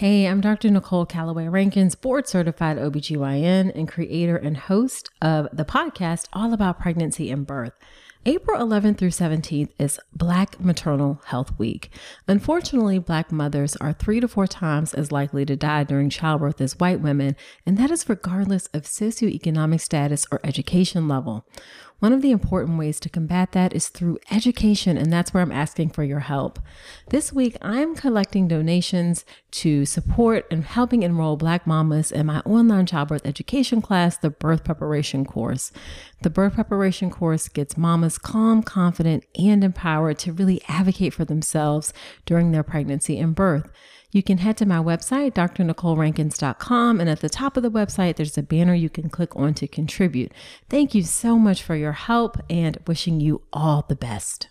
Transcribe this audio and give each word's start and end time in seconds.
Hey, 0.00 0.24
I'm 0.24 0.40
Dr. 0.40 0.70
Nicole 0.70 1.04
Calloway 1.04 1.46
Rankins, 1.48 1.94
board 1.94 2.26
certified 2.26 2.78
OBGYN 2.78 3.70
and 3.74 3.86
creator 3.86 4.34
and 4.34 4.56
host 4.56 5.10
of 5.20 5.46
the 5.52 5.66
podcast 5.66 6.26
all 6.32 6.54
about 6.54 6.80
pregnancy 6.80 7.30
and 7.30 7.46
birth. 7.46 7.74
April 8.24 8.66
11th 8.66 8.96
through 8.96 9.10
17th 9.10 9.68
is 9.78 10.00
Black 10.14 10.58
Maternal 10.58 11.20
Health 11.26 11.52
Week. 11.58 11.90
Unfortunately, 12.26 12.98
Black 12.98 13.30
mothers 13.30 13.76
are 13.76 13.92
three 13.92 14.20
to 14.20 14.28
four 14.28 14.46
times 14.46 14.94
as 14.94 15.12
likely 15.12 15.44
to 15.44 15.54
die 15.54 15.84
during 15.84 16.08
childbirth 16.08 16.62
as 16.62 16.78
white 16.78 17.02
women, 17.02 17.36
and 17.66 17.76
that 17.76 17.90
is 17.90 18.08
regardless 18.08 18.68
of 18.72 18.84
socioeconomic 18.84 19.82
status 19.82 20.26
or 20.32 20.40
education 20.44 21.08
level. 21.08 21.46
One 22.00 22.14
of 22.14 22.22
the 22.22 22.30
important 22.30 22.78
ways 22.78 22.98
to 23.00 23.10
combat 23.10 23.52
that 23.52 23.74
is 23.74 23.88
through 23.88 24.18
education, 24.30 24.96
and 24.96 25.12
that's 25.12 25.34
where 25.34 25.42
I'm 25.42 25.52
asking 25.52 25.90
for 25.90 26.02
your 26.02 26.20
help. 26.20 26.58
This 27.10 27.30
week, 27.30 27.58
I'm 27.60 27.94
collecting 27.94 28.48
donations 28.48 29.26
to 29.50 29.84
support 29.84 30.46
and 30.50 30.64
helping 30.64 31.02
enroll 31.02 31.36
Black 31.36 31.66
mamas 31.66 32.10
in 32.10 32.24
my 32.24 32.40
online 32.40 32.86
childbirth 32.86 33.26
education 33.26 33.82
class, 33.82 34.16
the 34.16 34.30
Birth 34.30 34.64
Preparation 34.64 35.26
Course. 35.26 35.72
The 36.22 36.30
Birth 36.30 36.54
Preparation 36.54 37.10
Course 37.10 37.48
gets 37.48 37.76
mamas 37.76 38.16
calm, 38.16 38.62
confident, 38.62 39.26
and 39.38 39.62
empowered 39.62 40.18
to 40.20 40.32
really 40.32 40.62
advocate 40.68 41.12
for 41.12 41.26
themselves 41.26 41.92
during 42.24 42.52
their 42.52 42.62
pregnancy 42.62 43.18
and 43.18 43.34
birth. 43.34 43.70
You 44.12 44.24
can 44.24 44.38
head 44.38 44.56
to 44.56 44.66
my 44.66 44.78
website, 44.78 45.34
drnicolerankins.com, 45.34 47.00
and 47.00 47.08
at 47.08 47.20
the 47.20 47.28
top 47.28 47.56
of 47.56 47.62
the 47.62 47.70
website, 47.70 48.16
there's 48.16 48.36
a 48.36 48.42
banner 48.42 48.74
you 48.74 48.90
can 48.90 49.08
click 49.08 49.36
on 49.36 49.54
to 49.54 49.68
contribute. 49.68 50.32
Thank 50.68 50.96
you 50.96 51.04
so 51.04 51.38
much 51.38 51.62
for 51.62 51.76
your 51.76 51.92
help 51.92 52.36
and 52.50 52.76
wishing 52.88 53.20
you 53.20 53.42
all 53.52 53.84
the 53.88 53.94
best. 53.94 54.48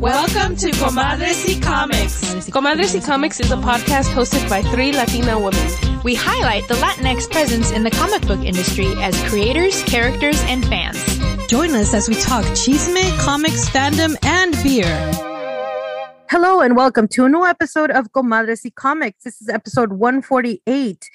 Welcome 0.00 0.56
to 0.56 0.70
Comadres 0.72 1.46
y 1.46 1.60
Comics. 1.60 2.48
Comadres 2.48 2.94
y 2.94 3.00
Comics 3.00 3.38
is 3.38 3.52
a 3.52 3.56
podcast 3.56 4.12
hosted 4.12 4.48
by 4.50 4.62
three 4.62 4.92
Latina 4.92 5.38
women. 5.38 6.00
We 6.02 6.16
highlight 6.16 6.66
the 6.66 6.74
Latinx 6.74 7.30
presence 7.30 7.70
in 7.70 7.84
the 7.84 7.90
comic 7.90 8.26
book 8.26 8.40
industry 8.40 8.92
as 8.96 9.16
creators, 9.28 9.84
characters, 9.84 10.42
and 10.48 10.66
fans. 10.66 10.98
Join 11.46 11.76
us 11.76 11.94
as 11.94 12.08
we 12.08 12.16
talk 12.16 12.44
chisme, 12.46 13.18
comics, 13.20 13.68
fandom, 13.68 14.16
and 14.24 14.60
beer. 14.64 15.29
Hello 16.30 16.60
and 16.60 16.76
welcome 16.76 17.08
to 17.08 17.24
a 17.24 17.28
new 17.28 17.44
episode 17.44 17.90
of 17.90 18.12
Comadres 18.12 18.60
y 18.64 18.70
Comics. 18.72 19.24
This 19.24 19.42
is 19.42 19.48
episode 19.48 19.94
148. 19.94 21.10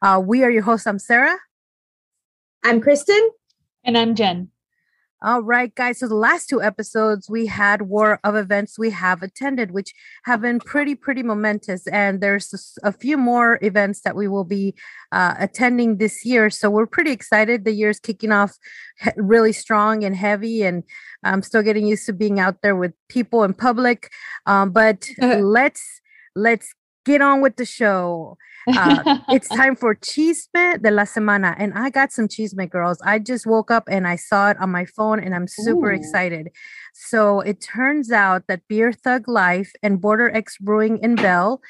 Uh, 0.00 0.22
we 0.24 0.44
are 0.44 0.50
your 0.50 0.62
hosts. 0.62 0.86
I'm 0.86 1.00
Sarah. 1.00 1.36
I'm 2.62 2.80
Kristen. 2.80 3.30
And 3.82 3.98
I'm 3.98 4.14
Jen. 4.14 4.48
All 5.22 5.42
right, 5.42 5.74
guys. 5.74 5.98
So 5.98 6.08
the 6.08 6.14
last 6.14 6.48
two 6.48 6.62
episodes 6.62 7.28
we 7.28 7.44
had 7.44 7.82
were 7.82 8.18
of 8.24 8.36
events 8.36 8.78
we 8.78 8.88
have 8.88 9.22
attended, 9.22 9.70
which 9.70 9.92
have 10.24 10.40
been 10.40 10.58
pretty, 10.58 10.94
pretty 10.94 11.22
momentous. 11.22 11.86
And 11.88 12.22
there's 12.22 12.78
a 12.82 12.90
few 12.90 13.18
more 13.18 13.58
events 13.60 14.00
that 14.00 14.16
we 14.16 14.28
will 14.28 14.44
be 14.44 14.74
uh, 15.12 15.34
attending 15.38 15.98
this 15.98 16.24
year. 16.24 16.48
So 16.48 16.70
we're 16.70 16.86
pretty 16.86 17.10
excited. 17.10 17.66
The 17.66 17.72
year's 17.72 18.00
kicking 18.00 18.32
off 18.32 18.56
really 19.16 19.52
strong 19.52 20.04
and 20.04 20.16
heavy, 20.16 20.62
and 20.62 20.84
I'm 21.22 21.42
still 21.42 21.62
getting 21.62 21.86
used 21.86 22.06
to 22.06 22.14
being 22.14 22.40
out 22.40 22.62
there 22.62 22.74
with 22.74 22.94
people 23.10 23.44
in 23.44 23.52
public. 23.52 24.10
Um, 24.46 24.70
but 24.70 25.06
let's 25.20 26.00
let's 26.34 26.74
get 27.04 27.20
on 27.20 27.42
with 27.42 27.56
the 27.56 27.66
show. 27.66 28.38
Uh, 28.68 29.18
it's 29.28 29.48
time 29.48 29.76
for 29.76 29.94
Chisme 29.94 30.82
de 30.82 30.90
la 30.90 31.04
Semana. 31.04 31.54
And 31.58 31.72
I 31.74 31.90
got 31.90 32.12
some 32.12 32.28
Chisme, 32.28 32.68
girls. 32.68 33.00
I 33.02 33.18
just 33.18 33.46
woke 33.46 33.70
up 33.70 33.84
and 33.88 34.06
I 34.06 34.16
saw 34.16 34.50
it 34.50 34.56
on 34.60 34.70
my 34.70 34.84
phone 34.84 35.20
and 35.20 35.34
I'm 35.34 35.48
super 35.48 35.90
Ooh. 35.90 35.94
excited. 35.94 36.50
So 36.94 37.40
it 37.40 37.60
turns 37.60 38.10
out 38.10 38.46
that 38.48 38.66
Beer 38.68 38.92
Thug 38.92 39.28
Life 39.28 39.72
and 39.82 40.00
Border 40.00 40.34
X 40.34 40.58
Brewing 40.58 40.98
in 40.98 41.14
Bell 41.14 41.60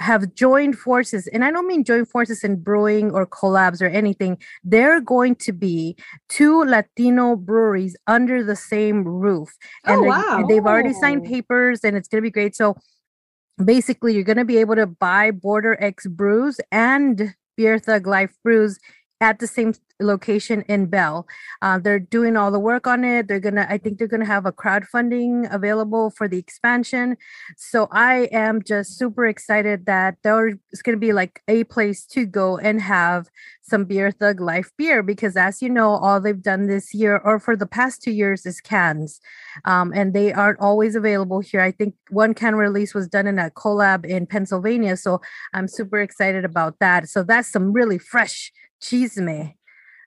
have 0.00 0.34
joined 0.34 0.76
forces 0.76 1.28
and 1.28 1.44
i 1.44 1.52
don't 1.52 1.68
mean 1.68 1.84
join 1.84 2.04
forces 2.04 2.42
in 2.42 2.56
brewing 2.56 3.12
or 3.12 3.24
collabs 3.24 3.80
or 3.80 3.86
anything 3.86 4.36
they're 4.64 5.00
going 5.00 5.36
to 5.36 5.52
be 5.52 5.96
two 6.28 6.64
latino 6.64 7.36
breweries 7.36 7.96
under 8.08 8.42
the 8.42 8.56
same 8.56 9.04
roof 9.04 9.56
and 9.84 10.00
oh, 10.00 10.02
wow. 10.02 10.44
they've 10.48 10.66
already 10.66 10.92
signed 10.94 11.22
papers 11.22 11.80
and 11.84 11.96
it's 11.96 12.08
going 12.08 12.20
to 12.20 12.26
be 12.26 12.30
great 12.30 12.56
so 12.56 12.74
basically 13.62 14.14
you're 14.14 14.24
going 14.24 14.36
to 14.36 14.44
be 14.44 14.58
able 14.58 14.76
to 14.76 14.86
buy 14.86 15.30
Border 15.30 15.76
X 15.80 16.06
brews 16.06 16.60
and 16.72 17.34
Beer 17.56 17.78
Thug 17.78 18.06
Life 18.06 18.34
brews 18.42 18.78
at 19.20 19.38
the 19.38 19.46
same 19.46 19.74
location 20.00 20.62
in 20.68 20.86
Bell. 20.86 21.26
Uh, 21.62 21.78
they're 21.78 22.00
doing 22.00 22.36
all 22.36 22.50
the 22.50 22.58
work 22.58 22.86
on 22.86 23.04
it. 23.04 23.28
They're 23.28 23.40
gonna, 23.40 23.66
I 23.68 23.78
think 23.78 23.98
they're 23.98 24.08
gonna 24.08 24.24
have 24.24 24.44
a 24.44 24.52
crowdfunding 24.52 25.52
available 25.54 26.10
for 26.10 26.26
the 26.26 26.38
expansion. 26.38 27.16
So 27.56 27.88
I 27.92 28.28
am 28.32 28.62
just 28.62 28.98
super 28.98 29.26
excited 29.26 29.86
that 29.86 30.16
there's 30.24 30.56
gonna 30.82 30.96
be 30.96 31.12
like 31.12 31.42
a 31.48 31.64
place 31.64 32.04
to 32.06 32.26
go 32.26 32.58
and 32.58 32.80
have 32.80 33.28
some 33.62 33.84
Beer 33.84 34.10
Thug 34.10 34.40
Life 34.40 34.70
beer 34.76 35.02
because, 35.02 35.36
as 35.36 35.62
you 35.62 35.70
know, 35.70 35.92
all 35.92 36.20
they've 36.20 36.42
done 36.42 36.66
this 36.66 36.92
year 36.92 37.16
or 37.24 37.38
for 37.38 37.56
the 37.56 37.66
past 37.66 38.02
two 38.02 38.10
years 38.10 38.44
is 38.44 38.60
cans, 38.60 39.20
um, 39.64 39.92
and 39.94 40.12
they 40.12 40.32
aren't 40.32 40.60
always 40.60 40.94
available 40.94 41.40
here. 41.40 41.60
I 41.60 41.70
think 41.70 41.94
one 42.10 42.34
can 42.34 42.56
release 42.56 42.94
was 42.94 43.08
done 43.08 43.26
in 43.26 43.38
a 43.38 43.50
collab 43.50 44.04
in 44.04 44.26
Pennsylvania, 44.26 44.96
so 44.96 45.22
I'm 45.54 45.68
super 45.68 46.00
excited 46.00 46.44
about 46.44 46.78
that. 46.80 47.08
So 47.08 47.22
that's 47.22 47.50
some 47.50 47.72
really 47.72 47.96
fresh 47.98 48.52
chisme 48.84 49.54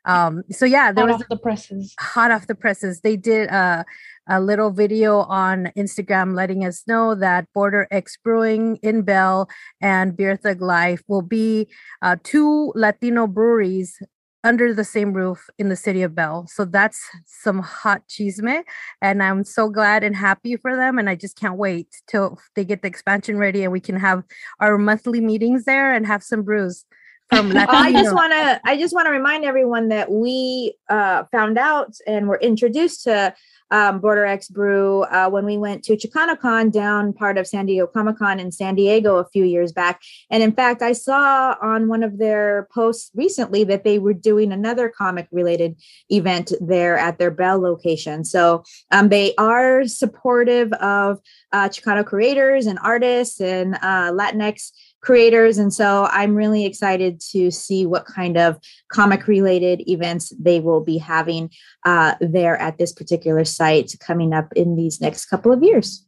um, 0.08 0.44
so 0.50 0.66
yeah, 0.66 0.94
there 0.94 1.06
hot 1.06 1.14
was 1.14 1.22
off 1.22 1.30
the 1.30 1.38
presses. 1.38 1.94
Hot 2.00 2.32
off 2.32 2.48
the 2.48 2.56
presses. 2.56 3.02
They 3.02 3.18
did 3.18 3.50
a, 3.50 3.86
a 4.30 4.40
little 4.40 4.72
video 4.72 5.20
on 5.24 5.72
Instagram 5.78 6.34
letting 6.34 6.66
us 6.66 6.84
know 6.88 7.14
that 7.14 7.46
Border 7.54 7.88
X 7.92 8.18
Brewing 8.24 8.78
in 8.78 9.02
Bell 9.02 9.50
and 9.82 10.16
Beer 10.16 10.38
Thug 10.38 10.62
Life 10.62 11.04
will 11.10 11.22
be 11.22 11.68
uh, 12.02 12.16
two 12.24 12.72
Latino 12.74 13.28
breweries 13.28 14.02
under 14.46 14.74
the 14.74 14.86
same 14.86 15.12
roof 15.12 15.50
in 15.58 15.68
the 15.68 15.76
city 15.76 16.04
of 16.04 16.16
Bell. 16.16 16.48
So 16.48 16.64
that's 16.64 17.04
some 17.26 17.60
hot 17.60 18.08
chisme. 18.08 18.64
And 19.02 19.22
I'm 19.22 19.44
so 19.44 19.68
glad 19.68 20.06
and 20.06 20.16
happy 20.16 20.56
for 20.56 20.74
them. 20.74 20.98
And 20.98 21.10
I 21.10 21.16
just 21.16 21.38
can't 21.38 21.58
wait 21.58 21.88
till 22.08 22.40
they 22.56 22.64
get 22.64 22.82
the 22.82 22.88
expansion 22.88 23.38
ready 23.38 23.64
and 23.64 23.74
we 23.74 23.82
can 23.82 23.98
have 23.98 24.24
our 24.62 24.78
monthly 24.78 25.20
meetings 25.20 25.66
there 25.66 25.92
and 25.92 26.08
have 26.08 26.24
some 26.24 26.44
brews 26.44 26.86
from 27.30 27.50
Latino. 27.54 27.78
I 27.78 27.92
just 27.92 28.14
want 28.14 28.34
to 28.34 28.62
I 28.64 28.78
just 28.78 28.94
want 28.94 29.08
to 29.08 29.12
remind 29.12 29.46
everyone 29.46 29.90
that 29.90 30.12
we 30.12 30.76
uh, 30.90 31.24
found 31.32 31.58
out 31.58 31.94
and 32.06 32.28
were 32.28 32.40
introduced 32.40 33.04
to 33.04 33.34
um, 33.70 34.00
Border 34.00 34.26
X 34.26 34.48
Brew 34.48 35.04
uh, 35.04 35.30
when 35.30 35.46
we 35.46 35.58
went 35.58 35.84
to 35.84 35.98
ChicanoCon 35.98 36.72
down 36.72 37.14
part 37.14 37.38
of 37.38 37.48
San 37.48 37.66
Diego 37.66 37.88
Comic 37.88 38.18
Con 38.18 38.40
in 38.40 38.52
San 38.52 38.76
Diego 38.76 39.18
a 39.18 39.28
few 39.30 39.44
years 39.44 39.72
back. 39.72 40.02
And 40.30 40.42
in 40.42 40.54
fact, 40.54 40.82
I 40.82 40.94
saw 40.94 41.56
on 41.62 41.88
one 41.88 42.04
of 42.04 42.18
their 42.18 42.68
posts 42.74 43.12
recently 43.14 43.64
that 43.66 43.84
they 43.84 44.00
were 44.00 44.14
doing 44.14 44.52
another 44.52 44.90
comic 44.90 45.28
related 45.32 45.76
event 46.10 46.54
there 46.62 46.98
at 46.98 47.20
their 47.20 47.32
Bell 47.32 47.60
location. 47.60 48.24
So 48.24 48.64
um, 48.92 49.10
they 49.10 49.36
are 49.36 49.86
supportive 49.86 50.72
of 50.74 51.20
uh, 51.52 51.70
Chicano 51.70 52.06
creators 52.06 52.68
and 52.68 52.80
artists 52.82 53.42
and 53.42 53.76
uh, 53.76 54.12
Latinx 54.12 54.72
creators. 55.02 55.58
And 55.58 55.74
so 55.74 56.08
I'm 56.12 56.36
really 56.36 56.66
excited 56.66 57.22
to 57.32 57.52
see 57.52 57.86
what 57.86 58.06
kind 58.06 58.38
of 58.38 58.60
comic 58.92 59.28
related 59.28 59.88
events 59.88 60.34
they 60.40 60.60
will 60.60 60.84
be 60.84 60.98
having 60.98 61.50
uh, 61.86 62.16
there 62.20 62.58
at 62.58 62.78
this 62.78 62.94
particular 62.94 63.46
site 63.46 63.96
coming 64.00 64.34
up 64.34 64.52
in 64.56 64.76
these 64.76 65.00
next 65.00 65.26
couple 65.26 65.52
of 65.52 65.64
years. 65.64 66.04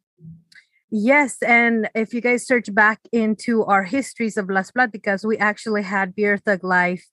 Yes, 0.91 1.37
and 1.43 1.87
if 1.93 2.15
you 2.15 2.21
guys 2.21 2.47
search 2.47 2.73
back 2.73 2.99
into 3.11 3.63
our 3.65 3.83
histories 3.83 4.37
of 4.37 4.49
Las 4.49 4.71
Platicas, 4.71 5.23
we 5.23 5.37
actually 5.37 5.83
had 5.83 6.15
Beer 6.15 6.35
Thug 6.35 6.63
Life, 6.63 7.05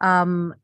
um, 0.00 0.54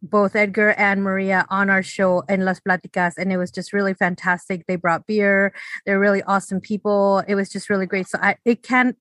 both 0.00 0.36
Edgar 0.36 0.70
and 0.78 1.02
Maria 1.02 1.44
on 1.50 1.68
our 1.70 1.82
show 1.82 2.20
in 2.28 2.44
Las 2.44 2.60
Platicas, 2.60 3.14
and 3.18 3.32
it 3.32 3.36
was 3.36 3.50
just 3.50 3.72
really 3.72 3.94
fantastic. 3.94 4.66
They 4.66 4.76
brought 4.76 5.08
beer; 5.08 5.52
they're 5.84 5.98
really 5.98 6.22
awesome 6.22 6.60
people. 6.60 7.24
It 7.26 7.34
was 7.34 7.48
just 7.48 7.68
really 7.68 7.86
great. 7.86 8.06
So 8.06 8.18
I, 8.22 8.36
it 8.44 8.62
can't 8.62 8.96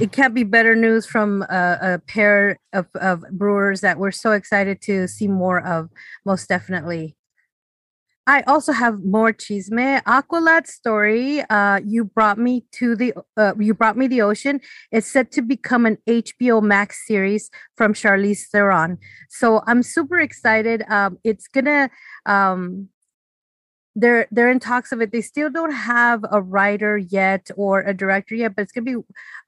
it 0.00 0.12
can't 0.12 0.34
be 0.34 0.42
better 0.42 0.74
news 0.74 1.06
from 1.06 1.42
a, 1.42 1.78
a 1.80 1.98
pair 2.06 2.58
of, 2.72 2.86
of, 2.96 3.24
brewers 3.30 3.80
that 3.80 3.98
we're 3.98 4.10
so 4.10 4.32
excited 4.32 4.80
to 4.82 5.06
see 5.06 5.28
more 5.28 5.64
of, 5.64 5.90
most 6.24 6.48
definitely. 6.48 7.16
I 8.26 8.42
also 8.46 8.72
have 8.72 9.04
more 9.04 9.32
chisme. 9.32 10.02
Aqualad 10.04 10.66
story. 10.66 11.42
Uh, 11.50 11.80
you 11.84 12.04
brought 12.04 12.38
me 12.38 12.64
to 12.72 12.96
the. 12.96 13.12
Uh, 13.36 13.52
you 13.58 13.74
brought 13.74 13.98
me 13.98 14.06
the 14.06 14.22
ocean. 14.22 14.60
It's 14.90 15.06
set 15.06 15.30
to 15.32 15.42
become 15.42 15.84
an 15.84 15.98
HBO 16.08 16.62
Max 16.62 17.06
series 17.06 17.50
from 17.76 17.92
Charlize 17.92 18.46
Theron. 18.50 18.96
So 19.28 19.62
I'm 19.66 19.82
super 19.82 20.18
excited. 20.18 20.84
Um, 20.88 21.18
it's 21.22 21.48
gonna. 21.48 21.90
Um, 22.24 22.88
they're 23.94 24.26
they're 24.30 24.50
in 24.50 24.60
talks 24.60 24.92
of 24.92 25.00
it. 25.00 25.12
They 25.12 25.20
still 25.20 25.50
don't 25.50 25.72
have 25.72 26.24
a 26.30 26.40
writer 26.42 26.96
yet 26.96 27.50
or 27.56 27.80
a 27.80 27.94
director 27.94 28.34
yet, 28.34 28.56
but 28.56 28.62
it's 28.62 28.72
gonna 28.72 28.84
be 28.84 28.96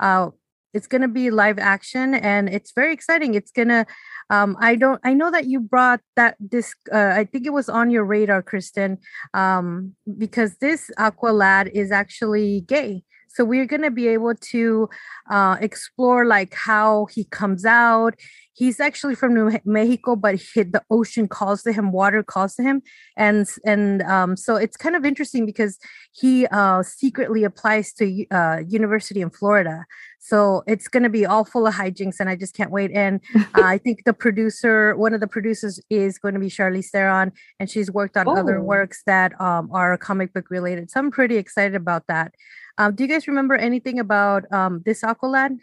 uh 0.01 0.31
it's 0.73 0.87
gonna 0.87 1.09
be 1.09 1.31
live 1.31 1.59
action 1.59 2.15
and 2.15 2.49
it's 2.49 2.73
very 2.73 2.93
exciting. 2.93 3.35
It's 3.35 3.51
gonna 3.51 3.87
um 4.31 4.57
I 4.61 4.77
don't 4.77 5.01
I 5.05 5.15
know 5.15 5.31
that 5.31 5.47
you 5.47 5.61
brought 5.61 6.01
that 6.17 6.37
this 6.39 6.75
uh, 6.93 7.13
I 7.17 7.25
think 7.25 7.47
it 7.47 7.53
was 7.53 7.69
on 7.69 7.91
your 7.91 8.05
radar, 8.05 8.43
Kristen, 8.43 8.99
um, 9.35 9.95
because 10.19 10.57
this 10.59 10.91
Aqua 10.99 11.31
Lad 11.31 11.69
is 11.69 11.91
actually 11.91 12.61
gay. 12.63 13.03
So 13.37 13.45
we're 13.45 13.67
going 13.67 13.83
to 13.83 13.91
be 13.91 14.09
able 14.09 14.35
to 14.35 14.89
uh, 15.31 15.59
explore 15.61 16.25
like 16.25 16.55
how 16.55 17.05
he 17.13 17.25
comes 17.25 17.67
out. 17.67 18.15
He's 18.55 18.81
actually 18.81 19.15
from 19.15 19.35
New 19.35 19.51
Mexico, 19.67 20.17
but 20.17 20.37
he, 20.37 20.63
the 20.63 20.83
ocean 20.91 21.29
calls 21.29 21.63
to 21.65 21.73
him, 21.75 21.93
water 21.93 22.23
calls 22.23 22.55
to 22.55 22.63
him, 22.63 22.81
and 23.15 23.47
and 23.67 24.01
um, 24.05 24.35
so 24.35 24.57
it's 24.57 24.79
kind 24.79 24.97
of 24.97 25.05
interesting 25.05 25.45
because 25.45 25.79
he 26.13 26.47
uh, 26.47 26.83
secretly 26.83 27.45
applies 27.45 27.93
to 27.95 28.25
uh, 28.31 28.63
university 28.67 29.21
in 29.21 29.29
Florida. 29.29 29.85
So 30.19 30.65
it's 30.67 30.89
going 30.89 31.03
to 31.03 31.11
be 31.11 31.27
all 31.27 31.45
full 31.45 31.67
of 31.67 31.75
hijinks, 31.75 32.17
and 32.19 32.31
I 32.31 32.37
just 32.37 32.57
can't 32.57 32.71
wait. 32.71 32.91
And 32.93 33.21
uh, 33.37 33.43
I 33.63 33.77
think 33.77 34.05
the 34.05 34.15
producer, 34.15 34.97
one 34.97 35.13
of 35.13 35.21
the 35.21 35.27
producers, 35.27 35.79
is 35.91 36.19
going 36.19 36.33
to 36.33 36.41
be 36.41 36.49
Charlize 36.49 36.89
Theron, 36.91 37.33
and 37.61 37.69
she's 37.69 37.91
worked 37.91 38.17
on 38.17 38.27
oh. 38.27 38.37
other 38.37 38.63
works 38.63 39.03
that 39.05 39.39
um, 39.39 39.69
are 39.71 39.99
comic 39.99 40.33
book 40.33 40.51
related. 40.51 40.91
So 40.91 41.01
I'm 41.01 41.11
pretty 41.11 41.37
excited 41.37 41.75
about 41.75 42.07
that. 42.09 42.35
Um, 42.79 42.95
do 42.95 43.05
you 43.05 43.09
guys 43.09 43.27
remember 43.27 43.55
anything 43.55 43.99
about 43.99 44.51
um, 44.53 44.83
this 44.85 45.03
Aqualad? 45.03 45.59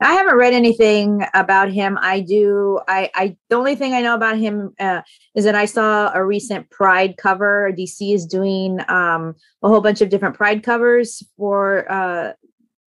I 0.00 0.12
haven't 0.12 0.36
read 0.36 0.54
anything 0.54 1.24
about 1.34 1.70
him. 1.70 1.98
I 2.00 2.20
do. 2.20 2.80
I, 2.88 3.10
I 3.14 3.36
the 3.48 3.56
only 3.56 3.74
thing 3.74 3.94
I 3.94 4.02
know 4.02 4.14
about 4.14 4.38
him 4.38 4.74
uh, 4.80 5.02
is 5.34 5.44
that 5.44 5.54
I 5.54 5.66
saw 5.66 6.12
a 6.12 6.24
recent 6.24 6.68
Pride 6.70 7.16
cover. 7.16 7.72
DC 7.76 8.14
is 8.14 8.26
doing 8.26 8.80
um, 8.88 9.34
a 9.62 9.68
whole 9.68 9.80
bunch 9.80 10.00
of 10.00 10.08
different 10.08 10.36
Pride 10.36 10.62
covers 10.62 11.22
for 11.36 11.90
uh, 11.90 12.32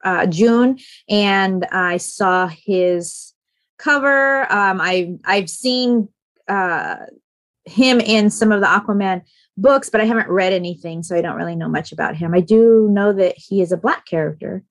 uh, 0.04 0.26
June, 0.28 0.80
and 1.10 1.66
I 1.72 1.98
saw 1.98 2.48
his 2.48 3.34
cover. 3.78 4.52
Um, 4.52 4.82
I 4.82 5.16
I've 5.26 5.50
seen 5.50 6.10
uh, 6.48 6.98
him 7.66 8.00
in 8.00 8.30
some 8.30 8.52
of 8.52 8.62
the 8.62 8.68
Aquaman 8.68 9.22
books, 9.62 9.90
but 9.90 10.02
I 10.02 10.06
haven't 10.06 10.30
read 10.30 10.54
anything, 10.54 11.04
so 11.04 11.16
I 11.16 11.22
don't 11.22 11.36
really 11.36 11.56
know 11.56 11.70
much 11.70 11.92
about 11.92 12.16
him. 12.16 12.34
I 12.34 12.42
do 12.42 12.88
know 12.92 13.14
that 13.14 13.36
he 13.38 13.62
is 13.62 13.72
a 13.72 13.78
black 13.78 14.06
character. 14.06 14.64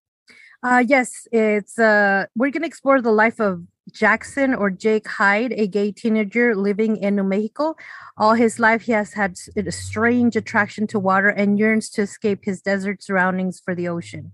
Uh, 0.63 0.85
yes, 0.87 1.27
it's 1.33 1.79
uh, 1.79 2.27
we're 2.37 2.51
gonna 2.51 2.67
explore 2.67 3.01
the 3.01 3.13
life 3.13 3.41
of 3.41 3.63
Jackson 3.93 4.55
or 4.55 4.71
Jake 4.71 5.09
Hyde, 5.09 5.53
a 5.53 5.67
gay 5.67 5.91
teenager 5.91 6.55
living 6.55 6.97
in 6.97 7.17
New 7.17 7.25
Mexico. 7.25 7.77
All 8.19 8.35
his 8.35 8.59
life, 8.59 8.83
he 8.83 8.93
has 8.93 9.15
had 9.15 9.37
a 9.57 9.73
strange 9.73 10.37
attraction 10.37 10.87
to 10.89 10.99
water 10.99 11.29
and 11.29 11.59
yearns 11.59 11.89
to 11.91 12.03
escape 12.03 12.41
his 12.45 12.61
desert 12.61 13.03
surroundings 13.03 13.61
for 13.65 13.75
the 13.75 13.89
ocean. 13.89 14.33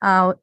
Uh, 0.00 0.34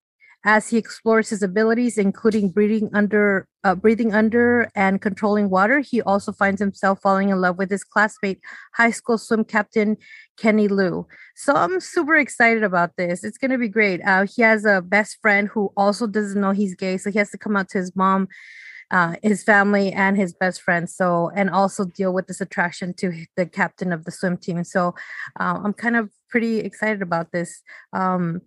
as 0.49 0.67
he 0.67 0.77
explores 0.77 1.29
his 1.29 1.43
abilities, 1.43 1.95
including 1.95 2.49
breathing 2.49 2.89
under, 2.91 3.47
uh, 3.63 3.75
breathing 3.75 4.15
under, 4.15 4.67
and 4.73 4.99
controlling 4.99 5.47
water. 5.51 5.79
He 5.79 6.01
also 6.01 6.31
finds 6.31 6.59
himself 6.59 7.01
falling 7.03 7.29
in 7.29 7.39
love 7.39 7.59
with 7.59 7.69
his 7.69 7.83
classmate, 7.83 8.39
high 8.73 8.89
school 8.89 9.19
swim 9.19 9.43
captain 9.43 9.95
Kenny 10.37 10.67
Liu. 10.67 11.05
So 11.35 11.53
I'm 11.53 11.79
super 11.79 12.15
excited 12.15 12.63
about 12.63 12.93
this. 12.97 13.23
It's 13.23 13.37
gonna 13.37 13.59
be 13.59 13.67
great. 13.67 14.01
Uh, 14.03 14.25
he 14.25 14.41
has 14.41 14.65
a 14.65 14.81
best 14.81 15.19
friend 15.21 15.49
who 15.49 15.71
also 15.77 16.07
doesn't 16.07 16.41
know 16.41 16.49
he's 16.49 16.73
gay, 16.73 16.97
so 16.97 17.11
he 17.11 17.19
has 17.19 17.29
to 17.29 17.37
come 17.37 17.55
out 17.55 17.69
to 17.69 17.77
his 17.77 17.95
mom. 17.95 18.27
Uh, 18.91 19.17
his 19.21 19.43
family 19.43 19.93
and 19.93 20.17
his 20.17 20.33
best 20.33 20.63
friend 20.63 20.89
so 20.89 21.29
and 21.35 21.47
also 21.51 21.85
deal 21.85 22.11
with 22.11 22.25
this 22.25 22.41
attraction 22.41 22.91
to 22.91 23.13
the 23.37 23.45
captain 23.45 23.93
of 23.93 24.03
the 24.03 24.09
swim 24.09 24.35
team 24.35 24.63
so 24.63 24.95
uh, 25.39 25.59
i'm 25.63 25.73
kind 25.73 25.95
of 25.95 26.09
pretty 26.27 26.57
excited 26.57 26.99
about 26.99 27.31
this 27.31 27.61
um, 27.93 28.41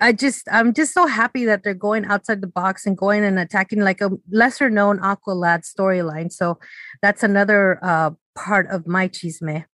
I 0.00 0.12
just 0.12 0.46
I'm 0.50 0.72
just 0.72 0.94
so 0.94 1.06
happy 1.06 1.44
that 1.44 1.64
they're 1.64 1.74
going 1.74 2.04
outside 2.04 2.40
the 2.40 2.46
box 2.46 2.86
and 2.86 2.96
going 2.96 3.24
and 3.24 3.38
attacking 3.38 3.80
like 3.80 4.00
a 4.00 4.10
lesser 4.30 4.70
known 4.70 5.00
Aqualad 5.00 5.62
storyline. 5.68 6.32
So 6.32 6.58
that's 7.00 7.24
another 7.24 7.80
uh, 7.82 8.10
part 8.36 8.68
of 8.70 8.86
my 8.86 9.08
chisme. 9.08 9.64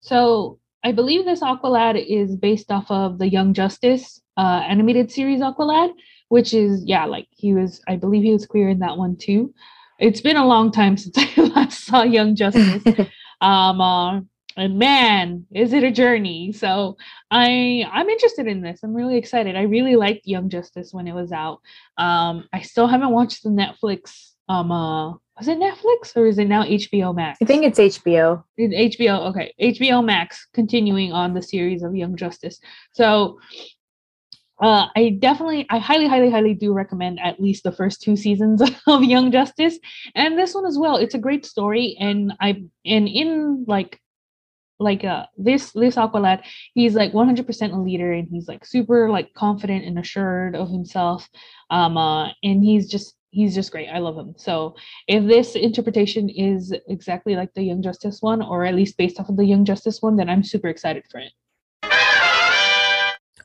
So 0.00 0.58
I 0.84 0.92
believe 0.92 1.24
this 1.24 1.40
Aqualad 1.40 2.04
is 2.06 2.36
based 2.36 2.70
off 2.70 2.90
of 2.90 3.18
the 3.18 3.28
Young 3.28 3.54
Justice 3.54 4.20
uh, 4.36 4.62
animated 4.68 5.10
series 5.10 5.40
Aqualad, 5.40 5.92
which 6.28 6.52
is 6.52 6.82
yeah, 6.84 7.06
like 7.06 7.26
he 7.30 7.54
was 7.54 7.80
I 7.88 7.96
believe 7.96 8.22
he 8.22 8.32
was 8.32 8.46
queer 8.46 8.68
in 8.68 8.80
that 8.80 8.98
one 8.98 9.16
too. 9.16 9.54
It's 9.98 10.20
been 10.20 10.36
a 10.36 10.46
long 10.46 10.70
time 10.70 10.96
since 10.98 11.16
I 11.16 11.40
last 11.40 11.84
saw 11.86 12.02
Young 12.02 12.36
Justice. 12.36 12.84
um, 13.40 13.80
uh, 13.80 14.20
and 14.56 14.78
man 14.78 15.46
is 15.52 15.72
it 15.72 15.84
a 15.84 15.90
journey. 15.90 16.52
So 16.52 16.96
i 17.30 17.84
i'm 17.92 18.08
interested 18.08 18.46
in 18.46 18.60
this. 18.60 18.80
I'm 18.82 18.94
really 18.94 19.16
excited. 19.16 19.56
I 19.56 19.62
really 19.62 19.96
liked 19.96 20.26
young 20.26 20.48
justice 20.48 20.92
when 20.92 21.06
it 21.06 21.14
was 21.14 21.32
out. 21.32 21.60
Um 21.98 22.48
i 22.52 22.60
still 22.60 22.86
haven't 22.86 23.10
watched 23.10 23.42
the 23.42 23.50
netflix 23.50 24.32
um 24.48 24.70
uh 24.70 25.12
was 25.36 25.48
it 25.48 25.58
netflix 25.58 26.16
or 26.16 26.26
is 26.26 26.38
it 26.38 26.44
now 26.46 26.62
hbo 26.62 27.14
max? 27.14 27.38
I 27.42 27.44
think 27.44 27.64
it's 27.64 27.78
hbo 27.78 28.44
it's 28.56 28.96
hbo 28.96 29.30
okay. 29.30 29.52
Hbo 29.60 30.04
max 30.04 30.46
continuing 30.54 31.12
on 31.12 31.34
the 31.34 31.42
series 31.42 31.82
of 31.82 31.94
young 31.94 32.16
justice. 32.16 32.60
So 32.92 33.38
uh, 34.62 34.86
I 34.96 35.16
definitely, 35.18 35.66
I 35.68 35.78
highly, 35.78 36.06
highly, 36.06 36.30
highly 36.30 36.54
do 36.54 36.72
recommend 36.72 37.18
at 37.20 37.40
least 37.40 37.64
the 37.64 37.72
first 37.72 38.00
two 38.00 38.16
seasons 38.16 38.62
of 38.86 39.02
Young 39.02 39.32
Justice, 39.32 39.78
and 40.14 40.38
this 40.38 40.54
one 40.54 40.64
as 40.64 40.78
well. 40.78 40.96
It's 40.96 41.14
a 41.14 41.18
great 41.18 41.44
story, 41.44 41.96
and 41.98 42.32
I, 42.40 42.62
and 42.86 43.08
in 43.08 43.64
like 43.66 44.00
like 44.80 45.04
uh 45.04 45.24
this 45.36 45.70
this 45.72 45.94
aqualad 45.96 46.42
he's 46.74 46.94
like 46.94 47.12
100% 47.12 47.72
a 47.72 47.76
leader 47.76 48.12
and 48.12 48.28
he's 48.28 48.48
like 48.48 48.64
super 48.64 49.08
like 49.08 49.32
confident 49.34 49.84
and 49.84 49.98
assured 49.98 50.56
of 50.56 50.68
himself 50.68 51.28
um 51.70 51.96
uh 51.96 52.26
and 52.42 52.64
he's 52.64 52.88
just 52.88 53.14
he's 53.34 53.54
just 53.54 53.72
great. 53.72 53.88
I 53.88 53.98
love 53.98 54.16
him. 54.16 54.34
So 54.36 54.76
if 55.08 55.26
this 55.26 55.56
interpretation 55.56 56.30
is 56.30 56.72
exactly 56.88 57.34
like 57.34 57.52
the 57.54 57.62
young 57.64 57.82
justice 57.82 58.22
one 58.22 58.40
or 58.40 58.64
at 58.64 58.74
least 58.74 58.96
based 58.96 59.18
off 59.18 59.28
of 59.28 59.36
the 59.36 59.44
young 59.44 59.64
justice 59.64 60.00
one 60.00 60.16
then 60.16 60.30
i'm 60.30 60.44
super 60.44 60.68
excited 60.68 61.04
for 61.10 61.18
it. 61.18 61.32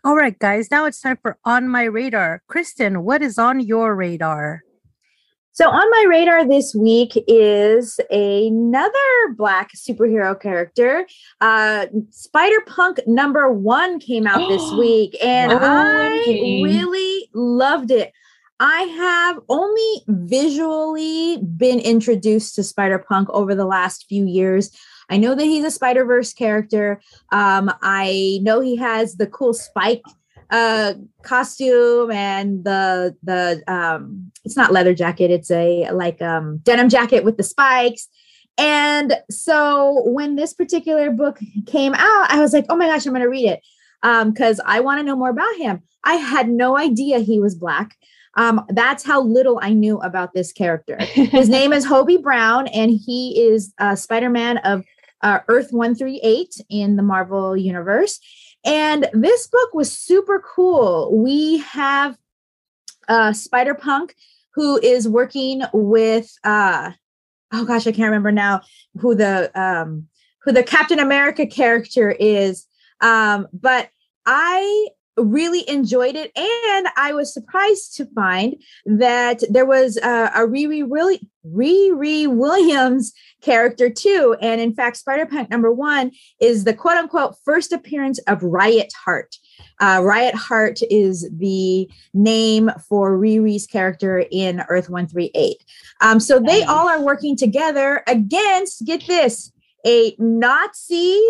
All 0.03 0.15
right 0.15 0.37
guys 0.37 0.69
now 0.71 0.85
it's 0.85 1.01
time 1.01 1.17
for 1.21 1.37
on 1.43 1.67
my 1.67 1.83
radar. 1.83 2.43
Kristen 2.47 3.03
what 3.03 3.21
is 3.21 3.37
on 3.37 3.59
your 3.59 3.95
radar 3.95 4.63
so 5.59 5.69
on 5.69 5.91
my 5.91 6.05
radar 6.07 6.47
this 6.47 6.73
week 6.73 7.21
is 7.27 7.99
another 8.09 9.33
black 9.35 9.71
superhero 9.75 10.39
character. 10.39 11.05
Uh, 11.41 11.87
Spider 12.11 12.61
Punk 12.65 13.01
number 13.05 13.51
one 13.51 13.99
came 13.99 14.25
out 14.25 14.47
this 14.47 14.71
week, 14.79 15.17
and 15.21 15.51
oh, 15.51 15.59
I 15.61 16.61
really 16.63 17.29
loved 17.33 17.91
it. 17.91 18.13
I 18.61 18.83
have 18.83 19.41
only 19.49 20.01
visually 20.07 21.39
been 21.57 21.79
introduced 21.79 22.55
to 22.55 22.63
Spider 22.63 22.99
Punk 22.99 23.29
over 23.31 23.53
the 23.53 23.65
last 23.65 24.05
few 24.07 24.25
years. 24.25 24.71
I 25.09 25.17
know 25.17 25.35
that 25.35 25.43
he's 25.43 25.65
a 25.65 25.71
Spider 25.71 26.05
Verse 26.05 26.31
character. 26.31 27.01
Um, 27.33 27.69
I 27.81 28.39
know 28.43 28.61
he 28.61 28.77
has 28.77 29.15
the 29.15 29.27
cool 29.27 29.53
spike 29.53 30.03
uh 30.51 30.93
costume 31.21 32.09
and 32.11 32.63
the 32.63 33.15
the 33.23 33.63
um 33.67 34.31
it's 34.43 34.57
not 34.57 34.71
leather 34.71 34.95
jacket 34.95 35.29
it's 35.29 35.51
a 35.51 35.89
like 35.91 36.21
um 36.21 36.57
denim 36.63 36.89
jacket 36.89 37.23
with 37.23 37.37
the 37.37 37.43
spikes. 37.43 38.07
And 38.57 39.15
so 39.29 40.03
when 40.07 40.35
this 40.35 40.53
particular 40.53 41.11
book 41.11 41.39
came 41.65 41.93
out 41.93 42.31
i 42.31 42.39
was 42.39 42.53
like 42.53 42.65
oh 42.69 42.75
my 42.75 42.87
gosh 42.87 43.05
i'm 43.05 43.13
going 43.13 43.21
to 43.21 43.29
read 43.29 43.45
it. 43.45 43.61
Um 44.03 44.31
because 44.31 44.59
i 44.65 44.79
want 44.79 44.99
to 44.99 45.03
know 45.03 45.15
more 45.15 45.29
about 45.29 45.55
him. 45.57 45.83
I 46.03 46.15
had 46.15 46.49
no 46.49 46.77
idea 46.77 47.19
he 47.19 47.39
was 47.39 47.55
black. 47.55 47.95
Um 48.35 48.65
that's 48.69 49.03
how 49.03 49.21
little 49.21 49.59
i 49.61 49.71
knew 49.71 49.99
about 49.99 50.33
this 50.33 50.51
character. 50.51 50.97
His 50.99 51.47
name 51.57 51.73
is 51.73 51.85
hobie 51.85 52.21
brown 52.21 52.67
and 52.67 52.91
he 52.91 53.39
is 53.39 53.73
uh 53.77 53.95
spider-man 53.95 54.57
of 54.59 54.83
uh, 55.21 55.39
earth 55.49 55.71
138 55.71 56.61
in 56.69 56.95
the 56.95 57.03
marvel 57.03 57.55
universe 57.55 58.19
and 58.65 59.07
this 59.13 59.47
book 59.47 59.73
was 59.73 59.95
super 59.95 60.43
cool. 60.55 61.15
We 61.15 61.59
have 61.59 62.17
uh, 63.07 63.33
Spider 63.33 63.73
Punk, 63.73 64.15
who 64.53 64.77
is 64.79 65.07
working 65.07 65.63
with 65.73 66.31
uh, 66.43 66.91
oh 67.53 67.65
gosh, 67.65 67.87
I 67.87 67.91
can't 67.91 68.07
remember 68.07 68.31
now 68.31 68.61
who 68.99 69.15
the 69.15 69.51
um, 69.59 70.07
who 70.43 70.51
the 70.51 70.63
Captain 70.63 70.99
America 70.99 71.45
character 71.45 72.11
is. 72.11 72.65
Um, 73.01 73.47
but 73.53 73.89
I 74.25 74.87
really 75.21 75.67
enjoyed 75.69 76.15
it. 76.15 76.31
And 76.35 76.87
i 76.97 77.13
was 77.13 77.33
surprised 77.33 77.95
to 77.97 78.05
find 78.13 78.55
that 78.85 79.43
there 79.49 79.65
was 79.65 79.97
uh, 79.97 80.31
a 80.35 80.39
riri 80.41 80.85
really 80.89 81.27
riri 81.45 82.27
williams 82.27 83.13
character 83.41 83.89
too. 83.89 84.35
And 84.41 84.59
in 84.59 84.73
fact 84.73 84.97
spider-punk 84.97 85.49
number 85.49 85.71
one 85.71 86.11
is 86.39 86.63
the 86.63 86.73
quote 86.73 86.97
unquote 86.97 87.35
first 87.45 87.71
appearance 87.71 88.19
of 88.27 88.43
riot 88.43 88.91
heart. 89.05 89.35
Uh, 89.79 90.01
riot 90.03 90.35
heart 90.35 90.79
is 90.89 91.29
the 91.37 91.89
name 92.13 92.69
for 92.87 93.17
riri's 93.17 93.65
character 93.65 94.25
in 94.31 94.61
earth 94.69 94.89
138 94.89 95.63
um, 96.01 96.19
so 96.19 96.39
they 96.39 96.63
all 96.63 96.87
are 96.87 97.01
working 97.01 97.35
together 97.35 98.03
against 98.07 98.85
get 98.85 99.05
this 99.07 99.51
a 99.85 100.15
nazi 100.17 101.21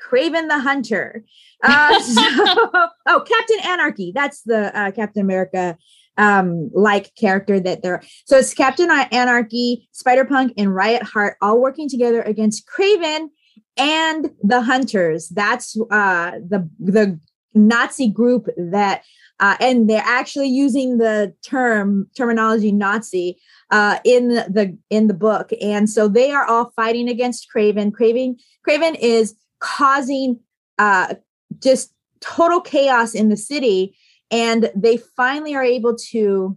Kraven 0.00 0.48
the 0.48 0.58
Hunter. 0.58 1.24
Uh, 1.62 2.00
so, 2.00 2.22
oh, 3.06 3.24
Captain 3.26 3.60
Anarchy. 3.64 4.12
That's 4.14 4.42
the 4.42 4.76
uh, 4.78 4.90
Captain 4.92 5.22
America 5.22 5.76
um 6.16 6.70
like 6.74 7.14
character 7.14 7.60
that 7.60 7.82
they're 7.82 8.02
so 8.26 8.36
it's 8.36 8.52
Captain 8.52 8.90
Anarchy, 8.90 9.88
Spider 9.92 10.24
Punk, 10.24 10.52
and 10.58 10.74
Riot 10.74 11.02
Heart 11.02 11.36
all 11.40 11.60
working 11.60 11.88
together 11.88 12.20
against 12.22 12.66
Kraven 12.66 13.28
and 13.76 14.30
the 14.42 14.60
Hunters. 14.60 15.28
That's 15.28 15.76
uh 15.90 16.32
the 16.32 16.68
the 16.78 17.18
Nazi 17.54 18.08
group 18.08 18.46
that, 18.56 19.02
uh, 19.40 19.56
and 19.60 19.88
they're 19.88 20.02
actually 20.04 20.48
using 20.48 20.98
the 20.98 21.34
term 21.42 22.08
terminology 22.16 22.72
Nazi 22.72 23.38
uh, 23.70 23.98
in 24.04 24.28
the 24.28 24.76
in 24.90 25.06
the 25.06 25.14
book, 25.14 25.50
and 25.60 25.88
so 25.88 26.08
they 26.08 26.30
are 26.30 26.46
all 26.46 26.72
fighting 26.76 27.08
against 27.08 27.48
Craven. 27.50 27.92
Kraven 27.92 28.36
Kraven 28.66 28.96
is 29.00 29.34
causing 29.60 30.40
uh, 30.78 31.14
just 31.62 31.92
total 32.20 32.60
chaos 32.60 33.14
in 33.14 33.28
the 33.28 33.36
city, 33.36 33.96
and 34.30 34.70
they 34.74 34.96
finally 34.96 35.54
are 35.54 35.64
able 35.64 35.96
to 36.10 36.56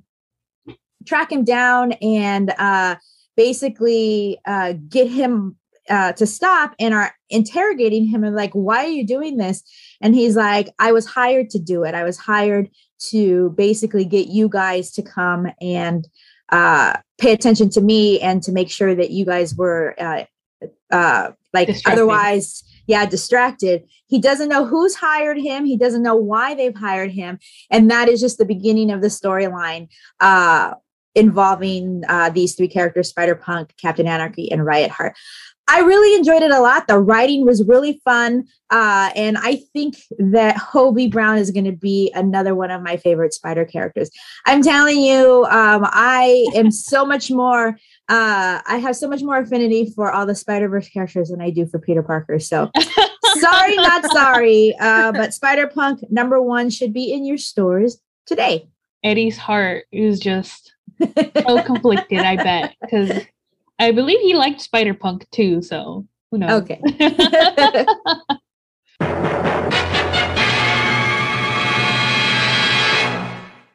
track 1.05 1.31
him 1.31 1.43
down 1.43 1.93
and 1.93 2.53
uh, 2.57 2.95
basically 3.35 4.39
uh, 4.45 4.73
get 4.89 5.09
him 5.09 5.55
uh, 5.89 6.13
to 6.13 6.25
stop 6.25 6.75
and 6.79 6.93
are 6.93 7.13
interrogating 7.29 8.05
him 8.05 8.23
and 8.23 8.35
like, 8.35 8.53
why 8.53 8.85
are 8.85 8.89
you 8.89 9.05
doing 9.05 9.37
this? 9.37 9.63
And 10.01 10.15
he's 10.15 10.35
like, 10.35 10.69
I 10.79 10.91
was 10.91 11.05
hired 11.05 11.49
to 11.51 11.59
do 11.59 11.83
it. 11.83 11.93
I 11.93 12.03
was 12.03 12.17
hired 12.17 12.69
to 13.09 13.49
basically 13.51 14.05
get 14.05 14.27
you 14.27 14.47
guys 14.47 14.91
to 14.93 15.01
come 15.01 15.51
and 15.59 16.07
uh, 16.49 16.97
pay 17.17 17.33
attention 17.33 17.69
to 17.71 17.81
me 17.81 18.19
and 18.21 18.41
to 18.43 18.51
make 18.51 18.69
sure 18.69 18.95
that 18.95 19.11
you 19.11 19.25
guys 19.25 19.55
were 19.55 19.95
uh, 19.99 20.23
uh, 20.91 21.31
like 21.51 21.69
otherwise, 21.85 22.63
yeah, 22.87 23.05
distracted. 23.05 23.83
He 24.07 24.19
doesn't 24.19 24.49
know 24.49 24.65
who's 24.65 24.95
hired 24.95 25.37
him. 25.37 25.65
He 25.65 25.77
doesn't 25.77 26.03
know 26.03 26.15
why 26.15 26.55
they've 26.55 26.75
hired 26.75 27.11
him, 27.11 27.39
and 27.69 27.89
that 27.91 28.09
is 28.09 28.19
just 28.19 28.37
the 28.37 28.45
beginning 28.45 28.91
of 28.91 29.01
the 29.01 29.07
storyline. 29.07 29.87
Uh, 30.19 30.73
involving 31.15 32.01
uh, 32.09 32.29
these 32.29 32.55
three 32.55 32.67
characters 32.67 33.09
Spider 33.09 33.35
Punk, 33.35 33.73
Captain 33.77 34.07
Anarchy, 34.07 34.51
and 34.51 34.65
Riot 34.65 34.89
Heart. 34.89 35.15
I 35.67 35.79
really 35.79 36.17
enjoyed 36.17 36.43
it 36.43 36.51
a 36.51 36.59
lot. 36.59 36.87
The 36.87 36.99
writing 36.99 37.45
was 37.45 37.63
really 37.63 38.01
fun. 38.03 38.45
Uh, 38.69 39.11
and 39.15 39.37
I 39.37 39.61
think 39.71 39.95
that 40.19 40.57
Hobie 40.57 41.11
Brown 41.11 41.37
is 41.37 41.51
going 41.51 41.65
to 41.65 41.71
be 41.71 42.11
another 42.15 42.53
one 42.53 42.69
of 42.69 42.81
my 42.81 42.97
favorite 42.97 43.33
spider 43.33 43.63
characters. 43.63 44.09
I'm 44.45 44.61
telling 44.61 44.99
you, 44.99 45.45
um, 45.45 45.87
I 45.89 46.45
am 46.53 46.69
so 46.69 47.05
much 47.05 47.31
more, 47.31 47.77
uh, 48.09 48.59
I 48.65 48.77
have 48.77 48.95
so 48.95 49.07
much 49.07 49.21
more 49.21 49.37
affinity 49.37 49.91
for 49.95 50.11
all 50.11 50.25
the 50.25 50.35
Spider 50.35 50.67
Verse 50.67 50.89
characters 50.89 51.29
than 51.29 51.41
I 51.41 51.49
do 51.49 51.65
for 51.65 51.79
Peter 51.79 52.03
Parker. 52.03 52.39
So 52.39 52.69
sorry, 53.39 53.75
not 53.77 54.05
sorry. 54.11 54.75
Uh, 54.79 55.11
but 55.13 55.33
Spider 55.33 55.67
Punk 55.67 56.01
number 56.09 56.41
one 56.41 56.69
should 56.69 56.93
be 56.93 57.13
in 57.13 57.25
your 57.25 57.37
stores 57.37 58.01
today. 58.25 58.67
Eddie's 59.03 59.37
heart 59.37 59.85
is 59.91 60.19
just 60.19 60.73
so 60.99 61.63
conflicted, 61.65 62.19
I 62.19 62.35
bet, 62.35 62.75
because 62.81 63.23
I 63.79 63.91
believe 63.91 64.19
he 64.19 64.33
liked 64.33 64.61
Spider 64.61 64.93
Punk 64.93 65.29
too. 65.31 65.61
So 65.61 66.05
who 66.31 66.39
knows? 66.39 66.61
Okay. 66.61 66.81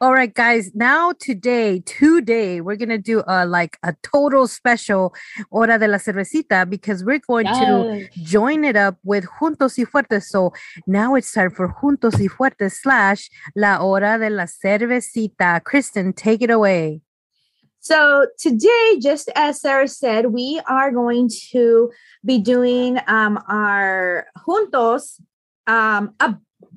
All 0.01 0.13
right, 0.13 0.33
guys. 0.33 0.71
Now 0.73 1.11
today, 1.11 1.81
today, 1.85 2.61
we're 2.61 2.77
gonna 2.77 2.97
do 2.97 3.21
a 3.27 3.45
like 3.45 3.77
a 3.83 3.93
total 4.01 4.47
special 4.47 5.13
Hora 5.51 5.77
de 5.77 5.89
la 5.89 5.97
Cervecita 5.97 6.69
because 6.69 7.03
we're 7.03 7.19
going 7.19 7.45
yes. 7.45 7.59
to 7.59 8.07
join 8.23 8.63
it 8.63 8.77
up 8.77 8.95
with 9.03 9.25
Juntos 9.25 9.77
y 9.77 9.83
Fuertes. 9.83 10.29
So 10.29 10.53
now 10.87 11.15
it's 11.15 11.33
time 11.33 11.51
for 11.51 11.67
Juntos 11.67 12.17
y 12.17 12.29
Fuertes 12.29 12.79
slash 12.81 13.29
La 13.57 13.79
Hora 13.79 14.17
de 14.17 14.29
la 14.29 14.45
Cervecita. 14.45 15.61
Kristen, 15.65 16.13
take 16.13 16.41
it 16.41 16.49
away. 16.49 17.01
So 17.81 18.25
today, 18.37 18.99
just 19.01 19.29
as 19.35 19.59
Sarah 19.59 19.89
said, 19.89 20.27
we 20.27 20.61
are 20.65 20.93
going 20.93 21.29
to 21.51 21.91
be 22.23 22.37
doing 22.37 22.99
um, 23.07 23.37
our 23.49 24.27
juntos 24.47 25.19
um, 25.67 26.15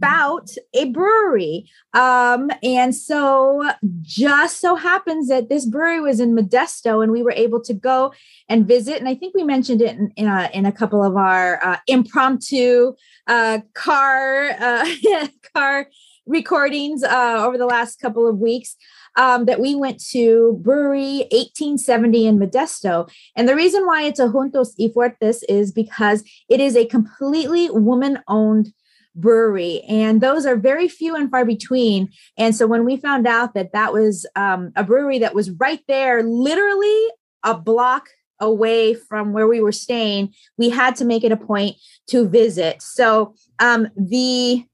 about 0.02 0.50
a 0.74 0.86
brewery. 0.86 1.70
Um, 1.94 2.50
and 2.62 2.94
so 2.94 3.70
just 4.00 4.60
so 4.60 4.74
happens 4.74 5.28
that 5.28 5.48
this 5.48 5.64
brewery 5.64 6.00
was 6.00 6.18
in 6.18 6.34
Modesto 6.34 7.02
and 7.02 7.12
we 7.12 7.22
were 7.22 7.32
able 7.32 7.60
to 7.62 7.72
go 7.72 8.12
and 8.48 8.66
visit. 8.66 8.98
And 8.98 9.08
I 9.08 9.14
think 9.14 9.34
we 9.34 9.44
mentioned 9.44 9.80
it 9.80 9.96
in, 9.96 10.12
in, 10.16 10.26
a, 10.26 10.50
in 10.52 10.66
a 10.66 10.72
couple 10.72 11.04
of 11.04 11.16
our 11.16 11.64
uh, 11.64 11.76
impromptu 11.86 12.94
uh, 13.28 13.60
car, 13.74 14.50
uh, 14.50 14.88
car 15.54 15.88
recordings 16.26 17.04
uh, 17.04 17.44
over 17.46 17.56
the 17.56 17.66
last 17.66 18.00
couple 18.00 18.28
of 18.28 18.38
weeks 18.38 18.76
um, 19.16 19.44
that 19.44 19.60
we 19.60 19.74
went 19.74 20.02
to 20.10 20.58
Brewery 20.62 21.26
1870 21.30 22.26
in 22.26 22.38
Modesto. 22.38 23.08
And 23.36 23.48
the 23.48 23.56
reason 23.56 23.86
why 23.86 24.04
it's 24.04 24.20
a 24.20 24.26
Juntos 24.26 24.74
y 24.78 24.88
Fuertes 24.92 25.42
is 25.48 25.70
because 25.70 26.24
it 26.48 26.60
is 26.60 26.76
a 26.76 26.86
completely 26.86 27.70
woman 27.70 28.18
owned 28.26 28.72
brewery 29.14 29.82
and 29.88 30.20
those 30.20 30.46
are 30.46 30.56
very 30.56 30.88
few 30.88 31.14
and 31.14 31.30
far 31.30 31.44
between. 31.44 32.10
And 32.38 32.56
so 32.56 32.66
when 32.66 32.84
we 32.84 32.96
found 32.96 33.26
out 33.26 33.54
that 33.54 33.72
that 33.72 33.92
was 33.92 34.26
um, 34.36 34.72
a 34.74 34.84
brewery 34.84 35.18
that 35.18 35.34
was 35.34 35.50
right 35.50 35.80
there 35.86 36.22
literally 36.22 37.08
a 37.44 37.54
block 37.54 38.08
away 38.40 38.94
from 38.94 39.32
where 39.32 39.46
we 39.46 39.60
were 39.60 39.72
staying 39.72 40.32
we 40.58 40.68
had 40.68 40.96
to 40.96 41.04
make 41.04 41.24
it 41.24 41.32
a 41.32 41.36
point 41.36 41.76
to 42.08 42.28
visit. 42.28 42.82
So 42.82 43.34
um, 43.58 43.88
the 43.96 44.64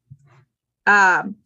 um, 0.86 1.36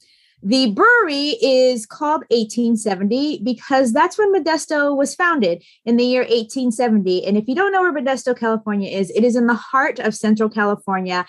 the 0.42 0.72
brewery 0.72 1.36
is 1.40 1.86
called 1.86 2.22
1870 2.30 3.42
because 3.44 3.92
that's 3.92 4.18
when 4.18 4.34
Modesto 4.34 4.96
was 4.96 5.14
founded 5.14 5.62
in 5.84 5.96
the 5.96 6.04
year 6.04 6.22
1870. 6.22 7.24
And 7.24 7.36
if 7.36 7.46
you 7.46 7.54
don't 7.54 7.70
know 7.70 7.82
where 7.82 7.92
Modesto, 7.92 8.36
California 8.36 8.90
is, 8.90 9.10
it 9.10 9.22
is 9.22 9.36
in 9.36 9.46
the 9.46 9.54
heart 9.54 10.00
of 10.00 10.14
Central 10.14 10.48
California. 10.48 11.24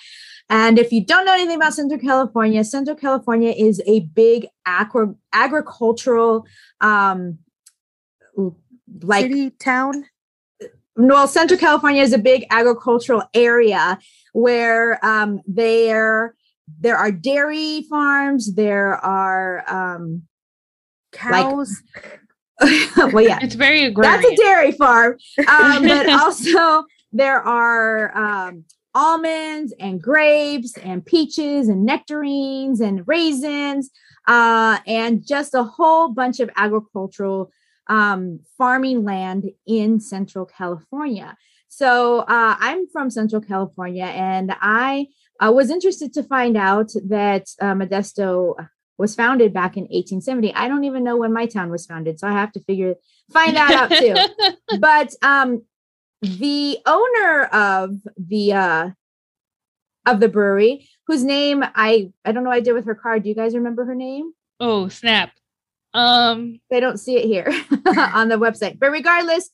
And 0.49 0.79
if 0.79 0.91
you 0.91 1.05
don't 1.05 1.25
know 1.25 1.33
anything 1.33 1.57
about 1.57 1.75
Central 1.75 1.99
California, 1.99 2.63
Central 2.63 2.95
California 2.95 3.51
is 3.51 3.81
a 3.85 4.01
big 4.01 4.47
agri- 4.65 5.13
agricultural, 5.31 6.47
um, 6.81 7.37
like 9.01 9.25
city 9.25 9.51
town. 9.51 10.05
Well, 10.95 11.27
Central 11.27 11.59
California 11.59 12.01
is 12.01 12.13
a 12.13 12.19
big 12.19 12.45
agricultural 12.49 13.23
area 13.33 13.99
where 14.33 15.03
um, 15.05 15.41
there 15.47 16.35
there 16.79 16.97
are 16.97 17.11
dairy 17.11 17.83
farms, 17.89 18.53
there 18.55 18.95
are 18.95 19.63
um, 19.67 20.23
cows. 21.11 21.81
Like, 22.61 22.93
well, 23.13 23.23
yeah, 23.23 23.39
it's 23.41 23.55
very 23.55 23.83
agrarian. 23.83 24.21
That's 24.21 24.33
a 24.33 24.35
dairy 24.35 24.71
farm, 24.71 25.17
um, 25.47 25.83
but 25.87 26.09
also 26.09 26.85
there 27.11 27.41
are 27.41 28.15
um, 28.17 28.65
almonds 28.95 29.73
and 29.79 30.01
grapes 30.01 30.77
and 30.77 31.05
peaches 31.05 31.67
and 31.67 31.85
nectarines 31.85 32.79
and 32.79 33.07
raisins 33.07 33.89
uh, 34.27 34.79
and 34.87 35.25
just 35.25 35.53
a 35.53 35.63
whole 35.63 36.09
bunch 36.09 36.39
of 36.39 36.49
agricultural 36.55 37.51
um, 37.87 38.39
farming 38.57 39.03
land 39.03 39.49
in 39.67 39.99
Central 39.99 40.45
California. 40.45 41.35
So 41.67 42.19
uh, 42.19 42.55
I'm 42.59 42.87
from 42.87 43.09
Central 43.09 43.41
California, 43.41 44.05
and 44.05 44.53
I 44.61 45.07
I 45.43 45.49
was 45.49 45.69
interested 45.69 46.13
to 46.13 46.23
find 46.23 46.55
out 46.55 46.93
that 47.09 47.49
uh, 47.59 47.73
Modesto 47.73 48.55
was 48.97 49.13
founded 49.13 49.53
back 49.53 49.75
in 49.75 49.83
1870. 49.83 50.53
I 50.53 50.69
don't 50.69 50.85
even 50.85 51.03
know 51.03 51.17
when 51.17 51.33
my 51.33 51.47
town 51.47 51.69
was 51.69 51.85
founded, 51.85 52.17
so 52.17 52.29
I 52.29 52.31
have 52.31 52.53
to 52.53 52.61
figure 52.61 52.95
find 53.33 53.57
that 53.57 53.73
out 53.73 53.91
too. 53.91 54.55
but 54.79 55.13
um, 55.21 55.65
the 56.21 56.77
owner 56.85 57.43
of 57.51 57.97
the 58.17 58.53
uh, 58.53 58.89
of 60.05 60.21
the 60.21 60.29
brewery, 60.29 60.87
whose 61.07 61.25
name 61.25 61.61
I 61.75 62.13
I 62.23 62.31
don't 62.31 62.45
know 62.45 62.49
I 62.49 62.61
did 62.61 62.71
with 62.71 62.85
her 62.85 62.95
card. 62.95 63.23
Do 63.23 63.29
you 63.29 63.35
guys 63.35 63.53
remember 63.53 63.83
her 63.83 63.95
name? 63.95 64.31
Oh 64.61 64.87
snap! 64.87 65.31
Um, 65.93 66.61
they 66.69 66.79
don't 66.79 67.01
see 67.01 67.17
it 67.17 67.25
here 67.25 67.47
on 68.13 68.29
the 68.29 68.39
website, 68.39 68.79
but 68.79 68.91
regardless, 68.91 69.49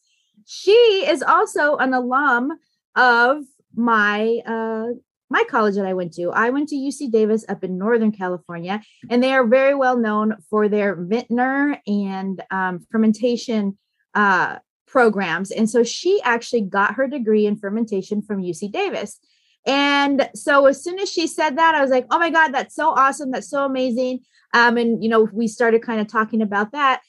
she 0.46 0.72
is 1.10 1.24
also 1.24 1.77
an 1.77 1.96
alum 1.96 2.51
of 2.96 3.43
my 3.74 4.38
uh 4.46 4.93
my 5.29 5.43
college 5.50 5.75
that 5.75 5.86
I 5.86 5.93
went 5.93 6.13
to. 6.13 6.31
I 6.31 6.50
went 6.50 6.69
to 6.69 6.75
UC 6.75 7.12
Davis 7.12 7.45
up 7.48 7.63
in 7.63 7.77
Northern 7.77 8.12
California, 8.12 8.81
and 9.09 9.21
they 9.21 9.33
are 9.33 9.45
very 9.45 9.75
well 9.75 9.98
known 9.98 10.36
for 10.50 10.67
their 10.67 10.95
vintner 10.95 11.79
and 11.86 12.41
um, 12.51 12.79
fermentation 12.91 13.77
uh, 14.15 14.57
programs. 14.88 15.51
And 15.51 15.69
so 15.69 15.83
she 15.83 16.19
actually 16.24 16.62
got 16.62 16.95
her 16.95 17.07
degree 17.07 17.45
in 17.45 17.57
fermentation 17.57 18.21
from 18.21 18.41
UC 18.41 18.71
Davis. 18.71 19.19
And 19.65 20.29
so 20.33 20.65
as 20.65 20.83
soon 20.83 21.00
as 21.00 21.12
she 21.12 21.27
said 21.27 21.57
that, 21.57 21.75
I 21.75 21.81
was 21.81 21.91
like, 21.91 22.07
oh 22.12 22.17
my 22.17 22.29
God, 22.29 22.50
that's 22.50 22.75
so 22.75 22.89
awesome. 22.89 23.31
That's 23.31 23.50
so 23.50 23.65
amazing. 23.65 24.21
Um, 24.53 24.77
and, 24.77 25.03
you 25.03 25.09
know, 25.09 25.29
we 25.31 25.48
started 25.48 25.83
kind 25.83 26.01
of 26.01 26.07
talking 26.07 26.41
about 26.41 26.71
that. 26.71 27.01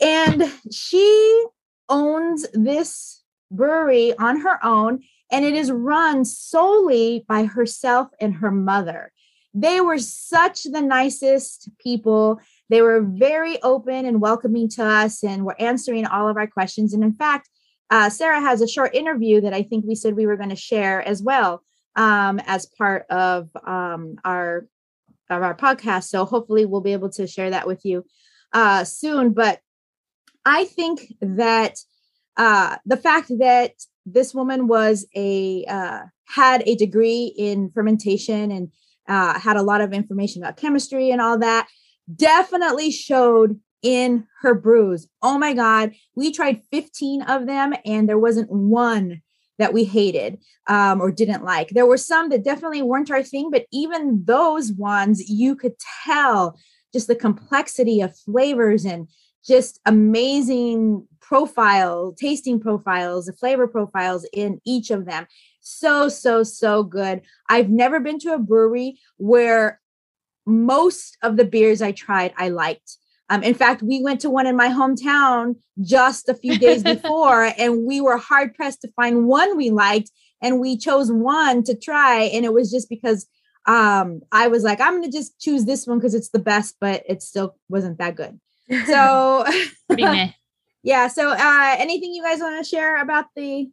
And 0.00 0.50
she 0.72 1.44
owns 1.88 2.46
this 2.54 3.22
brewery 3.50 4.16
on 4.16 4.40
her 4.40 4.64
own 4.64 5.00
and 5.30 5.44
it 5.44 5.54
is 5.54 5.70
run 5.70 6.24
solely 6.24 7.24
by 7.28 7.44
herself 7.44 8.08
and 8.20 8.34
her 8.34 8.50
mother. 8.50 9.12
They 9.52 9.80
were 9.80 9.98
such 9.98 10.62
the 10.64 10.80
nicest 10.80 11.70
people. 11.78 12.40
They 12.68 12.82
were 12.82 13.00
very 13.00 13.60
open 13.62 14.06
and 14.06 14.20
welcoming 14.20 14.68
to 14.70 14.84
us 14.84 15.24
and 15.24 15.44
were 15.44 15.60
answering 15.60 16.06
all 16.06 16.28
of 16.28 16.36
our 16.36 16.46
questions. 16.46 16.94
And 16.94 17.02
in 17.02 17.14
fact, 17.14 17.48
uh, 17.90 18.08
Sarah 18.10 18.40
has 18.40 18.60
a 18.60 18.68
short 18.68 18.94
interview 18.94 19.40
that 19.40 19.52
I 19.52 19.62
think 19.62 19.84
we 19.84 19.96
said 19.96 20.14
we 20.14 20.26
were 20.26 20.36
going 20.36 20.50
to 20.50 20.56
share 20.56 21.02
as 21.02 21.20
well 21.22 21.64
um, 21.96 22.40
as 22.46 22.66
part 22.66 23.06
of 23.10 23.50
um, 23.66 24.16
our 24.24 24.66
of 25.28 25.42
our 25.42 25.56
podcast. 25.56 26.04
So 26.04 26.24
hopefully 26.24 26.64
we'll 26.64 26.80
be 26.80 26.92
able 26.92 27.10
to 27.10 27.26
share 27.26 27.50
that 27.50 27.66
with 27.66 27.84
you 27.84 28.04
uh, 28.52 28.84
soon. 28.84 29.32
But 29.32 29.60
I 30.44 30.64
think 30.64 31.12
that 31.20 31.78
uh, 32.36 32.76
the 32.84 32.96
fact 32.96 33.30
that 33.38 33.72
this 34.06 34.34
woman 34.34 34.68
was 34.68 35.06
a 35.14 35.64
uh, 35.66 36.02
had 36.26 36.62
a 36.66 36.74
degree 36.76 37.34
in 37.36 37.70
fermentation 37.70 38.50
and 38.50 38.70
uh, 39.08 39.38
had 39.38 39.56
a 39.56 39.62
lot 39.62 39.80
of 39.80 39.92
information 39.92 40.42
about 40.42 40.56
chemistry 40.56 41.10
and 41.10 41.20
all 41.20 41.38
that 41.38 41.66
definitely 42.14 42.90
showed 42.90 43.60
in 43.82 44.26
her 44.40 44.54
brews. 44.54 45.08
Oh 45.22 45.38
my 45.38 45.54
God, 45.54 45.92
we 46.14 46.32
tried 46.32 46.62
15 46.70 47.22
of 47.22 47.46
them 47.46 47.74
and 47.84 48.08
there 48.08 48.18
wasn't 48.18 48.50
one 48.50 49.22
that 49.58 49.72
we 49.72 49.84
hated 49.84 50.38
um, 50.68 51.00
or 51.00 51.10
didn't 51.10 51.44
like. 51.44 51.68
There 51.70 51.86
were 51.86 51.98
some 51.98 52.30
that 52.30 52.44
definitely 52.44 52.82
weren't 52.82 53.10
our 53.10 53.22
thing, 53.22 53.50
but 53.50 53.66
even 53.72 54.24
those 54.24 54.72
ones, 54.72 55.28
you 55.28 55.54
could 55.54 55.74
tell 56.04 56.58
just 56.92 57.06
the 57.06 57.14
complexity 57.14 58.00
of 58.00 58.16
flavors 58.18 58.84
and 58.84 59.06
just 59.46 59.80
amazing 59.86 61.06
profile, 61.30 62.12
tasting 62.18 62.58
profiles, 62.58 63.26
the 63.26 63.32
flavor 63.32 63.68
profiles 63.68 64.26
in 64.32 64.60
each 64.66 64.90
of 64.90 65.04
them. 65.04 65.28
So, 65.60 66.08
so, 66.08 66.42
so 66.42 66.82
good. 66.82 67.22
I've 67.48 67.70
never 67.70 68.00
been 68.00 68.18
to 68.20 68.34
a 68.34 68.38
brewery 68.38 68.98
where 69.16 69.80
most 70.44 71.16
of 71.22 71.36
the 71.36 71.44
beers 71.44 71.82
I 71.82 71.92
tried, 71.92 72.34
I 72.36 72.48
liked. 72.48 72.96
Um, 73.28 73.44
in 73.44 73.54
fact, 73.54 73.80
we 73.80 74.02
went 74.02 74.20
to 74.22 74.28
one 74.28 74.48
in 74.48 74.56
my 74.56 74.70
hometown 74.70 75.54
just 75.80 76.28
a 76.28 76.34
few 76.34 76.58
days 76.58 76.82
before, 76.94 77.52
and 77.56 77.86
we 77.86 78.00
were 78.00 78.16
hard 78.16 78.52
pressed 78.56 78.80
to 78.80 78.92
find 78.96 79.28
one 79.28 79.56
we 79.56 79.70
liked, 79.70 80.10
and 80.42 80.58
we 80.58 80.76
chose 80.76 81.12
one 81.12 81.62
to 81.62 81.76
try, 81.76 82.22
and 82.22 82.44
it 82.44 82.52
was 82.52 82.72
just 82.72 82.88
because 82.88 83.28
um, 83.66 84.22
I 84.32 84.48
was 84.48 84.64
like, 84.64 84.80
I'm 84.80 84.94
gonna 84.94 85.12
just 85.12 85.38
choose 85.38 85.64
this 85.64 85.86
one 85.86 85.98
because 85.98 86.14
it's 86.14 86.30
the 86.30 86.40
best, 86.40 86.74
but 86.80 87.04
it 87.08 87.22
still 87.22 87.54
wasn't 87.68 87.98
that 87.98 88.16
good. 88.16 88.40
So, 88.86 89.44
yeah. 90.82 91.08
So, 91.08 91.30
uh, 91.30 91.74
anything 91.78 92.12
you 92.14 92.22
guys 92.22 92.40
want 92.40 92.62
to 92.62 92.68
share 92.68 93.00
about 93.00 93.26
the? 93.36 93.70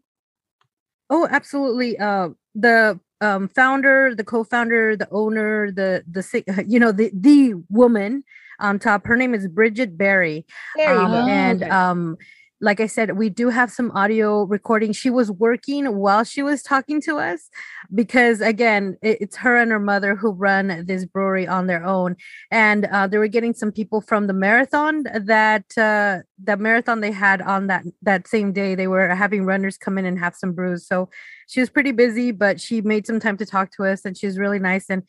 Oh, 1.09 1.27
absolutely. 1.29 1.97
Uh, 1.97 2.29
the 2.55 2.99
um, 3.21 3.47
founder, 3.49 4.13
the 4.13 4.23
co-founder, 4.23 4.95
the 4.95 5.07
owner, 5.11 5.71
the 5.71 6.03
the 6.09 6.65
you 6.67 6.79
know 6.79 6.91
the 6.91 7.11
the 7.13 7.55
woman 7.69 8.23
on 8.59 8.79
top. 8.79 9.05
Her 9.05 9.15
name 9.15 9.33
is 9.33 9.47
Bridget 9.47 9.97
Berry. 9.97 10.45
Um, 10.85 11.13
and 11.13 11.63
um, 11.63 12.17
like 12.59 12.79
I 12.79 12.87
said, 12.87 13.17
we 13.17 13.29
do 13.29 13.49
have 13.49 13.71
some 13.71 13.91
audio 13.91 14.43
recording. 14.43 14.91
She 14.91 15.11
was 15.11 15.29
working 15.29 15.95
while 15.95 16.23
she 16.23 16.41
was 16.41 16.63
talking 16.63 16.99
to 17.01 17.17
us 17.17 17.49
because, 17.93 18.41
again, 18.41 18.97
it, 19.03 19.19
it's 19.21 19.35
her 19.37 19.57
and 19.57 19.69
her 19.69 19.79
mother 19.79 20.15
who 20.15 20.31
run 20.31 20.85
this 20.87 21.05
brewery 21.05 21.47
on 21.47 21.67
their 21.67 21.85
own, 21.85 22.15
and 22.49 22.85
uh, 22.85 23.05
they 23.05 23.19
were 23.19 23.27
getting 23.27 23.53
some 23.53 23.71
people 23.71 24.01
from 24.01 24.25
the 24.25 24.33
marathon 24.33 25.03
that 25.03 25.65
uh, 25.77 26.19
that 26.43 26.59
marathon 26.59 27.01
they 27.01 27.11
had 27.11 27.41
on 27.43 27.67
that 27.67 27.83
that 28.01 28.27
same 28.27 28.51
day. 28.51 28.73
They 28.73 28.87
were 28.87 29.13
having 29.13 29.45
runners 29.45 29.77
come 29.77 29.99
in 29.99 30.05
and 30.05 30.17
have 30.17 30.35
some 30.35 30.53
brews. 30.53 30.87
So 30.87 31.09
she 31.47 31.59
was 31.59 31.69
pretty 31.69 31.91
busy, 31.91 32.31
but 32.31 32.59
she 32.59 32.81
made 32.81 33.05
some 33.05 33.19
time 33.19 33.37
to 33.37 33.45
talk 33.45 33.71
to 33.73 33.85
us, 33.85 34.03
and 34.03 34.17
she's 34.17 34.39
really 34.39 34.59
nice. 34.59 34.89
And 34.89 35.03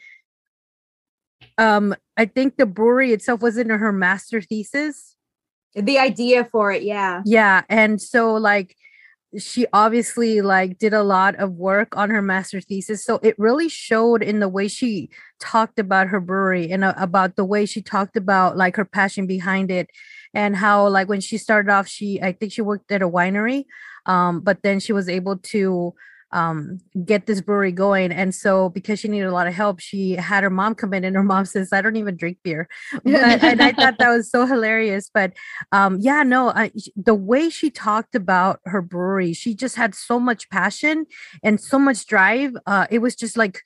um 1.56 1.94
i 2.16 2.24
think 2.24 2.56
the 2.56 2.66
brewery 2.66 3.12
itself 3.12 3.40
was 3.40 3.56
in 3.56 3.68
her 3.68 3.92
master 3.92 4.40
thesis 4.42 5.16
the 5.82 5.98
idea 5.98 6.44
for 6.44 6.72
it 6.72 6.82
yeah. 6.82 7.22
Yeah 7.24 7.62
and 7.68 8.00
so 8.00 8.34
like 8.34 8.76
she 9.36 9.66
obviously 9.74 10.40
like 10.40 10.78
did 10.78 10.94
a 10.94 11.02
lot 11.02 11.34
of 11.36 11.52
work 11.52 11.96
on 11.96 12.08
her 12.08 12.22
master 12.22 12.60
thesis 12.60 13.04
so 13.04 13.20
it 13.22 13.34
really 13.38 13.68
showed 13.68 14.22
in 14.22 14.40
the 14.40 14.48
way 14.48 14.66
she 14.68 15.10
talked 15.38 15.78
about 15.78 16.08
her 16.08 16.20
brewery 16.20 16.70
and 16.70 16.82
uh, 16.82 16.94
about 16.96 17.36
the 17.36 17.44
way 17.44 17.66
she 17.66 17.82
talked 17.82 18.16
about 18.16 18.56
like 18.56 18.76
her 18.76 18.86
passion 18.86 19.26
behind 19.26 19.70
it 19.70 19.90
and 20.32 20.56
how 20.56 20.88
like 20.88 21.08
when 21.08 21.20
she 21.20 21.36
started 21.36 21.70
off 21.70 21.86
she 21.86 22.20
i 22.22 22.32
think 22.32 22.52
she 22.52 22.62
worked 22.62 22.90
at 22.90 23.02
a 23.02 23.08
winery 23.08 23.64
um 24.06 24.40
but 24.40 24.62
then 24.62 24.80
she 24.80 24.94
was 24.94 25.08
able 25.08 25.36
to 25.36 25.94
um, 26.32 26.78
get 27.04 27.26
this 27.26 27.40
brewery 27.40 27.72
going. 27.72 28.12
And 28.12 28.34
so, 28.34 28.68
because 28.68 29.00
she 29.00 29.08
needed 29.08 29.26
a 29.26 29.32
lot 29.32 29.46
of 29.46 29.54
help, 29.54 29.80
she 29.80 30.12
had 30.12 30.44
her 30.44 30.50
mom 30.50 30.74
come 30.74 30.94
in, 30.94 31.04
and 31.04 31.16
her 31.16 31.22
mom 31.22 31.44
says, 31.46 31.72
"I 31.72 31.82
don't 31.82 31.96
even 31.96 32.16
drink 32.16 32.38
beer," 32.42 32.68
but, 33.04 33.42
and 33.42 33.62
I 33.62 33.72
thought 33.72 33.98
that 33.98 34.10
was 34.10 34.30
so 34.30 34.46
hilarious. 34.46 35.10
But 35.12 35.32
um, 35.72 35.98
yeah, 36.00 36.22
no, 36.22 36.50
I, 36.50 36.70
the 36.96 37.14
way 37.14 37.50
she 37.50 37.70
talked 37.70 38.14
about 38.14 38.60
her 38.64 38.82
brewery, 38.82 39.32
she 39.32 39.54
just 39.54 39.76
had 39.76 39.94
so 39.94 40.18
much 40.20 40.48
passion 40.50 41.06
and 41.42 41.60
so 41.60 41.78
much 41.78 42.06
drive. 42.06 42.52
Uh, 42.66 42.86
it 42.90 42.98
was 42.98 43.14
just 43.14 43.36
like 43.36 43.62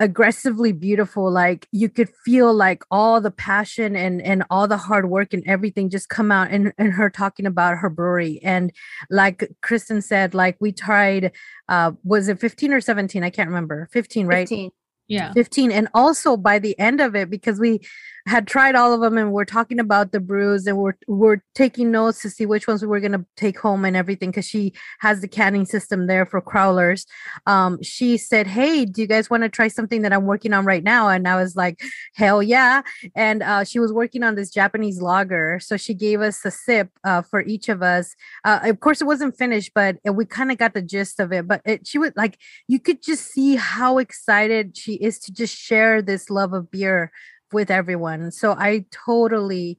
aggressively 0.00 0.70
beautiful 0.70 1.30
like 1.30 1.66
you 1.72 1.88
could 1.88 2.08
feel 2.24 2.54
like 2.54 2.84
all 2.90 3.20
the 3.20 3.32
passion 3.32 3.96
and 3.96 4.22
and 4.22 4.44
all 4.48 4.68
the 4.68 4.76
hard 4.76 5.10
work 5.10 5.32
and 5.32 5.42
everything 5.46 5.90
just 5.90 6.08
come 6.08 6.30
out 6.30 6.50
and 6.50 6.72
and 6.78 6.92
her 6.92 7.10
talking 7.10 7.46
about 7.46 7.78
her 7.78 7.90
brewery. 7.90 8.40
And 8.42 8.72
like 9.10 9.50
kristen 9.60 10.00
said 10.00 10.34
like 10.34 10.56
we 10.60 10.70
tried 10.70 11.32
uh 11.68 11.92
was 12.04 12.28
it 12.28 12.38
15 12.38 12.72
or 12.72 12.80
17 12.80 13.24
i 13.24 13.30
can't 13.30 13.48
remember. 13.48 13.88
15 13.92 14.26
right? 14.26 14.48
15 14.48 14.70
yeah. 15.08 15.32
15 15.32 15.72
and 15.72 15.88
also 15.94 16.36
by 16.36 16.58
the 16.58 16.78
end 16.78 17.00
of 17.00 17.16
it 17.16 17.30
because 17.30 17.58
we 17.58 17.80
had 18.28 18.46
tried 18.46 18.74
all 18.74 18.92
of 18.92 19.00
them 19.00 19.16
and 19.16 19.32
we're 19.32 19.44
talking 19.46 19.80
about 19.80 20.12
the 20.12 20.20
brews 20.20 20.66
and 20.66 20.76
we're 20.76 20.92
we're 21.06 21.42
taking 21.54 21.90
notes 21.90 22.20
to 22.20 22.28
see 22.28 22.44
which 22.44 22.68
ones 22.68 22.82
we 22.82 22.88
were 22.88 23.00
going 23.00 23.12
to 23.12 23.24
take 23.36 23.58
home 23.58 23.86
and 23.86 23.96
everything 23.96 24.30
because 24.30 24.44
she 24.44 24.72
has 25.00 25.20
the 25.22 25.28
canning 25.28 25.64
system 25.64 26.06
there 26.06 26.26
for 26.26 26.42
crowlers 26.42 27.06
um 27.46 27.82
she 27.82 28.18
said 28.18 28.46
hey 28.46 28.84
do 28.84 29.00
you 29.00 29.06
guys 29.06 29.30
want 29.30 29.42
to 29.42 29.48
try 29.48 29.66
something 29.66 30.02
that 30.02 30.12
i'm 30.12 30.26
working 30.26 30.52
on 30.52 30.64
right 30.64 30.84
now? 30.84 31.08
And 31.08 31.26
i 31.26 31.36
was 31.36 31.56
like 31.56 31.80
hell 32.14 32.42
yeah. 32.42 32.82
And 33.14 33.42
uh, 33.42 33.64
she 33.64 33.78
was 33.78 33.92
working 33.92 34.22
on 34.22 34.34
this 34.34 34.50
japanese 34.50 35.00
lager 35.00 35.58
so 35.60 35.76
she 35.76 35.94
gave 35.94 36.20
us 36.20 36.44
a 36.44 36.50
sip 36.50 36.90
uh, 37.04 37.22
for 37.22 37.40
each 37.40 37.68
of 37.68 37.82
us. 37.82 38.14
Uh, 38.44 38.60
of 38.64 38.80
course 38.80 39.00
it 39.00 39.06
wasn't 39.06 39.38
finished 39.38 39.72
but 39.74 39.96
we 40.04 40.26
kind 40.26 40.52
of 40.52 40.58
got 40.58 40.74
the 40.74 40.82
gist 40.82 41.18
of 41.18 41.32
it 41.32 41.48
but 41.48 41.62
it, 41.64 41.86
she 41.86 41.98
was 41.98 42.12
like 42.14 42.38
you 42.66 42.78
could 42.78 43.02
just 43.02 43.32
see 43.32 43.56
how 43.56 43.96
excited 43.96 44.76
she 44.76 44.94
is 44.94 45.18
to 45.18 45.32
just 45.32 45.56
share 45.56 46.02
this 46.02 46.28
love 46.28 46.52
of 46.52 46.70
beer 46.70 47.10
with 47.52 47.70
everyone. 47.70 48.30
So 48.30 48.52
I 48.52 48.84
totally 48.90 49.78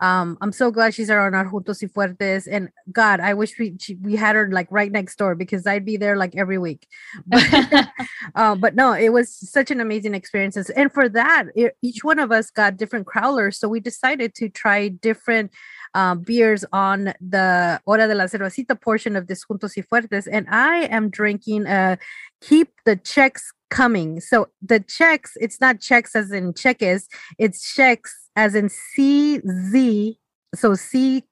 um 0.00 0.38
I'm 0.40 0.52
so 0.52 0.70
glad 0.70 0.94
she's 0.94 1.10
on 1.10 1.34
our 1.34 1.44
Juntos 1.44 1.82
y 1.82 1.88
Fuertes 1.88 2.48
and 2.50 2.70
God 2.90 3.20
I 3.20 3.34
wish 3.34 3.58
we 3.58 3.76
she, 3.78 3.94
we 3.96 4.16
had 4.16 4.34
her 4.34 4.50
like 4.50 4.66
right 4.70 4.90
next 4.90 5.16
door 5.16 5.34
because 5.34 5.66
I'd 5.66 5.84
be 5.84 5.96
there 5.96 6.16
like 6.16 6.34
every 6.36 6.58
week 6.58 6.88
but, 7.26 7.88
uh, 8.34 8.54
but 8.54 8.74
no 8.74 8.92
it 8.92 9.10
was 9.10 9.28
such 9.30 9.70
an 9.70 9.80
amazing 9.80 10.14
experience 10.14 10.56
and 10.56 10.92
for 10.92 11.08
that 11.10 11.44
it, 11.54 11.76
each 11.82 12.02
one 12.02 12.18
of 12.18 12.32
us 12.32 12.50
got 12.50 12.76
different 12.76 13.06
crowlers 13.06 13.56
so 13.56 13.68
we 13.68 13.80
decided 13.80 14.34
to 14.36 14.48
try 14.48 14.88
different 14.88 15.52
um, 15.94 16.20
beers 16.20 16.64
on 16.72 17.12
the 17.20 17.80
Hora 17.84 18.06
de 18.06 18.14
la 18.14 18.24
Cervecita 18.24 18.80
portion 18.80 19.16
of 19.16 19.26
this 19.26 19.44
Juntos 19.44 19.76
y 19.76 19.82
Fuertes 19.82 20.28
and 20.30 20.46
I 20.48 20.84
am 20.84 21.10
drinking 21.10 21.66
a 21.66 21.98
keep 22.40 22.68
the 22.84 22.96
Czechs 22.96 23.52
coming. 23.70 24.20
So 24.20 24.48
the 24.60 24.80
Czechs, 24.80 25.36
it's 25.40 25.60
not 25.60 25.80
checks 25.80 26.14
as 26.14 26.30
in 26.32 26.54
checkers, 26.54 27.08
it's 27.38 27.74
Czechs 27.74 28.14
as 28.36 28.54
in 28.54 28.68
C 28.68 29.40
Z. 29.40 30.18
So 30.54 30.74
C 30.74 31.24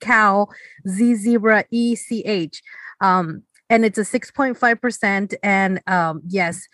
cow, 0.00 0.48
Z 0.88 1.14
zebra, 1.16 1.64
E 1.70 1.94
C 1.94 2.22
H. 2.24 2.62
Um, 3.00 3.42
and 3.70 3.84
it's 3.84 3.98
a 3.98 4.02
6.5%. 4.02 5.34
And 5.42 5.80
um, 5.86 6.22
yes, 6.26 6.66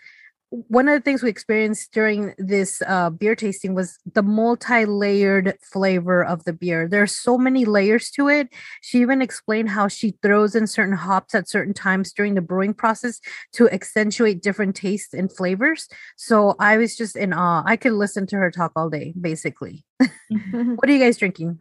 one 0.67 0.87
of 0.87 0.93
the 0.93 1.01
things 1.01 1.21
we 1.21 1.29
experienced 1.29 1.91
during 1.91 2.33
this 2.37 2.81
uh, 2.87 3.09
beer 3.09 3.35
tasting 3.35 3.73
was 3.73 3.97
the 4.13 4.23
multi-layered 4.23 5.57
flavor 5.61 6.23
of 6.23 6.43
the 6.45 6.53
beer. 6.53 6.87
There's 6.87 7.15
so 7.15 7.37
many 7.37 7.65
layers 7.65 8.09
to 8.11 8.29
it. 8.29 8.49
She 8.81 9.01
even 9.01 9.21
explained 9.21 9.69
how 9.69 9.87
she 9.87 10.15
throws 10.21 10.55
in 10.55 10.67
certain 10.67 10.95
hops 10.95 11.35
at 11.35 11.49
certain 11.49 11.73
times 11.73 12.13
during 12.13 12.35
the 12.35 12.41
brewing 12.41 12.73
process 12.73 13.19
to 13.53 13.69
accentuate 13.69 14.41
different 14.41 14.75
tastes 14.75 15.13
and 15.13 15.31
flavors. 15.31 15.87
So 16.15 16.55
I 16.59 16.77
was 16.77 16.95
just 16.95 17.15
in 17.15 17.33
awe. 17.33 17.63
I 17.65 17.75
could 17.75 17.93
listen 17.93 18.25
to 18.27 18.37
her 18.37 18.51
talk 18.51 18.71
all 18.75 18.89
day, 18.89 19.13
basically. 19.19 19.83
what 19.99 20.89
are 20.89 20.93
you 20.93 20.99
guys 20.99 21.17
drinking? 21.17 21.59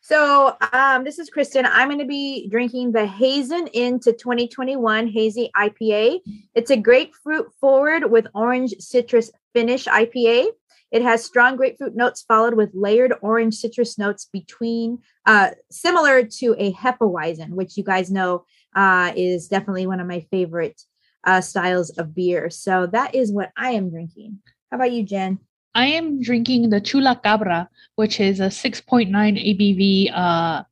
So 0.00 0.56
um, 0.72 1.04
this 1.04 1.18
is 1.18 1.28
Kristen. 1.28 1.66
I'm 1.66 1.88
going 1.88 1.98
to 1.98 2.06
be 2.06 2.48
drinking 2.48 2.92
the 2.92 3.06
Hazen 3.06 3.66
into 3.68 4.12
2021 4.12 5.08
Hazy 5.08 5.50
IPA. 5.56 6.20
It's 6.54 6.70
a 6.70 6.76
grapefruit 6.76 7.52
forward 7.60 8.10
with 8.10 8.26
orange 8.34 8.74
citrus 8.78 9.30
finish 9.54 9.86
IPA. 9.86 10.48
It 10.90 11.02
has 11.02 11.24
strong 11.24 11.56
grapefruit 11.56 11.94
notes 11.94 12.22
followed 12.22 12.54
with 12.54 12.70
layered 12.72 13.12
orange 13.20 13.54
citrus 13.54 13.98
notes 13.98 14.26
between, 14.32 15.00
uh, 15.26 15.50
similar 15.70 16.24
to 16.24 16.54
a 16.58 16.72
Hefeweizen, 16.72 17.50
which 17.50 17.76
you 17.76 17.84
guys 17.84 18.10
know 18.10 18.44
uh, 18.74 19.12
is 19.14 19.48
definitely 19.48 19.86
one 19.86 20.00
of 20.00 20.06
my 20.06 20.20
favorite 20.30 20.80
uh, 21.24 21.40
styles 21.40 21.90
of 21.90 22.14
beer. 22.14 22.48
So 22.48 22.86
that 22.86 23.14
is 23.14 23.32
what 23.32 23.50
I 23.56 23.72
am 23.72 23.90
drinking. 23.90 24.38
How 24.70 24.76
about 24.76 24.92
you, 24.92 25.02
Jen? 25.02 25.40
I 25.74 25.86
am 25.86 26.20
drinking 26.22 26.70
the 26.70 26.80
Chula 26.80 27.20
Cabra, 27.22 27.68
which 27.96 28.20
is 28.20 28.40
a 28.40 28.46
6.9 28.46 29.08
ABV. 29.10 30.10
Uh, 30.12 30.62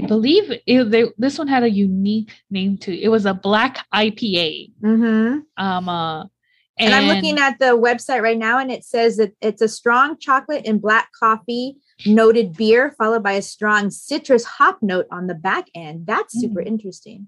I 0.00 0.06
believe 0.06 0.52
it, 0.66 0.90
they, 0.90 1.06
this 1.18 1.38
one 1.38 1.48
had 1.48 1.64
a 1.64 1.70
unique 1.70 2.32
name 2.50 2.78
to 2.78 2.96
it. 2.96 3.08
was 3.08 3.26
a 3.26 3.34
black 3.34 3.84
IPA. 3.92 4.72
Mm-hmm. 4.80 5.38
Um, 5.62 5.88
uh, 5.88 6.24
And, 6.78 6.94
I'm 6.94 7.08
looking 7.08 7.38
at 7.38 7.58
the 7.58 7.76
website 7.76 8.22
right 8.22 8.38
now, 8.38 8.58
and 8.58 8.70
it 8.70 8.84
says 8.84 9.16
that 9.16 9.32
it's 9.42 9.60
a 9.60 9.68
strong 9.68 10.16
chocolate 10.18 10.66
and 10.66 10.80
black 10.80 11.08
coffee 11.18 11.76
noted 12.06 12.56
beer, 12.56 12.94
followed 12.96 13.24
by 13.24 13.32
a 13.32 13.42
strong 13.42 13.90
citrus 13.90 14.44
hop 14.44 14.78
note 14.82 15.06
on 15.10 15.26
the 15.26 15.34
back 15.34 15.66
end. 15.74 16.06
That's 16.06 16.38
super 16.40 16.62
Mm. 16.62 16.66
interesting. 16.68 17.26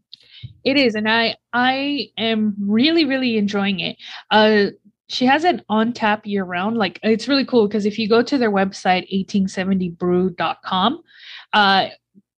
It 0.64 0.76
is, 0.76 0.94
and 0.94 1.10
I 1.10 1.34
I 1.52 2.10
am 2.16 2.54
really 2.60 3.04
really 3.04 3.36
enjoying 3.36 3.80
it. 3.80 3.96
Uh, 4.30 4.66
she 5.10 5.26
has 5.26 5.42
it 5.42 5.64
on 5.68 5.92
tap 5.92 6.24
year 6.24 6.44
round. 6.44 6.76
Like 6.76 7.00
it's 7.02 7.26
really 7.26 7.44
cool 7.44 7.66
because 7.66 7.84
if 7.84 7.98
you 7.98 8.08
go 8.08 8.22
to 8.22 8.38
their 8.38 8.52
website 8.52 9.10
1870brew.com, 9.12 11.02
uh, 11.52 11.86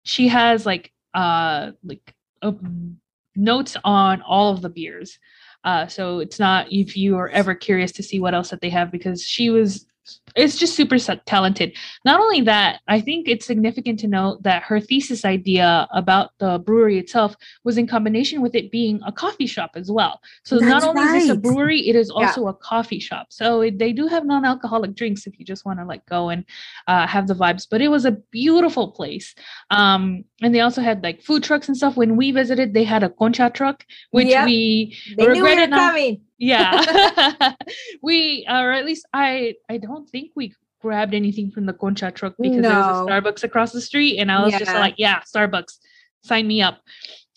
she 0.05 0.29
has 0.29 0.67
like 0.67 0.93
uh 1.13 1.73
like 1.83 2.15
um, 2.43 2.97
notes 3.35 3.77
on 3.83 4.23
all 4.23 4.53
of 4.53 4.63
the 4.63 4.69
beers. 4.69 5.19
Uh, 5.65 5.89
so 5.89 6.21
it's 6.21 6.39
not 6.39 6.71
if 6.71 6.97
you 6.97 7.17
are 7.17 7.29
ever 7.31 7.57
curious 7.57 7.91
to 7.93 8.05
see 8.05 8.21
what 8.21 8.35
else 8.35 8.51
that 8.51 8.61
they 8.61 8.71
have 8.71 8.93
because 8.93 9.21
she 9.21 9.51
was 9.51 9.87
it's 10.37 10.57
just 10.57 10.75
super 10.75 10.99
talented. 11.27 11.77
Not 12.05 12.21
only 12.21 12.41
that, 12.43 12.81
I 12.89 13.01
think 13.01 13.29
it's 13.29 13.47
significant 13.47 13.99
to 14.01 14.07
note 14.09 14.43
that 14.43 14.63
her 14.65 14.81
thesis 14.81 15.25
idea 15.25 15.89
about 15.93 16.31
the 16.39 16.59
brewery 16.59 16.99
itself 16.99 17.35
was 17.65 17.79
in 17.79 17.87
combination 17.87 18.41
with 18.43 18.55
it 18.55 18.71
being 18.71 19.01
a 19.07 19.13
coffee 19.13 19.47
shop 19.47 19.73
as 19.75 19.91
well. 19.91 20.21
So 20.45 20.57
not 20.59 20.83
That's 20.83 20.85
only 20.85 21.03
is 21.19 21.29
this 21.29 21.37
a 21.37 21.41
brewery, 21.41 21.89
it 21.89 21.97
is 21.97 22.13
Yeah. 22.15 22.27
also 22.27 22.49
a 22.49 22.55
coffee 22.55 23.01
shop. 23.01 23.27
So 23.31 23.63
it, 23.63 23.79
they 23.79 23.93
do 23.93 24.07
have 24.07 24.25
non-alcoholic 24.27 24.95
drinks 24.95 25.27
if 25.27 25.39
you 25.39 25.45
just 25.45 25.65
want 25.65 25.79
to 25.81 25.85
like 25.85 26.05
go 26.07 26.29
and 26.29 26.45
uh, 26.87 27.07
have 27.07 27.27
the 27.27 27.35
vibes. 27.35 27.67
But 27.71 27.81
it 27.83 27.89
was 27.89 28.05
a 28.05 28.13
beautiful 28.31 28.93
place. 28.93 29.35
Um, 29.71 30.25
and 30.43 30.55
they 30.55 30.61
also 30.61 30.81
had 30.81 31.03
like 31.03 31.23
food 31.23 31.43
trucks 31.43 31.69
and 31.69 31.77
stuff. 31.77 31.97
When 31.97 32.17
we 32.17 32.31
visited, 32.33 32.75
they 32.75 32.85
had 32.85 33.03
a 33.03 33.11
concha 33.11 33.51
truck, 33.53 33.85
which 34.11 34.29
Yep. 34.29 34.45
we 34.47 34.97
They 35.17 35.27
knew 35.27 35.33
we 35.33 35.43
were 35.43 35.49
regretted 35.49 35.71
not 35.71 35.91
coming. 35.91 36.23
yeah 36.39 37.55
we 38.03 38.47
or 38.49 38.73
at 38.73 38.85
least 38.85 39.05
i 39.13 39.55
i 39.69 39.77
don't 39.87 40.09
think 40.09 40.20
we 40.37 40.53
grabbed 40.81 41.15
anything 41.15 41.51
from 41.51 41.67
the 41.67 41.73
concha 41.73 42.11
truck 42.11 42.35
because 42.41 42.63
there 42.63 42.71
was 42.71 43.01
a 43.01 43.11
starbucks 43.11 43.45
across 43.45 43.73
the 43.73 43.81
street 43.81 44.19
and 44.19 44.33
i 44.33 44.43
was 44.43 44.55
just 44.55 44.75
like 44.75 44.95
yeah 44.97 45.21
starbucks 45.35 45.79
sign 46.23 46.47
me 46.47 46.61
up. 46.61 46.81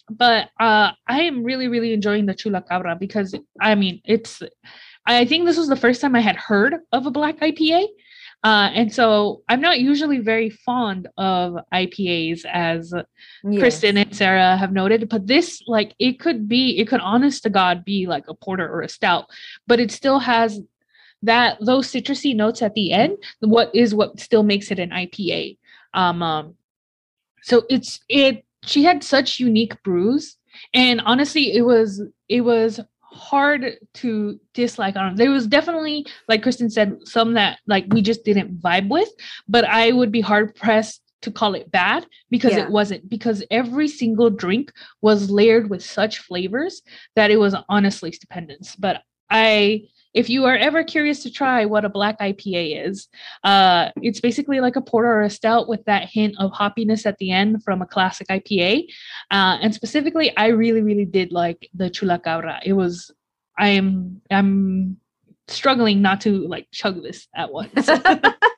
But 0.10 0.50
uh 0.60 0.92
i 1.08 1.22
am 1.22 1.44
really 1.44 1.68
really 1.68 1.94
enjoying 1.94 2.26
the 2.26 2.34
chula 2.34 2.62
cabra 2.62 2.96
because 2.96 3.36
i 3.62 3.76
mean 3.76 4.02
it's 4.06 4.42
i 5.06 5.26
think 5.26 5.46
this 5.46 5.58
was 5.58 5.70
the 5.70 5.76
first 5.76 6.02
time 6.02 6.16
i 6.16 6.20
had 6.20 6.36
heard 6.36 6.76
of 6.92 7.06
a 7.06 7.12
black 7.12 7.40
ipa 7.40 7.88
uh, 8.44 8.70
and 8.74 8.94
so 8.94 9.42
I'm 9.48 9.62
not 9.62 9.80
usually 9.80 10.20
very 10.20 10.50
fond 10.50 11.08
of 11.18 11.58
IPAs, 11.74 12.44
as 12.44 12.94
Kristen 13.58 13.96
and 13.96 14.14
Sarah 14.14 14.58
have 14.58 14.74
noted, 14.74 15.08
but 15.08 15.28
this, 15.28 15.62
like, 15.66 15.96
it 15.98 16.20
could 16.20 16.50
be, 16.50 16.78
it 16.78 16.90
could 16.90 17.00
honest 17.00 17.44
to 17.44 17.50
God 17.50 17.86
be 17.86 18.06
like 18.06 18.26
a 18.28 18.34
porter 18.34 18.68
or 18.70 18.82
a 18.82 18.90
stout, 18.90 19.28
but 19.66 19.80
it 19.80 19.92
still 19.92 20.20
has 20.20 20.60
that 21.24 21.58
those 21.62 21.88
citrusy 21.88 22.36
notes 22.36 22.62
at 22.62 22.76
the 22.76 22.92
end. 22.92 23.18
What 23.40 23.74
is 23.74 23.96
what 23.96 24.20
still 24.20 24.44
makes 24.44 24.72
it 24.72 24.80
an 24.80 24.92
IPA? 24.92 25.58
Um, 25.94 26.22
um 26.22 26.56
so 27.42 27.64
it's 27.70 28.00
it. 28.10 28.46
She 28.66 28.84
had 28.84 29.04
such 29.04 29.40
unique 29.40 29.82
brews, 29.84 30.38
and 30.74 31.02
honestly, 31.02 31.56
it 31.56 31.64
was 31.64 32.02
it 32.30 32.42
was 32.42 32.80
hard 33.02 33.78
to 33.94 34.40
dislike 34.54 34.96
on. 34.96 35.16
There 35.16 35.30
was 35.30 35.46
definitely, 35.46 36.06
like 36.28 36.42
Kristen 36.42 36.70
said, 36.70 36.98
some 37.04 37.34
that 37.34 37.60
like 37.68 37.86
we 37.90 38.02
just 38.02 38.24
didn't 38.24 38.60
vibe 38.62 38.90
with, 38.90 39.10
but 39.48 39.66
I 39.66 39.92
would 39.92 40.12
be 40.12 40.22
hard 40.22 40.56
pressed 40.56 41.02
to 41.24 41.32
call 41.32 41.56
it 41.56 41.72
bad 41.72 42.06
because 42.30 42.54
Yeah. 42.54 42.66
it 42.66 42.70
wasn't 42.70 43.10
because 43.10 43.44
every 43.50 43.88
single 43.88 44.30
drink 44.30 44.72
was 45.02 45.30
layered 45.30 45.70
with 45.70 45.84
such 45.84 46.20
flavors 46.20 46.82
that 47.16 47.32
it 47.32 47.38
was 47.38 47.56
honestly 47.70 48.12
stupendous 48.12 48.76
but 48.76 49.02
i 49.30 49.82
if 50.14 50.30
you 50.30 50.46
are 50.46 50.56
ever 50.56 50.84
curious 50.84 51.24
to 51.24 51.32
try 51.32 51.66
what 51.66 51.86
a 51.86 51.90
black 51.90 52.20
ipa 52.20 52.88
is 52.88 53.08
uh 53.44 53.90
it's 54.02 54.20
basically 54.20 54.60
like 54.60 54.76
a 54.76 54.82
porter 54.82 55.10
or 55.10 55.22
a 55.22 55.30
stout 55.30 55.68
with 55.68 55.84
that 55.86 56.10
hint 56.10 56.36
of 56.40 56.52
hoppiness 56.52 57.06
at 57.06 57.18
the 57.18 57.32
end 57.32 57.64
from 57.64 57.82
a 57.82 57.86
classic 57.86 58.28
ipa 58.28 58.84
uh 59.32 59.58
and 59.62 59.74
specifically 59.74 60.36
i 60.38 60.48
really 60.48 60.82
really 60.82 61.06
did 61.06 61.32
like 61.32 61.70
the 61.74 61.90
chula 61.90 62.20
cabra 62.20 62.60
it 62.66 62.74
was 62.74 63.12
i 63.58 63.70
am 63.70 64.22
i'm 64.32 64.98
struggling 65.48 66.02
not 66.02 66.22
to 66.22 66.48
like 66.48 66.68
chug 66.72 67.04
this 67.04 67.28
at 67.36 67.52
once. 67.52 67.74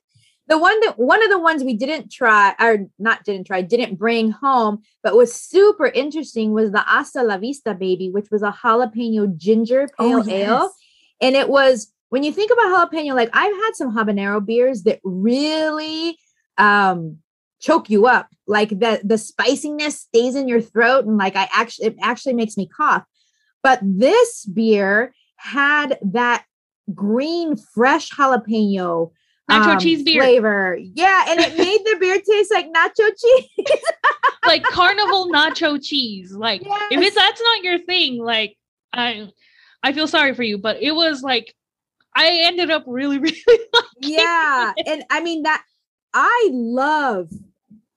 The 0.48 0.60
one 0.60 0.80
that 0.82 1.00
one 1.00 1.24
of 1.24 1.32
the 1.32 1.40
ones 1.40 1.64
we 1.64 1.74
didn't 1.74 2.12
try 2.12 2.54
or 2.60 2.86
not 3.00 3.24
didn't 3.24 3.48
try 3.48 3.62
didn't 3.62 3.96
bring 3.96 4.30
home 4.30 4.84
but 5.02 5.16
was 5.16 5.34
super 5.34 5.88
interesting 5.88 6.52
was 6.52 6.72
the 6.72 6.82
hasta 6.82 7.24
la 7.24 7.38
vista 7.38 7.74
baby 7.74 8.12
which 8.12 8.28
was 8.30 8.44
a 8.44 8.52
jalapeno 8.52 9.36
ginger 9.36 9.88
pale 9.98 10.24
Oh, 10.24 10.30
ale 10.30 10.72
and 11.22 11.36
it 11.36 11.50
was 11.50 11.92
when 12.10 12.24
you 12.24 12.32
think 12.32 12.52
about 12.52 12.92
jalapeno 12.92 13.16
like 13.16 13.30
i've 13.34 13.54
had 13.54 13.72
some 13.74 13.96
habanero 13.96 14.44
beers 14.46 14.84
that 14.84 15.00
really 15.04 16.18
um 16.58 17.18
choke 17.60 17.90
you 17.90 18.06
up 18.06 18.28
like 18.48 18.70
the 18.70 19.02
the 19.04 19.18
spiciness 19.18 20.02
stays 20.02 20.36
in 20.36 20.48
your 20.48 20.62
throat 20.62 21.06
and 21.06 21.18
like 21.18 21.36
i 21.36 21.48
actually 21.54 21.88
it 21.88 21.96
actually 22.02 22.34
makes 22.34 22.58
me 22.58 22.68
cough 22.68 23.04
but 23.64 23.80
this 23.82 24.46
beer 24.46 25.14
had 25.38 25.98
that 26.02 26.46
green 26.94 27.56
fresh 27.56 28.10
jalapeno 28.12 29.12
Nacho 29.50 29.74
um, 29.74 29.80
cheese 29.80 30.04
beer. 30.04 30.22
flavor. 30.22 30.78
Yeah, 30.82 31.26
and 31.30 31.40
it 31.40 31.58
made 31.58 31.80
the 31.86 31.98
beer 32.00 32.20
taste 32.30 32.52
like 32.52 32.68
nacho 32.74 33.10
cheese. 33.16 33.82
like 34.46 34.64
carnival 34.64 35.32
nacho 35.32 35.80
cheese. 35.84 36.32
Like 36.32 36.62
if 36.66 37.00
it's 37.02 37.16
that's 37.16 37.42
not 37.42 37.64
your 37.64 37.80
thing, 37.80 38.24
like 38.24 38.58
I 38.92 39.30
I 39.86 39.94
feel 39.94 40.08
sorry 40.08 40.34
for 40.34 40.42
you, 40.42 40.58
but 40.58 40.82
it 40.82 40.94
was 40.94 41.22
like 41.22 41.54
I 42.16 42.40
ended 42.46 42.72
up 42.72 42.86
really, 42.88 43.20
really 43.26 43.40
yeah, 44.02 44.74
it. 44.76 44.88
and 44.88 45.04
I 45.12 45.22
mean 45.22 45.44
that 45.44 45.64
I 46.12 46.50
love 46.52 47.30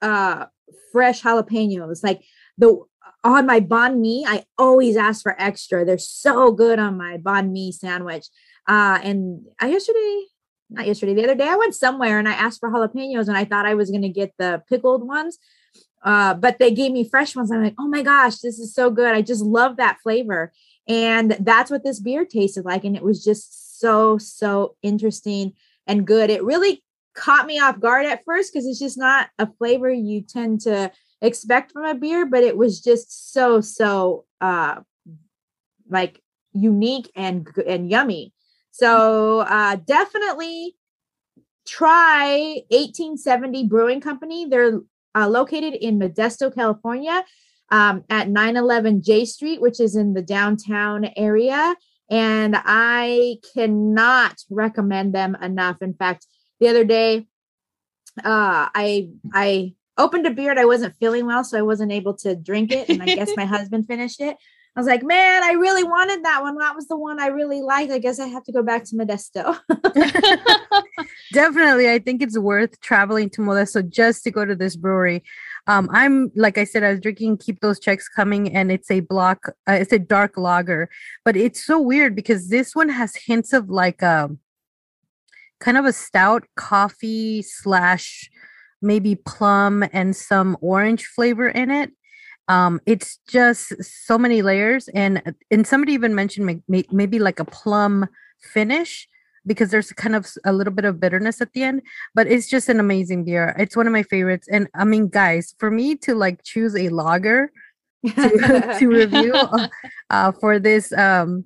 uh 0.03 0.47
fresh 0.93 1.23
jalapenos. 1.23 2.05
Like 2.05 2.21
the 2.59 2.85
on 3.25 3.47
my 3.47 3.61
banh 3.61 4.01
mi, 4.01 4.27
I 4.29 4.45
always 4.59 4.99
ask 4.99 5.23
for 5.23 5.35
extra. 5.41 5.87
They're 5.87 5.97
so 5.97 6.53
good 6.53 6.79
on 6.79 6.99
my 6.99 7.17
banh 7.17 7.53
mi 7.53 7.73
sandwich. 7.73 8.27
Uh, 8.67 8.99
and 9.03 9.47
I 9.59 9.69
yesterday, 9.69 10.25
not 10.69 10.87
yesterday, 10.87 11.15
the 11.15 11.25
other 11.25 11.35
day, 11.35 11.49
I 11.49 11.57
went 11.57 11.75
somewhere 11.75 12.19
and 12.19 12.29
I 12.29 12.33
asked 12.33 12.61
for 12.61 12.71
jalapenos 12.71 13.29
and 13.29 13.37
I 13.37 13.47
thought 13.47 13.65
I 13.65 13.75
was 13.75 13.91
going 13.91 14.03
to 14.03 14.11
get 14.11 14.35
the 14.39 14.63
pickled 14.69 15.09
ones. 15.09 15.39
Uh, 16.05 16.35
but 16.35 16.59
they 16.59 16.71
gave 16.71 16.93
me 16.93 17.09
fresh 17.09 17.35
ones. 17.35 17.51
I'm 17.51 17.65
like, 17.65 17.75
oh 17.79 17.89
my 17.89 18.03
gosh, 18.03 18.39
this 18.39 18.59
is 18.59 18.75
so 18.75 18.91
good. 18.91 19.15
I 19.15 19.23
just 19.23 19.43
love 19.43 19.79
that 19.79 19.99
flavor. 20.03 20.53
And 20.89 21.37
that's 21.41 21.71
what 21.71 21.85
this 21.85 22.01
beer 22.01 22.25
tasted 22.25 22.65
like. 22.65 22.85
And 22.85 22.97
it 22.97 23.03
was 23.03 23.23
just 23.23 23.79
so, 23.79 24.19
so 24.19 24.77
interesting 24.83 25.53
and 25.87 26.07
good. 26.07 26.31
It 26.31 26.43
really 26.43 26.83
caught 27.15 27.47
me 27.47 27.59
off 27.59 27.81
guard 27.81 28.07
at 28.07 28.25
first 28.25 28.53
because 28.53 28.67
it's 28.67 28.79
just 28.79 28.97
not 28.97 29.29
a 29.39 29.49
flavor 29.59 29.91
you 29.91 30.23
tend 30.23 30.63
to 30.63 30.91
expect 31.21 31.73
from 31.73 31.85
a 31.85 31.95
beer, 31.95 32.25
but 32.27 32.43
it 32.43 32.57
was 32.57 32.81
just 32.81 33.33
so, 33.33 33.61
so 33.61 34.25
uh 34.41 34.77
like 35.91 36.23
unique 36.53 37.11
and 37.17 37.49
and 37.67 37.91
yummy. 37.91 38.33
So 38.71 39.41
uh 39.41 39.77
definitely 39.77 40.77
try 41.67 42.63
1870 42.71 43.67
Brewing 43.67 44.01
Company. 44.01 44.47
They're 44.47 44.81
uh, 45.15 45.29
located 45.29 45.75
in 45.75 45.99
Modesto, 45.99 46.55
California, 46.55 47.25
um, 47.71 48.05
at 48.09 48.29
911 48.29 49.03
J 49.03 49.25
Street, 49.25 49.61
which 49.61 49.81
is 49.81 49.97
in 49.97 50.15
the 50.15 50.23
downtown 50.23 51.11
area. 51.17 51.75
And 52.11 52.57
I 52.57 53.37
cannot 53.55 54.37
recommend 54.49 55.15
them 55.15 55.37
enough. 55.43 55.83
In 55.83 55.93
fact, 55.93 56.27
the 56.61 56.69
other 56.69 56.85
day, 56.85 57.27
uh, 58.25 58.69
I 58.75 59.11
I 59.33 59.75
opened 59.99 60.27
a 60.27 60.31
beer 60.31 60.59
I 60.59 60.65
wasn't 60.65 60.97
feeling 60.99 61.27
well, 61.27 61.45
so 61.45 61.59
I 61.59 61.63
wasn't 61.63 61.93
able 61.93 62.15
to 62.19 62.35
drink 62.35 62.73
it. 62.73 62.89
And 62.89 63.03
I 63.03 63.07
guess 63.07 63.31
my 63.37 63.45
husband 63.57 63.87
finished 63.87 64.21
it. 64.21 64.37
I 64.77 64.81
was 64.81 64.87
like, 64.87 65.03
man, 65.03 65.43
I 65.43 65.53
really 65.53 65.83
wanted 65.83 66.25
that 66.25 66.41
one. 66.41 66.57
That 66.59 66.77
was 66.77 66.87
the 66.87 66.97
one 66.97 67.21
I 67.21 67.27
really 67.27 67.63
liked. 67.63 67.91
I 67.91 67.99
guess 67.99 68.21
I 68.21 68.29
have 68.29 68.45
to 68.45 68.53
go 68.53 68.63
back 68.63 68.85
to 68.85 68.95
Modesto. 68.95 69.59
Definitely, 71.33 71.91
I 71.91 71.99
think 71.99 72.23
it's 72.23 72.39
worth 72.39 72.81
traveling 72.81 73.29
to 73.31 73.41
Modesto 73.41 73.87
just 73.87 74.23
to 74.25 74.31
go 74.31 74.45
to 74.45 74.55
this 74.55 74.77
brewery. 74.77 75.25
Um, 75.67 75.89
I'm 75.93 76.31
like 76.35 76.59
I 76.59 76.65
said, 76.65 76.83
I 76.83 76.91
was 76.91 77.01
drinking 77.01 77.39
Keep 77.39 77.61
Those 77.61 77.79
Czechs 77.79 78.09
Coming, 78.09 78.55
and 78.55 78.71
it's 78.73 78.91
a 78.91 79.01
block, 79.01 79.51
uh, 79.69 79.73
it's 79.73 79.93
a 79.93 79.99
dark 79.99 80.37
lager, 80.37 80.89
but 81.25 81.37
it's 81.37 81.65
so 81.65 81.81
weird 81.81 82.15
because 82.15 82.49
this 82.49 82.75
one 82.75 82.89
has 82.89 83.15
hints 83.17 83.53
of 83.53 83.69
like 83.69 84.03
a 84.03 84.31
kind 85.61 85.77
of 85.77 85.85
a 85.85 85.93
stout 85.93 86.45
coffee 86.57 87.43
slash 87.43 88.31
maybe 88.81 89.17
plum 89.17 89.85
and 89.93 90.15
some 90.15 90.57
orange 90.61 91.05
flavor 91.05 91.49
in 91.49 91.71
it. 91.71 91.91
Um, 92.47 92.81
it's 92.87 93.19
just 93.29 93.73
so 93.83 94.17
many 94.17 94.41
layers, 94.41 94.89
and 94.89 95.23
and 95.51 95.67
somebody 95.67 95.93
even 95.93 96.15
mentioned 96.15 96.47
may- 96.47 96.63
may- 96.69 96.87
maybe 96.91 97.19
like 97.19 97.41
a 97.41 97.45
plum 97.45 98.07
finish 98.41 99.09
because 99.49 99.71
there's 99.71 99.93
kind 99.93 100.15
of 100.15 100.29
a 100.45 100.53
little 100.53 100.73
bit 100.73 100.85
of 100.85 101.01
bitterness 101.01 101.41
at 101.41 101.53
the 101.55 101.63
end 101.65 101.83
but 102.15 102.29
it's 102.29 102.49
just 102.49 102.69
an 102.69 102.79
amazing 102.79 103.25
beer 103.25 103.57
it's 103.59 103.77
one 103.77 103.87
of 103.87 103.93
my 103.93 104.05
favorites 104.05 104.47
and 104.53 104.69
i 104.75 104.85
mean 104.85 105.09
guys 105.09 105.55
for 105.59 105.71
me 105.71 105.97
to 105.97 106.15
like 106.15 106.43
choose 106.45 106.77
a 106.77 106.89
lager 106.91 107.51
to, 108.07 108.77
to 108.79 108.87
review 108.87 109.33
uh, 109.35 109.69
uh, 110.11 110.33
for 110.33 110.59
this 110.61 110.93
um 110.93 111.45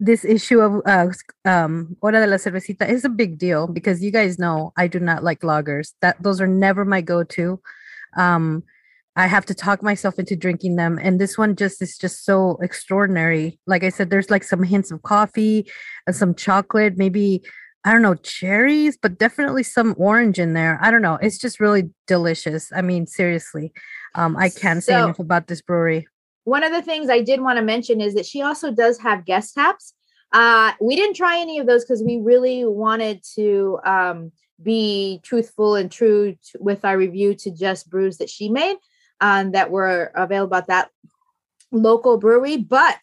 this 0.00 0.24
issue 0.24 0.60
of 0.60 0.82
uh, 0.86 1.08
um, 1.48 1.96
Hora 2.02 2.20
de 2.20 2.26
la 2.26 2.36
Cervecita 2.36 2.86
is 2.88 3.04
a 3.04 3.08
big 3.08 3.38
deal 3.38 3.66
because 3.68 4.02
you 4.02 4.10
guys 4.10 4.38
know 4.38 4.72
I 4.76 4.88
do 4.88 4.98
not 4.98 5.22
like 5.22 5.40
lagers. 5.40 5.92
That 6.02 6.22
those 6.22 6.40
are 6.40 6.46
never 6.48 6.84
my 6.84 7.00
go-to. 7.00 7.60
Um, 8.16 8.64
I 9.16 9.26
have 9.26 9.46
to 9.46 9.54
talk 9.54 9.82
myself 9.82 10.18
into 10.18 10.34
drinking 10.34 10.76
them, 10.76 10.98
and 11.00 11.20
this 11.20 11.38
one 11.38 11.54
just 11.54 11.80
is 11.80 11.96
just 11.96 12.24
so 12.24 12.58
extraordinary. 12.60 13.60
Like 13.66 13.84
I 13.84 13.88
said, 13.88 14.10
there's 14.10 14.30
like 14.30 14.42
some 14.42 14.62
hints 14.62 14.90
of 14.90 15.02
coffee, 15.02 15.70
and 16.06 16.16
some 16.16 16.34
chocolate, 16.34 16.96
maybe 16.96 17.42
I 17.84 17.92
don't 17.92 18.02
know 18.02 18.14
cherries, 18.14 18.96
but 19.00 19.18
definitely 19.18 19.62
some 19.62 19.94
orange 19.98 20.38
in 20.38 20.54
there. 20.54 20.78
I 20.82 20.90
don't 20.90 21.02
know. 21.02 21.18
It's 21.20 21.38
just 21.38 21.60
really 21.60 21.90
delicious. 22.06 22.72
I 22.74 22.82
mean, 22.82 23.06
seriously, 23.06 23.72
um, 24.14 24.36
I 24.36 24.48
can't 24.48 24.82
say 24.82 24.94
enough 24.94 25.18
about 25.18 25.46
this 25.46 25.60
brewery. 25.60 26.08
one 26.44 26.64
of 26.64 26.72
the 26.72 26.82
things 26.82 27.10
I 27.10 27.20
did 27.20 27.40
want 27.40 27.58
to 27.58 27.64
mention 27.64 28.00
is 28.00 28.14
that 28.14 28.26
she 28.26 28.42
also 28.42 28.72
does 28.72 28.98
have 28.98 29.24
guest 29.24 29.54
taps. 29.54 29.94
Uh, 30.32 30.72
we 30.80 30.96
didn't 30.96 31.14
try 31.14 31.38
any 31.38 31.58
of 31.58 31.66
those 31.66 31.84
because 31.84 32.02
we 32.02 32.18
really 32.18 32.64
wanted 32.64 33.22
to 33.36 33.78
um, 33.84 34.32
be 34.62 35.20
truthful 35.22 35.76
and 35.76 35.92
true 35.92 36.36
to, 36.50 36.58
with 36.60 36.84
our 36.84 36.98
review 36.98 37.34
to 37.34 37.50
just 37.50 37.88
brews 37.88 38.18
that 38.18 38.28
she 38.28 38.48
made 38.48 38.76
um, 39.24 39.52
that 39.52 39.70
were 39.70 40.12
available 40.14 40.54
at 40.54 40.66
that 40.66 40.90
local 41.72 42.18
brewery. 42.18 42.58
But 42.58 42.98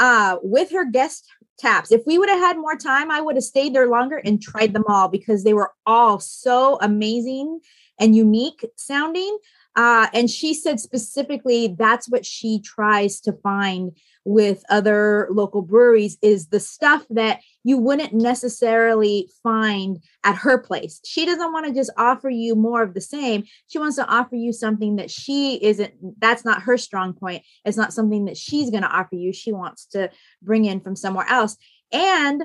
uh, 0.00 0.38
with 0.42 0.72
her 0.72 0.84
guest 0.84 1.24
taps, 1.58 1.92
if 1.92 2.02
we 2.06 2.18
would 2.18 2.28
have 2.28 2.40
had 2.40 2.58
more 2.58 2.74
time, 2.74 3.08
I 3.08 3.20
would 3.20 3.36
have 3.36 3.44
stayed 3.44 3.72
there 3.72 3.86
longer 3.86 4.16
and 4.16 4.42
tried 4.42 4.72
them 4.72 4.82
all 4.88 5.06
because 5.06 5.44
they 5.44 5.54
were 5.54 5.72
all 5.86 6.18
so 6.18 6.76
amazing 6.82 7.60
and 8.00 8.16
unique 8.16 8.68
sounding. 8.74 9.38
Uh, 9.76 10.08
and 10.12 10.28
she 10.28 10.54
said 10.54 10.80
specifically 10.80 11.68
that's 11.78 12.08
what 12.08 12.26
she 12.26 12.60
tries 12.60 13.20
to 13.20 13.32
find 13.32 13.96
with 14.24 14.64
other 14.70 15.28
local 15.30 15.62
breweries 15.62 16.18
is 16.20 16.48
the 16.48 16.58
stuff 16.58 17.06
that 17.10 17.40
you 17.64 17.78
wouldn't 17.78 18.12
necessarily 18.12 19.28
find 19.42 20.02
at 20.24 20.36
her 20.36 20.58
place. 20.58 21.00
She 21.04 21.26
doesn't 21.26 21.52
want 21.52 21.66
to 21.66 21.72
just 21.72 21.90
offer 21.96 22.30
you 22.30 22.54
more 22.54 22.82
of 22.82 22.94
the 22.94 23.00
same. 23.00 23.44
She 23.68 23.78
wants 23.78 23.96
to 23.96 24.06
offer 24.06 24.36
you 24.36 24.52
something 24.52 24.96
that 24.96 25.10
she 25.10 25.56
isn't, 25.62 25.92
that's 26.20 26.44
not 26.44 26.62
her 26.62 26.78
strong 26.78 27.12
point. 27.12 27.42
It's 27.64 27.76
not 27.76 27.92
something 27.92 28.24
that 28.26 28.36
she's 28.36 28.70
going 28.70 28.82
to 28.82 28.88
offer 28.88 29.14
you. 29.14 29.32
She 29.32 29.52
wants 29.52 29.86
to 29.86 30.10
bring 30.42 30.64
in 30.64 30.80
from 30.80 30.96
somewhere 30.96 31.26
else. 31.28 31.56
And 31.92 32.44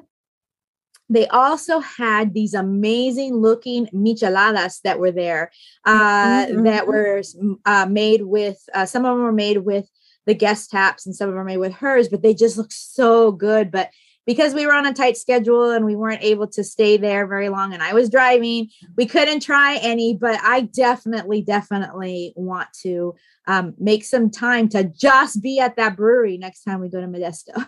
they 1.10 1.28
also 1.28 1.80
had 1.80 2.34
these 2.34 2.54
amazing 2.54 3.36
looking 3.36 3.88
micheladas 3.93 4.82
that 4.82 4.99
were 4.99 5.12
there 5.12 5.51
uh, 5.86 6.47
Mhm, 6.47 6.63
that 6.63 6.88
were 6.88 7.21
uh, 7.65 7.86
made 7.86 8.23
with 8.23 8.58
uh, 8.73 8.86
some 8.86 9.06
of 9.06 9.15
them 9.15 9.23
were 9.23 9.32
made 9.32 9.60
with 9.60 9.88
the 10.25 10.34
guest 10.34 10.71
taps 10.71 11.06
and 11.06 11.15
some 11.15 11.30
of 11.30 11.34
them 11.34 11.38
were 11.38 11.45
made 11.45 11.58
with 11.58 11.73
hers 11.73 12.10
but 12.10 12.23
they 12.23 12.34
just 12.34 12.58
look 12.58 12.71
so 12.71 13.32
good 13.32 13.69
but 13.69 13.91
because 14.25 14.53
we 14.53 14.65
were 14.65 14.73
on 14.73 14.85
a 14.85 14.93
tight 14.93 15.17
schedule 15.17 15.71
and 15.71 15.85
we 15.85 15.95
weren't 15.95 16.23
able 16.23 16.47
to 16.47 16.63
stay 16.63 16.97
there 16.97 17.27
very 17.27 17.49
long 17.49 17.73
and 17.73 17.81
i 17.83 17.93
was 17.93 18.09
driving 18.09 18.67
we 18.97 19.05
couldn't 19.05 19.39
try 19.41 19.77
any 19.81 20.13
but 20.19 20.39
i 20.43 20.61
definitely 20.61 21.41
definitely 21.41 22.33
want 22.35 22.67
to 22.73 23.13
um, 23.47 23.75
make 23.77 24.03
some 24.03 24.31
time 24.31 24.67
to 24.69 24.85
just 24.85 25.41
be 25.41 25.59
at 25.59 25.75
that 25.75 25.95
brewery 25.95 26.38
next 26.38 26.63
time 26.63 26.79
we 26.81 26.89
go 26.89 26.99
to 27.01 27.07
modesto 27.07 27.65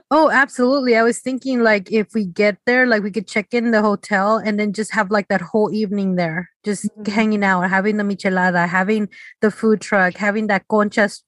Oh, 0.12 0.28
absolutely. 0.28 0.96
I 0.96 1.04
was 1.04 1.20
thinking 1.20 1.62
like 1.62 1.92
if 1.92 2.08
we 2.14 2.24
get 2.24 2.56
there, 2.66 2.84
like 2.84 3.04
we 3.04 3.12
could 3.12 3.28
check 3.28 3.54
in 3.54 3.70
the 3.70 3.80
hotel 3.80 4.38
and 4.38 4.58
then 4.58 4.72
just 4.72 4.92
have 4.92 5.08
like 5.12 5.28
that 5.28 5.40
whole 5.40 5.72
evening 5.72 6.16
there, 6.16 6.50
just 6.64 6.88
Mhm. 6.98 7.06
hanging 7.06 7.44
out, 7.44 7.70
having 7.70 7.96
the 7.96 8.02
michelada, 8.02 8.66
having 8.68 9.08
the 9.40 9.52
food 9.52 9.80
truck, 9.80 10.16
having 10.16 10.48
that 10.48 10.66
concha 10.66 11.02
s- 11.02 11.22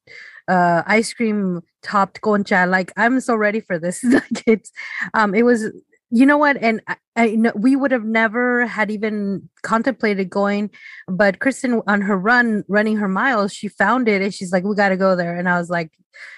uh 0.49 0.83
ice 0.87 1.13
cream 1.13 1.63
topped 1.83 2.21
concha. 2.21 2.67
Like 2.67 2.93
I'm 2.97 3.21
so 3.21 3.35
ready 3.37 3.61
for 3.61 3.79
this. 3.79 4.03
like 4.05 4.43
it's 4.47 4.73
um 5.15 5.35
it 5.35 5.45
was 5.45 5.71
you 6.11 6.27
know 6.27 6.39
what 6.39 6.57
and 6.59 6.81
I, 7.15 7.31
know 7.31 7.53
we 7.55 7.77
would 7.77 7.91
have 7.91 8.05
never 8.05 8.67
had 8.67 8.91
even 8.91 9.49
contemplated 9.63 10.31
going 10.31 10.71
but 11.07 11.41
kristen 11.41 11.83
on 11.87 12.01
her 12.03 12.19
run 12.19 12.65
running 12.69 12.97
her 12.97 13.09
miles 13.09 13.53
she 13.53 13.69
found 13.69 14.09
it 14.09 14.23
and 14.23 14.33
she's 14.33 14.53
like 14.53 14.65
we 14.65 14.75
got 14.75 14.91
to 14.91 14.97
go 14.97 15.15
there 15.15 15.37
and 15.37 15.49
i 15.49 15.59
was 15.59 15.71
like 15.71 15.93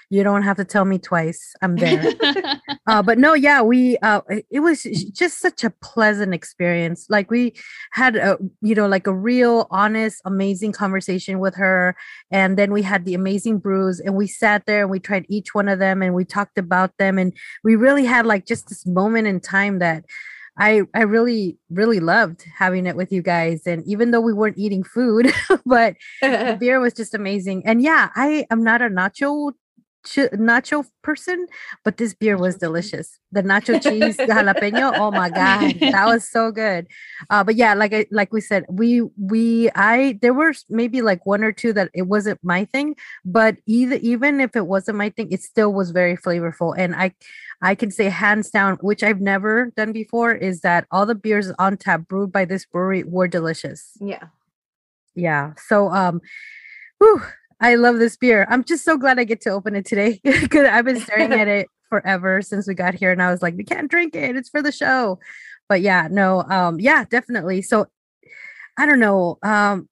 you 0.09 0.23
don't 0.23 0.43
have 0.43 0.57
to 0.57 0.65
tell 0.65 0.85
me 0.85 0.97
twice 0.97 1.53
i'm 1.61 1.77
there 1.77 2.13
uh, 2.87 3.01
but 3.01 3.17
no, 3.17 3.33
yeah, 3.33 3.61
we 3.61 3.97
uh, 3.99 4.21
it 4.29 4.45
it 4.51 4.59
was 4.59 4.83
just 4.83 5.39
such 5.39 5.63
a 5.63 5.69
pleasant 5.69 6.33
experience. 6.33 7.07
Like 7.09 7.31
we 7.31 7.53
had 7.91 8.15
a 8.15 8.37
you 8.61 8.75
know 8.75 8.87
like 8.87 9.07
a 9.07 9.13
real 9.13 9.67
honest, 9.71 10.21
amazing 10.25 10.71
conversation 10.71 11.39
with 11.39 11.55
her, 11.55 11.95
and 12.31 12.57
then 12.57 12.71
we 12.71 12.81
had 12.83 13.05
the 13.05 13.15
amazing 13.15 13.59
brews, 13.59 13.99
and 13.99 14.15
we 14.15 14.27
sat 14.27 14.65
there 14.65 14.81
and 14.81 14.91
we 14.91 14.99
tried 14.99 15.25
each 15.29 15.55
one 15.55 15.67
of 15.67 15.79
them, 15.79 16.01
and 16.01 16.13
we 16.13 16.25
talked 16.25 16.57
about 16.57 16.97
them, 16.97 17.17
and 17.17 17.33
we 17.63 17.75
really 17.75 18.05
had 18.05 18.25
like 18.25 18.45
just 18.45 18.69
this 18.69 18.85
moment 18.85 19.27
in 19.27 19.39
time 19.39 19.79
that. 19.79 20.05
I, 20.57 20.83
I 20.93 21.01
really 21.01 21.57
really 21.69 21.99
loved 21.99 22.45
having 22.57 22.85
it 22.85 22.95
with 22.95 23.11
you 23.11 23.21
guys 23.21 23.67
and 23.67 23.85
even 23.85 24.11
though 24.11 24.21
we 24.21 24.33
weren't 24.33 24.57
eating 24.57 24.83
food 24.83 25.31
but 25.65 25.95
the 26.21 26.57
beer 26.59 26.79
was 26.79 26.93
just 26.93 27.13
amazing. 27.13 27.65
And 27.65 27.81
yeah 27.81 28.09
i 28.15 28.45
am 28.49 28.63
not 28.63 28.81
a 28.81 28.85
nacho 28.89 29.53
ch- 30.05 30.31
nacho 30.33 30.85
person 31.01 31.47
but 31.83 31.97
this 31.97 32.13
beer 32.13 32.37
was 32.37 32.55
delicious. 32.55 33.19
The 33.31 33.43
nacho 33.43 33.81
cheese 33.81 34.17
the 34.17 34.25
jalapeno 34.25 34.93
oh 34.97 35.11
my 35.11 35.29
god 35.29 35.79
that 35.79 36.05
was 36.05 36.29
so 36.29 36.51
good. 36.51 36.87
Uh 37.29 37.43
but 37.43 37.55
yeah 37.55 37.73
like 37.73 37.93
I, 37.93 38.05
like 38.11 38.31
we 38.31 38.41
said 38.41 38.65
we 38.69 39.01
we 39.19 39.69
i 39.75 40.17
there 40.21 40.33
were 40.33 40.53
maybe 40.69 41.01
like 41.01 41.25
one 41.25 41.43
or 41.43 41.51
two 41.51 41.73
that 41.73 41.89
it 41.93 42.03
wasn't 42.03 42.39
my 42.43 42.65
thing 42.65 42.95
but 43.25 43.57
either 43.65 43.95
even 44.01 44.39
if 44.39 44.55
it 44.55 44.67
wasn't 44.67 44.97
my 44.97 45.09
thing 45.09 45.31
it 45.31 45.41
still 45.41 45.73
was 45.73 45.91
very 45.91 46.15
flavorful 46.15 46.73
and 46.77 46.95
i 46.95 47.11
i 47.61 47.75
can 47.75 47.91
say 47.91 48.05
hands 48.05 48.49
down 48.49 48.75
which 48.81 49.03
i've 49.03 49.21
never 49.21 49.71
done 49.75 49.91
before 49.91 50.31
is 50.33 50.61
that 50.61 50.85
all 50.91 51.05
the 51.05 51.15
beers 51.15 51.51
on 51.59 51.77
tap 51.77 52.07
brewed 52.07 52.31
by 52.31 52.45
this 52.45 52.65
brewery 52.65 53.03
were 53.03 53.27
delicious. 53.27 53.91
Yeah. 53.99 54.25
Yeah 55.15 55.53
so 55.57 55.89
um 55.89 56.21
whew, 56.99 57.21
i 57.61 57.75
love 57.75 57.97
this 57.97 58.17
beer. 58.17 58.47
I'm 58.49 58.63
just 58.63 58.83
so 58.83 58.97
glad 58.97 59.19
i 59.19 59.23
get 59.23 59.41
to 59.41 59.49
open 59.51 59.75
it 59.75 59.85
today 59.85 60.19
because 60.23 60.67
i've 60.67 60.85
been 60.85 60.99
staring 60.99 61.33
at 61.33 61.47
it 61.47 61.67
forever 61.89 62.41
since 62.41 62.67
we 62.67 62.73
got 62.73 62.95
here 62.95 63.11
and 63.11 63.21
i 63.21 63.31
was 63.31 63.41
like 63.41 63.55
we 63.55 63.63
can't 63.63 63.89
drink 63.89 64.15
it 64.15 64.35
it's 64.35 64.49
for 64.49 64.61
the 64.61 64.71
show. 64.71 65.19
But 65.69 65.81
yeah 65.81 66.07
no 66.11 66.43
um 66.43 66.79
yeah 66.79 67.05
definitely. 67.05 67.61
So 67.61 67.87
i 68.77 68.85
don't 68.85 68.99
know 68.99 69.37
um 69.43 69.87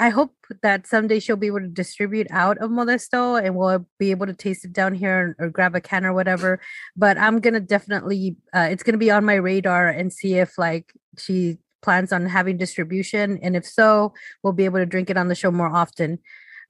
i 0.00 0.08
hope 0.08 0.34
that 0.62 0.86
someday 0.86 1.20
she'll 1.20 1.36
be 1.36 1.46
able 1.46 1.60
to 1.60 1.68
distribute 1.68 2.26
out 2.30 2.58
of 2.58 2.70
modesto 2.70 3.40
and 3.42 3.54
we'll 3.54 3.86
be 3.98 4.10
able 4.10 4.26
to 4.26 4.32
taste 4.32 4.64
it 4.64 4.72
down 4.72 4.94
here 4.94 5.36
or 5.38 5.50
grab 5.50 5.76
a 5.76 5.80
can 5.80 6.04
or 6.04 6.12
whatever. 6.12 6.60
But 6.96 7.18
i'm 7.18 7.38
gonna 7.40 7.60
definitely 7.60 8.36
uh, 8.54 8.68
it's 8.70 8.82
gonna 8.82 8.98
be 8.98 9.10
on 9.10 9.24
my 9.24 9.34
radar 9.34 9.88
and 9.88 10.12
see 10.12 10.34
if 10.34 10.58
like 10.58 10.92
she 11.18 11.58
plans 11.82 12.12
on 12.12 12.26
having 12.26 12.56
distribution. 12.58 13.38
And 13.42 13.56
if 13.56 13.66
so 13.66 14.12
we'll 14.42 14.52
be 14.52 14.64
able 14.64 14.78
to 14.78 14.86
drink 14.86 15.08
it 15.08 15.16
on 15.16 15.28
the 15.28 15.34
show 15.34 15.50
more 15.50 15.74
often. 15.74 16.18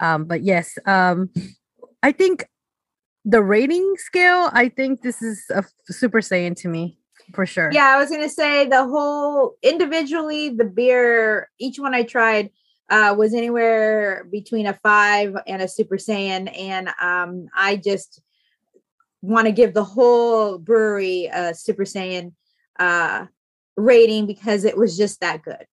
Um 0.00 0.24
but 0.24 0.42
yes 0.42 0.76
um 0.86 1.30
i 2.02 2.12
think 2.12 2.46
the 3.24 3.42
rating 3.42 3.94
scale 3.96 4.48
i 4.52 4.68
think 4.68 5.02
this 5.02 5.20
is 5.22 5.44
a 5.50 5.62
super 5.92 6.20
saiyan 6.20 6.56
to 6.56 6.68
me 6.68 6.96
for 7.34 7.46
sure. 7.46 7.70
Yeah, 7.72 7.94
I 7.94 7.98
was 7.98 8.10
gonna 8.10 8.28
say 8.28 8.66
the 8.66 8.84
whole 8.84 9.54
individually, 9.62 10.48
the 10.48 10.64
beer, 10.64 11.48
each 11.60 11.78
one 11.78 11.94
I 11.94 12.02
tried 12.02 12.50
uh, 12.90 13.14
was 13.16 13.34
anywhere 13.34 14.26
between 14.30 14.66
a 14.66 14.74
five 14.82 15.34
and 15.46 15.62
a 15.62 15.68
Super 15.68 15.96
Saiyan, 15.96 16.54
and 16.58 16.88
um, 17.00 17.48
I 17.54 17.76
just 17.76 18.20
want 19.22 19.46
to 19.46 19.52
give 19.52 19.74
the 19.74 19.84
whole 19.84 20.58
brewery 20.58 21.26
a 21.32 21.54
Super 21.54 21.84
Saiyan 21.84 22.32
uh, 22.78 23.26
rating 23.76 24.26
because 24.26 24.64
it 24.64 24.76
was 24.76 24.96
just 24.96 25.20
that 25.20 25.42
good. 25.42 25.66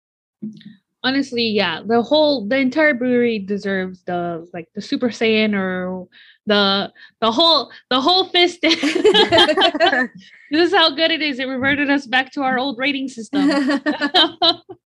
honestly 1.03 1.43
yeah 1.43 1.81
the 1.85 2.01
whole 2.01 2.47
the 2.47 2.57
entire 2.57 2.93
brewery 2.93 3.37
deserves 3.37 4.03
the 4.05 4.47
like 4.53 4.67
the 4.73 4.81
super 4.81 5.09
saiyan 5.09 5.53
or 5.53 6.07
the 6.45 6.91
the 7.21 7.31
whole 7.31 7.71
the 7.89 8.01
whole 8.01 8.25
fist. 8.25 8.59
This 10.51 10.69
is 10.69 10.75
how 10.75 10.91
good 10.91 11.09
it 11.09 11.23
is. 11.23 11.39
It 11.39 11.47
reverted 11.47 11.89
us 11.89 12.05
back 12.05 12.31
to 12.33 12.43
our 12.43 12.59
old 12.59 12.77
rating 12.77 13.07
system 13.07 13.49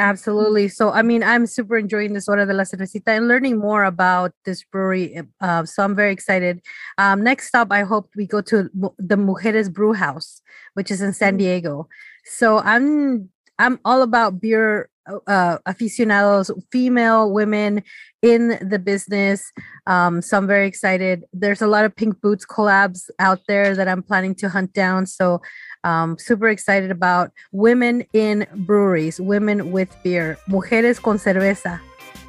Absolutely. 0.00 0.68
So, 0.68 0.90
I 0.90 1.02
mean, 1.02 1.22
I'm 1.22 1.44
super 1.46 1.76
enjoying 1.76 2.14
this 2.14 2.26
Hora 2.26 2.46
de 2.46 2.54
la 2.54 2.64
Cervecita 2.64 3.08
and 3.08 3.28
learning 3.28 3.58
more 3.58 3.84
about 3.84 4.32
this 4.46 4.64
brewery. 4.64 5.20
Uh, 5.42 5.66
so, 5.66 5.84
I'm 5.84 5.94
very 5.94 6.10
excited. 6.10 6.62
Um, 6.96 7.22
next 7.22 7.48
stop, 7.48 7.68
I 7.70 7.82
hope 7.82 8.08
we 8.16 8.26
go 8.26 8.40
to 8.40 8.70
the 8.98 9.16
Mujeres 9.16 9.70
Brew 9.70 9.92
House, 9.92 10.40
which 10.72 10.90
is 10.90 11.02
in 11.02 11.12
San 11.12 11.36
Diego. 11.36 11.86
So, 12.24 12.60
I'm 12.60 13.28
I'm 13.58 13.78
all 13.84 14.00
about 14.00 14.40
beer 14.40 14.88
uh, 15.26 15.58
aficionados, 15.66 16.50
female 16.72 17.30
women 17.30 17.82
in 18.22 18.58
the 18.66 18.78
business. 18.78 19.52
Um, 19.86 20.22
so, 20.22 20.38
I'm 20.38 20.46
very 20.46 20.66
excited. 20.66 21.24
There's 21.34 21.60
a 21.60 21.66
lot 21.66 21.84
of 21.84 21.94
Pink 21.94 22.22
Boots 22.22 22.46
collabs 22.46 23.10
out 23.18 23.40
there 23.48 23.76
that 23.76 23.86
I'm 23.86 24.02
planning 24.02 24.34
to 24.36 24.48
hunt 24.48 24.72
down. 24.72 25.04
So, 25.04 25.42
um, 25.84 26.18
super 26.18 26.48
excited 26.48 26.90
about 26.90 27.32
women 27.52 28.04
in 28.12 28.46
breweries, 28.54 29.20
women 29.20 29.70
with 29.72 29.94
beer, 30.02 30.38
mujeres 30.48 31.00
con 31.00 31.18
cerveza. 31.18 31.80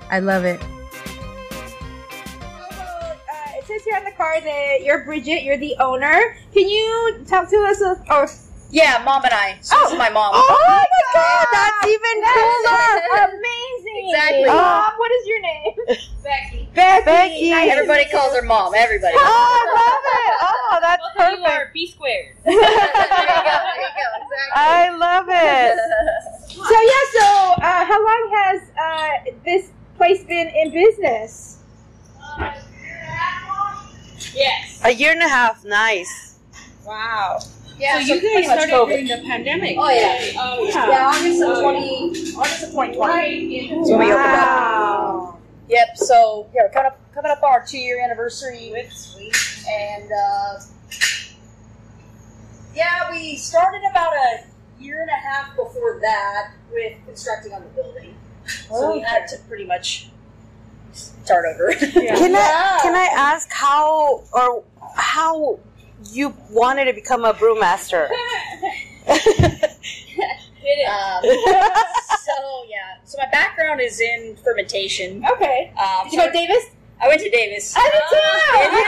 I 0.10 0.20
love 0.20 0.46
it. 0.46 0.62
Uh, 0.62 0.68
it 3.58 3.66
says 3.66 3.84
here 3.84 3.96
on 3.98 4.04
the 4.04 4.12
card 4.12 4.44
that 4.44 4.80
you're 4.84 5.04
Bridget, 5.06 5.44
you're 5.44 5.58
the 5.58 5.76
owner. 5.80 6.36
Can 6.54 6.68
you 6.70 7.24
talk 7.28 7.50
to 7.50 7.58
us? 7.58 8.51
Yeah, 8.72 9.02
mom 9.04 9.24
and 9.26 9.34
I. 9.34 9.58
So 9.62 9.76
this 9.84 9.92
is 9.92 9.98
my 9.98 10.10
mom. 10.10 10.32
Oh 10.34 10.40
my 10.68 10.86
god, 11.14 11.48
that's 11.52 11.84
even 11.92 12.16
cooler! 12.24 13.28
Amazing. 13.28 14.08
Exactly. 14.08 14.46
Mom, 14.48 14.92
what 14.98 15.12
is 15.12 15.28
your 15.28 15.42
name? 15.42 15.74
Becky. 16.24 16.70
Becky. 16.74 17.06
Becky. 17.06 17.52
Everybody 17.52 18.06
calls 18.10 18.34
her 18.34 18.42
mom. 18.42 18.74
Everybody. 18.74 19.14
Oh, 19.18 19.20
I 19.20 19.64
love 19.76 20.06
it. 20.08 20.34
Oh, 20.42 20.78
that's 20.80 21.02
Both 21.04 21.28
of 21.28 21.32
you 21.32 21.44
perfect. 21.44 21.68
are 21.68 21.72
B 21.74 21.88
squared. 21.92 22.36
there 22.46 22.54
you 22.54 22.60
go. 22.60 22.64
There 22.64 23.76
you 23.76 23.92
go. 23.92 24.08
Exactly. 24.24 24.56
I 24.56 24.90
love 24.96 25.26
it. 25.30 25.78
So 26.52 26.60
yeah, 26.80 27.06
so 27.14 27.54
uh, 27.64 27.86
how 27.86 28.06
long 28.06 28.32
has 28.36 28.62
uh, 28.78 29.32
this 29.46 29.72
place 29.98 30.24
been 30.26 30.48
in 30.50 30.72
business? 30.72 31.58
Yes. 34.36 34.82
A 34.84 34.92
year 34.92 35.12
and 35.14 35.22
a 35.24 35.28
half. 35.30 35.64
Nice. 35.66 36.38
Wow. 36.86 37.40
Yeah, 37.82 38.04
so 38.04 38.14
you 38.14 38.22
guys 38.22 38.46
started 38.46 38.70
COVID. 38.70 38.88
during 38.88 39.08
the 39.08 39.28
pandemic. 39.28 39.76
Oh 39.78 39.90
yeah. 39.90 40.32
Oh 40.40 40.64
Yeah, 40.68 41.12
August 41.14 41.42
of 41.42 41.62
twenty. 41.62 42.36
August 42.38 42.64
of 42.64 42.72
twenty 42.74 42.96
twenty. 42.96 43.70
So 43.86 43.98
we 43.98 44.06
opened 44.06 44.12
up. 44.12 44.42
Wow. 44.42 45.38
Yep. 45.68 45.98
So 45.98 46.50
yeah, 46.54 46.68
coming 46.72 46.92
up 46.92 47.00
coming 47.14 47.32
up 47.32 47.44
our 47.44 47.66
two 47.66 47.80
year 47.80 48.02
anniversary. 48.04 48.72
Sweet. 48.92 49.36
And 49.70 50.12
uh, 50.12 50.60
yeah, 52.76 53.12
we 53.12 53.36
started 53.36 53.82
about 53.90 54.14
a 54.14 54.44
year 54.80 55.02
and 55.02 55.10
a 55.10 55.14
half 55.14 55.56
before 55.56 56.00
that 56.02 56.52
with 56.72 56.94
constructing 57.06 57.54
on 57.54 57.64
the 57.64 57.70
building. 57.70 58.16
So 58.70 58.94
we 58.94 59.02
had 59.02 59.28
to 59.28 59.38
pretty 59.48 59.66
much 59.66 60.10
start 60.94 61.46
over. 61.54 61.72
yeah. 61.72 62.16
Can 62.16 62.36
I 62.36 62.80
can 62.82 62.96
I 62.96 63.10
ask 63.16 63.50
how 63.52 64.24
or 64.34 64.64
how 64.96 65.60
you 66.12 66.34
wanted 66.50 66.86
to 66.86 66.94
become 66.94 67.26
a 67.26 67.34
brewmaster? 67.34 68.10
Um, 70.88 71.22
so 71.24 72.64
yeah, 72.70 72.98
so 73.04 73.18
my 73.18 73.28
background 73.32 73.82
is 73.82 74.00
in 74.00 74.36
fermentation. 74.44 75.24
Okay. 75.34 75.72
Um, 75.78 76.06
Did 76.06 76.14
you 76.14 76.20
go 76.20 76.26
to 76.28 76.32
Davis? 76.32 76.64
I 77.02 77.08
went 77.08 77.22
to 77.22 77.30
Davis. 77.30 77.74
I 77.76 77.82
did 77.82 78.02
too. 78.10 78.16
Did 78.62 78.72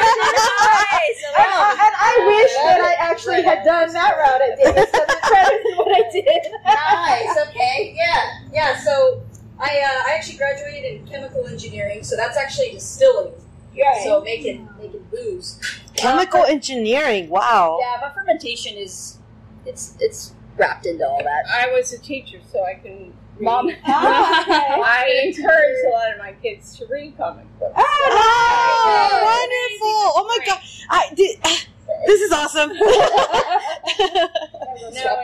nice. 0.94 1.20
And, 1.38 1.52
I- 1.52 1.78
and 1.86 1.96
I 1.98 2.26
wish 2.28 2.54
that. 2.56 2.82
I 2.82 2.94
actually 3.12 3.42
had 3.42 3.64
done 3.66 3.92
that 3.94 4.16
route 4.18 4.42
at 4.42 4.58
Davis. 4.58 4.92
That's 4.92 5.30
better 5.30 5.58
than 5.64 5.78
what 5.78 5.92
I 5.92 6.10
did. 6.12 6.42
nice. 6.64 7.48
Okay. 7.50 7.96
Yeah. 7.98 8.40
Yeah. 8.54 8.80
So 8.80 9.22
I 9.60 9.66
uh, 9.66 10.10
I 10.10 10.16
actually 10.16 10.38
graduated 10.38 11.02
in 11.02 11.08
chemical 11.08 11.46
engineering. 11.48 12.04
So 12.04 12.16
that's 12.16 12.38
actually 12.38 12.72
distilling. 12.72 13.34
Right. 13.76 14.02
So 14.04 14.22
making 14.22 14.70
making 14.80 15.04
booze. 15.12 15.60
Chemical 15.96 16.44
engineering. 16.44 17.28
Wow. 17.30 17.80
Yeah, 17.82 17.98
but 18.02 18.14
fermentation 18.14 18.76
is 18.78 19.18
it's 19.66 19.96
it's 20.00 20.36
wrapped 20.58 20.86
into 20.86 21.08
all 21.08 21.24
that. 21.24 21.46
I 21.52 21.72
was 21.72 21.92
a 21.94 21.98
teacher, 22.00 22.40
so 22.52 22.64
I 22.64 22.76
can. 22.76 23.14
Read. 23.38 23.46
Mom. 23.46 23.66
Oh, 23.68 23.72
okay. 23.72 23.80
I 23.88 25.22
encourage 25.26 25.78
a 25.88 25.90
lot 25.90 26.12
of 26.14 26.20
my 26.20 26.34
kids 26.34 26.78
to 26.78 26.86
read 26.86 27.18
comic 27.18 27.48
books. 27.60 27.74
Ah, 27.76 27.82
oh, 27.82 29.24
wonderful! 29.24 30.12
Oh 30.16 30.26
my 30.28 30.38
god, 30.46 30.62
I 30.90 31.10
did. 31.16 31.40
This 32.08 32.22
is 32.22 32.32
awesome. 32.32 32.70
No, 32.70 32.76
when 32.78 32.88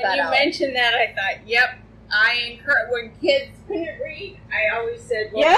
that 0.04 0.16
you 0.16 0.22
out. 0.24 0.32
mentioned 0.32 0.76
that, 0.76 0.94
I 0.94 1.08
thought, 1.16 1.48
yep. 1.48 1.80
I 2.12 2.34
encourage 2.52 2.92
when 2.92 3.12
kids 3.22 3.52
couldn't 3.68 3.98
read. 4.00 4.38
I 4.52 4.68
always 4.78 5.02
said, 5.02 5.32
well, 5.34 5.44
Yep. 5.44 5.58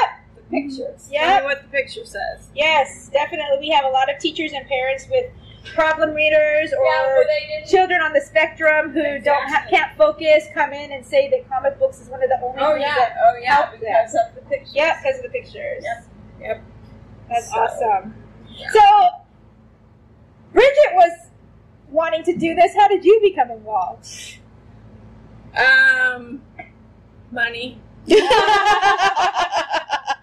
The 0.52 0.62
pictures. 0.62 1.08
Yeah. 1.12 1.44
What 1.44 1.62
the 1.64 1.68
picture 1.70 2.06
says. 2.06 2.50
Yes, 2.56 3.10
definitely. 3.14 3.58
We 3.60 3.70
have 3.70 3.86
a 3.86 3.90
lot 3.90 4.10
of 4.14 4.20
teachers 4.20 4.52
and 4.54 4.68
parents 4.68 5.08
with 5.10 5.26
problem 5.76 6.14
readers 6.14 6.74
or 6.74 6.84
Yeah, 6.86 7.16
but 7.18 7.28
they 7.28 7.48
didn't. 7.48 7.70
children 7.70 8.02
on 8.02 8.14
the 8.14 8.22
spectrum 8.22 8.90
who 8.92 9.20
don't 9.20 9.48
ha- 9.48 9.66
can't 9.70 9.96
focus 9.96 10.46
come 10.56 10.74
in 10.74 10.92
and 10.92 11.06
say 11.06 11.30
that 11.30 11.48
comic 11.50 11.78
books 11.78 12.02
is 12.02 12.10
one 12.10 12.22
of 12.24 12.30
the 12.30 12.40
only 12.44 12.58
Oh 12.60 12.72
things 12.74 12.82
yeah, 12.86 12.96
that 12.96 13.16
oh 13.24 13.38
yeah, 13.42 13.56
help 13.56 13.72
because 13.80 14.16
of 14.16 14.34
the 14.36 14.42
pictures. 14.50 14.74
yeah 14.74 14.98
because 15.02 15.18
of 15.18 15.24
the 15.24 15.30
pictures. 15.30 15.84
Yep. 15.84 16.06
Yep. 16.42 16.64
That's 17.30 17.50
So, 17.52 17.60
awesome. 17.60 18.16
So 18.74 18.82
Bridget 20.52 20.94
was 20.94 21.12
wanting 21.90 22.24
to 22.24 22.36
do 22.36 22.56
this. 22.56 22.74
How 22.76 22.88
did 22.88 23.06
you 23.06 23.20
become 23.22 23.52
involved? 23.52 24.08
Um, 25.56 26.42
money. 27.32 27.80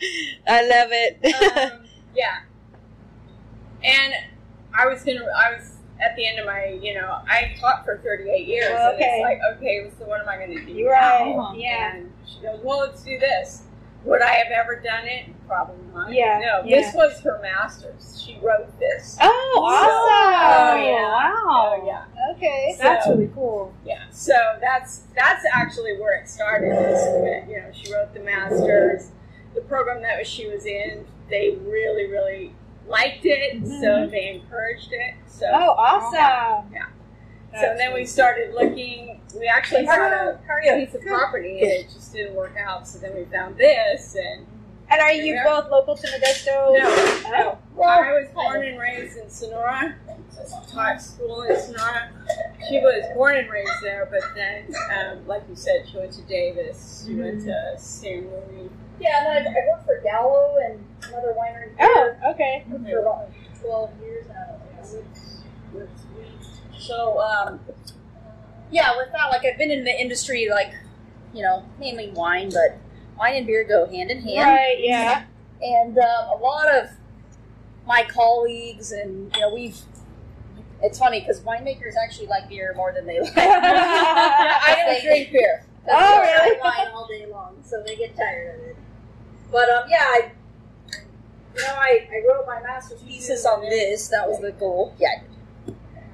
I 0.46 0.62
love 0.62 0.88
it. 0.92 1.72
um, 1.72 1.84
yeah. 2.14 2.40
And 3.82 4.12
I 4.76 4.86
was 4.86 5.02
gonna. 5.04 5.20
I 5.24 5.52
was 5.56 5.76
at 6.00 6.16
the 6.16 6.26
end 6.26 6.38
of 6.40 6.46
my. 6.46 6.78
You 6.80 6.94
know, 6.94 7.18
I 7.28 7.56
taught 7.60 7.84
for 7.84 7.98
38 7.98 8.46
years, 8.46 8.66
and 8.70 8.94
Okay. 8.94 9.04
it's 9.04 9.22
like, 9.22 9.40
okay, 9.56 9.90
so 9.98 10.04
what 10.06 10.20
am 10.20 10.28
I 10.28 10.36
going 10.36 10.56
to 10.56 10.64
do? 10.64 10.72
You're 10.72 10.92
right, 10.92 11.34
now? 11.34 11.54
yeah. 11.56 11.94
And 11.96 12.12
she 12.26 12.40
goes, 12.42 12.58
well, 12.62 12.80
let's 12.80 13.02
do 13.02 13.18
this. 13.18 13.62
Would 14.04 14.22
I 14.22 14.30
have 14.34 14.52
ever 14.52 14.76
done 14.80 15.06
it? 15.06 15.26
Probably 15.48 15.76
not. 15.92 16.12
Yeah, 16.12 16.38
No, 16.40 16.62
yeah. 16.64 16.80
this 16.82 16.94
was 16.94 17.20
her 17.20 17.40
master's. 17.42 18.22
She 18.24 18.38
wrote 18.40 18.78
this. 18.78 19.16
Oh, 19.20 19.52
So- 19.54 19.60
awesome! 19.64 20.80
Oh, 20.80 20.84
yeah. 20.86 21.32
Oh, 21.36 21.82
yeah. 21.86 22.34
Okay. 22.36 22.76
That's 22.78 23.08
really 23.08 23.28
cool. 23.34 23.74
Yeah, 23.84 24.04
so 24.10 24.34
that's 24.60 25.02
that's 25.16 25.44
actually 25.52 25.98
where 25.98 26.20
it 26.20 26.28
started. 26.28 26.68
Is 26.70 27.48
you 27.48 27.56
know, 27.60 27.70
she 27.72 27.92
wrote 27.92 28.14
the 28.14 28.20
masters, 28.20 29.10
the 29.58 29.66
program 29.68 30.02
that 30.02 30.26
she 30.26 30.48
was 30.48 30.64
in. 30.66 31.04
They 31.30 31.56
really, 31.62 32.06
really 32.06 32.54
liked 32.86 33.24
it, 33.24 33.64
so 33.66 34.06
they 34.10 34.28
encouraged 34.30 34.92
it. 34.92 35.14
So 35.26 35.46
Mm-hmm. 35.46 35.62
Oh, 35.62 35.72
awesome! 35.72 36.72
Yeah. 36.72 36.86
So 37.60 37.74
then 37.76 37.94
we 37.94 38.04
started 38.06 38.54
looking. 38.54 39.20
We 39.38 39.46
actually 39.46 39.84
had 39.84 40.00
a 40.12 40.38
piece 40.76 40.94
of 40.94 41.02
property, 41.02 41.60
and 41.60 41.70
it 41.70 41.90
just 41.92 42.12
didn't 42.12 42.34
work 42.34 42.56
out. 42.58 42.86
So 42.88 42.98
then 42.98 43.14
we 43.14 43.24
found 43.24 43.56
this, 43.56 44.14
and 44.16 44.46
And 44.90 45.00
are 45.00 45.12
you 45.12 45.38
both 45.44 45.70
local 45.70 45.96
to 45.96 46.06
Modesto? 46.06 46.72
no, 46.78 47.30
no. 47.30 47.58
Well, 47.74 47.88
I 47.88 48.12
was 48.12 48.28
born 48.34 48.64
and 48.66 48.78
raised 48.78 49.16
in 49.18 49.28
Sonora. 49.30 49.96
Taught 50.72 51.02
school 51.02 51.42
in 51.42 51.58
Sonora. 51.60 52.10
She 52.68 52.78
was 52.80 53.04
born 53.14 53.36
and 53.36 53.50
raised 53.50 53.70
there, 53.82 54.08
but 54.10 54.22
then, 54.34 54.64
um, 54.96 55.26
like 55.26 55.42
you 55.48 55.56
said, 55.56 55.86
she 55.90 55.96
went 55.98 56.12
to 56.12 56.22
Davis. 56.22 57.04
She 57.06 57.14
went 57.14 57.42
to 57.44 57.74
San 57.76 58.28
Luis. 58.30 58.70
Yeah, 59.00 59.36
and 59.36 59.46
then 59.46 59.54
I, 59.54 59.58
I 59.58 59.62
worked 59.72 59.86
for 59.86 60.00
Gallo 60.02 60.56
and 60.64 60.84
another 61.08 61.34
winery 61.38 61.70
Oh, 61.80 62.12
okay. 62.32 62.64
for 62.68 62.98
about 62.98 63.30
12 63.60 63.90
years 64.00 64.26
now. 64.28 64.56
So, 66.78 67.20
um, 67.20 67.60
yeah, 68.70 68.96
with 68.96 69.12
that, 69.12 69.26
like, 69.30 69.44
I've 69.44 69.58
been 69.58 69.70
in 69.70 69.84
the 69.84 70.00
industry, 70.00 70.48
like, 70.50 70.72
you 71.34 71.42
know, 71.42 71.64
mainly 71.78 72.10
wine, 72.10 72.50
but 72.50 72.78
wine 73.18 73.36
and 73.36 73.46
beer 73.46 73.64
go 73.64 73.86
hand 73.86 74.10
in 74.10 74.22
hand. 74.22 74.38
Right. 74.48 74.76
Yeah. 74.78 75.24
And 75.60 75.98
um, 75.98 76.28
a 76.32 76.36
lot 76.40 76.72
of 76.74 76.88
my 77.86 78.04
colleagues, 78.04 78.92
and, 78.92 79.34
you 79.34 79.40
know, 79.40 79.52
we've, 79.54 79.78
it's 80.82 80.98
funny 80.98 81.20
because 81.20 81.40
winemakers 81.40 81.94
actually 82.02 82.28
like 82.28 82.48
beer 82.48 82.72
more 82.76 82.92
than 82.92 83.06
they 83.06 83.20
like. 83.20 83.32
I 83.36 84.76
don't 84.86 85.02
drink 85.04 85.32
beer. 85.32 85.64
'cause 85.84 85.94
Oh, 85.96 86.20
really? 86.20 86.48
drink 86.50 86.64
wine 86.64 86.86
all 86.94 87.06
day 87.08 87.26
long, 87.30 87.56
so 87.64 87.82
they 87.84 87.96
get 87.96 88.16
tired 88.16 88.54
of 88.54 88.60
it. 88.67 88.67
But 89.50 89.68
um, 89.70 89.84
yeah, 89.88 89.98
I, 90.00 90.32
you 91.56 91.62
know, 91.62 91.74
I, 91.74 92.08
I 92.12 92.22
wrote 92.28 92.46
my 92.46 92.60
master's 92.62 93.00
thesis 93.02 93.46
on 93.46 93.62
this. 93.62 94.08
That 94.08 94.28
was 94.28 94.40
the 94.40 94.52
goal. 94.52 94.94
Yeah. 94.98 95.22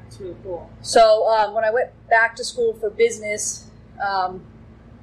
It's 0.06 0.20
really 0.20 0.36
cool. 0.42 0.70
So 0.82 1.28
um, 1.28 1.54
when 1.54 1.64
I 1.64 1.70
went 1.70 1.90
back 2.08 2.36
to 2.36 2.44
school 2.44 2.74
for 2.74 2.90
business, 2.90 3.68
um, 4.06 4.42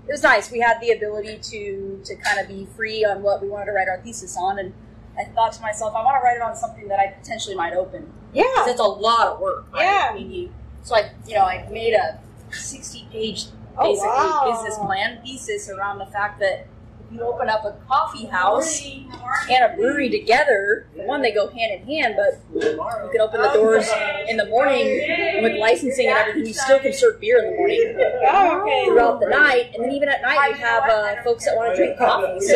it 0.07 0.11
was 0.11 0.23
nice. 0.23 0.49
We 0.51 0.59
had 0.59 0.79
the 0.81 0.91
ability 0.91 1.39
to 1.43 2.01
to 2.05 2.15
kind 2.15 2.39
of 2.39 2.47
be 2.47 2.65
free 2.75 3.03
on 3.05 3.21
what 3.21 3.41
we 3.41 3.49
wanted 3.49 3.65
to 3.65 3.71
write 3.73 3.87
our 3.89 3.99
thesis 4.01 4.37
on, 4.37 4.57
and 4.59 4.73
I 5.17 5.25
thought 5.25 5.53
to 5.53 5.61
myself, 5.61 5.93
I 5.95 6.03
want 6.03 6.15
to 6.19 6.23
write 6.23 6.37
it 6.37 6.41
on 6.41 6.55
something 6.55 6.87
that 6.87 6.99
I 6.99 7.07
potentially 7.07 7.55
might 7.55 7.73
open 7.73 8.11
Yeah. 8.33 8.43
because 8.55 8.71
it's 8.71 8.79
a 8.79 8.83
lot 8.83 9.27
of 9.27 9.39
work. 9.39 9.71
Right? 9.73 9.83
Yeah. 9.83 10.09
I 10.11 10.15
mean, 10.15 10.31
you, 10.31 10.53
so 10.83 10.95
I, 10.95 11.11
you 11.27 11.35
know, 11.35 11.41
I 11.41 11.67
made 11.69 11.93
a 11.93 12.19
sixty-page 12.51 13.47
Oh, 13.77 13.83
basically 13.89 14.09
wow. 14.09 14.51
business 14.51 14.77
plan 14.79 15.21
thesis 15.23 15.69
around 15.69 15.99
the 15.99 16.05
fact 16.07 16.39
that 16.41 16.67
you 17.11 17.21
open 17.21 17.49
up 17.49 17.65
a 17.65 17.73
coffee 17.87 18.25
house 18.25 18.81
and 18.81 19.63
a 19.63 19.75
brewery 19.75 20.09
together, 20.09 20.87
for 20.95 21.05
one, 21.05 21.21
they 21.21 21.33
go 21.33 21.47
hand 21.49 21.73
in 21.81 21.85
hand, 21.85 22.15
but 22.17 22.39
you 22.53 22.71
can 23.11 23.21
open 23.21 23.41
the 23.41 23.49
doors 23.53 23.89
in 24.29 24.37
the 24.37 24.45
morning 24.45 24.87
and 25.09 25.43
with 25.43 25.59
licensing 25.59 26.07
and 26.07 26.17
everything, 26.17 26.45
you 26.45 26.53
still 26.53 26.79
can 26.79 26.93
serve 26.93 27.19
beer 27.19 27.39
in 27.39 27.51
the 27.51 27.57
morning 27.57 27.95
Oh, 28.31 28.85
throughout 28.87 29.19
the 29.19 29.27
night, 29.27 29.71
and 29.73 29.83
then 29.83 29.91
even 29.91 30.07
at 30.09 30.21
night 30.21 30.49
you 30.49 30.55
have 30.55 30.83
uh, 30.83 31.21
folks 31.23 31.45
that 31.45 31.55
want 31.55 31.71
to 31.71 31.75
drink 31.75 31.97
coffee. 31.97 32.39
So 32.39 32.55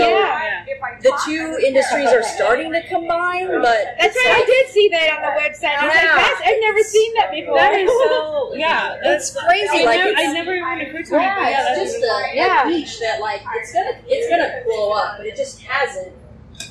the 1.01 1.19
two 1.25 1.59
industries 1.65 2.09
are 2.09 2.23
starting 2.23 2.71
to 2.71 2.81
combine, 2.87 3.47
but 3.47 3.95
That's 3.99 4.15
right. 4.15 4.41
I 4.41 4.45
did 4.45 4.69
see 4.71 4.89
that 4.89 5.09
on 5.17 5.21
the 5.21 5.41
website. 5.41 5.75
I 5.75 5.85
was 5.85 5.93
like, 5.95 6.03
Yeah. 6.03 6.15
that's, 6.15 6.41
I've 6.45 6.61
never 6.61 6.79
seen 6.83 7.13
that 7.15 7.31
before. 7.31 7.57
That 7.57 7.79
is 7.79 7.89
so 7.89 8.53
yeah. 8.55 8.97
it's 9.03 9.35
crazy. 9.35 9.81
I, 9.81 9.85
like 9.85 9.97
never, 9.97 10.09
it's, 10.09 10.19
I 10.19 10.33
never 10.33 10.55
even 10.55 10.81
occurred 10.87 11.05
to 11.05 11.11
me. 11.17 11.23
yeah, 11.23 11.49
yeah, 11.49 11.65
it's 11.75 11.79
that's 11.79 11.91
just 11.93 12.03
a, 12.03 12.35
Yeah. 12.35 12.67
a 12.67 12.69
niche 12.69 12.99
that 12.99 13.19
like 13.21 13.41
it's 13.55 13.73
gonna 13.73 13.91
it's 14.07 14.29
gonna 14.29 14.44
blow 14.65 14.91
up, 14.91 15.17
but 15.17 15.25
it 15.25 15.35
just 15.35 15.61
hasn't. 15.61 16.13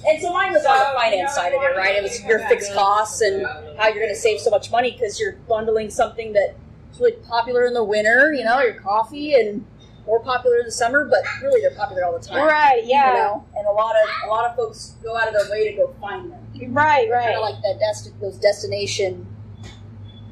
and 0.06 0.20
so 0.20 0.32
mine 0.32 0.52
was 0.52 0.64
on 0.64 0.78
the 0.78 0.98
finance 0.98 1.34
side 1.34 1.52
of 1.52 1.62
it, 1.62 1.76
right? 1.76 1.96
It 1.96 2.02
was 2.02 2.22
your 2.24 2.42
oh, 2.42 2.48
fixed 2.48 2.72
costs 2.74 3.20
and 3.20 3.46
how 3.78 3.88
you're 3.88 4.02
going 4.02 4.08
to 4.08 4.14
save 4.14 4.40
so 4.40 4.50
much 4.50 4.70
money 4.70 4.92
because 4.92 5.20
you're 5.20 5.36
bundling 5.48 5.90
something 5.90 6.32
that 6.32 6.56
is 6.92 7.00
really 7.00 7.12
popular 7.12 7.66
in 7.66 7.74
the 7.74 7.84
winter, 7.84 8.32
you 8.32 8.44
know, 8.44 8.60
your 8.60 8.74
coffee 8.74 9.34
and 9.34 9.64
more 10.06 10.20
popular 10.20 10.58
in 10.58 10.64
the 10.66 10.72
summer, 10.72 11.04
but 11.06 11.20
really 11.42 11.60
they're 11.60 11.74
popular 11.76 12.04
all 12.04 12.18
the 12.18 12.24
time. 12.24 12.46
Right, 12.46 12.82
yeah. 12.84 13.08
You 13.08 13.18
know, 13.18 13.44
and 13.56 13.66
a 13.66 13.72
lot 13.72 13.94
of 13.96 14.28
a 14.28 14.30
lot 14.30 14.50
of 14.50 14.56
folks 14.56 14.96
go 15.02 15.16
out 15.16 15.28
of 15.28 15.34
their 15.34 15.50
way 15.50 15.70
to 15.70 15.76
go 15.76 15.94
find 16.00 16.30
them. 16.30 16.40
Right, 16.74 17.10
right. 17.10 17.24
Kind 17.24 17.36
of 17.36 17.42
like 17.42 17.60
that 17.62 17.80
desti- 17.80 18.18
those 18.20 18.38
destination 18.38 19.26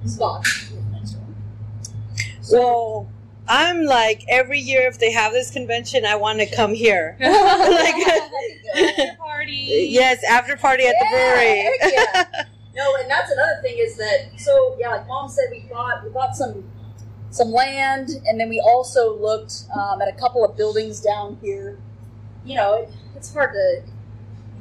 spots. 0.05 0.72
Well, 2.51 3.09
I'm 3.49 3.84
like 3.84 4.24
every 4.28 4.61
year 4.61 4.86
if 4.86 4.99
they 4.99 5.11
have 5.12 5.32
this 5.32 5.51
convention, 5.51 6.05
I 6.05 6.16
want 6.16 6.38
to 6.40 6.47
come 6.47 6.74
here. 6.74 7.16
like, 7.20 7.95
after 8.74 9.16
party. 9.18 9.88
yes, 9.90 10.22
after 10.24 10.57
party 10.57 10.86
at 10.86 10.95
the 10.99 11.07
brewery. 11.11 11.70
yeah. 11.93 12.45
No, 12.74 12.95
and 12.99 13.11
that's 13.11 13.30
another 13.30 13.61
thing 13.61 13.76
is 13.78 13.99
that 13.99 14.30
so 14.38 14.76
yeah, 14.80 14.88
like 14.88 15.07
mom 15.07 15.28
said, 15.28 15.45
we 15.51 15.61
bought 15.70 16.03
we 16.03 16.09
bought 16.09 16.34
some 16.34 16.64
some 17.28 17.51
land, 17.51 18.09
and 18.26 18.40
then 18.40 18.49
we 18.49 18.61
also 18.61 19.14
looked 19.14 19.64
um, 19.76 20.01
at 20.01 20.09
a 20.09 20.12
couple 20.12 20.43
of 20.43 20.57
buildings 20.57 20.99
down 20.99 21.38
here. 21.43 21.78
You 22.47 22.57
know, 22.57 22.74
it, 22.76 22.88
it's 23.14 23.32
hard 23.32 23.53
to. 23.53 23.82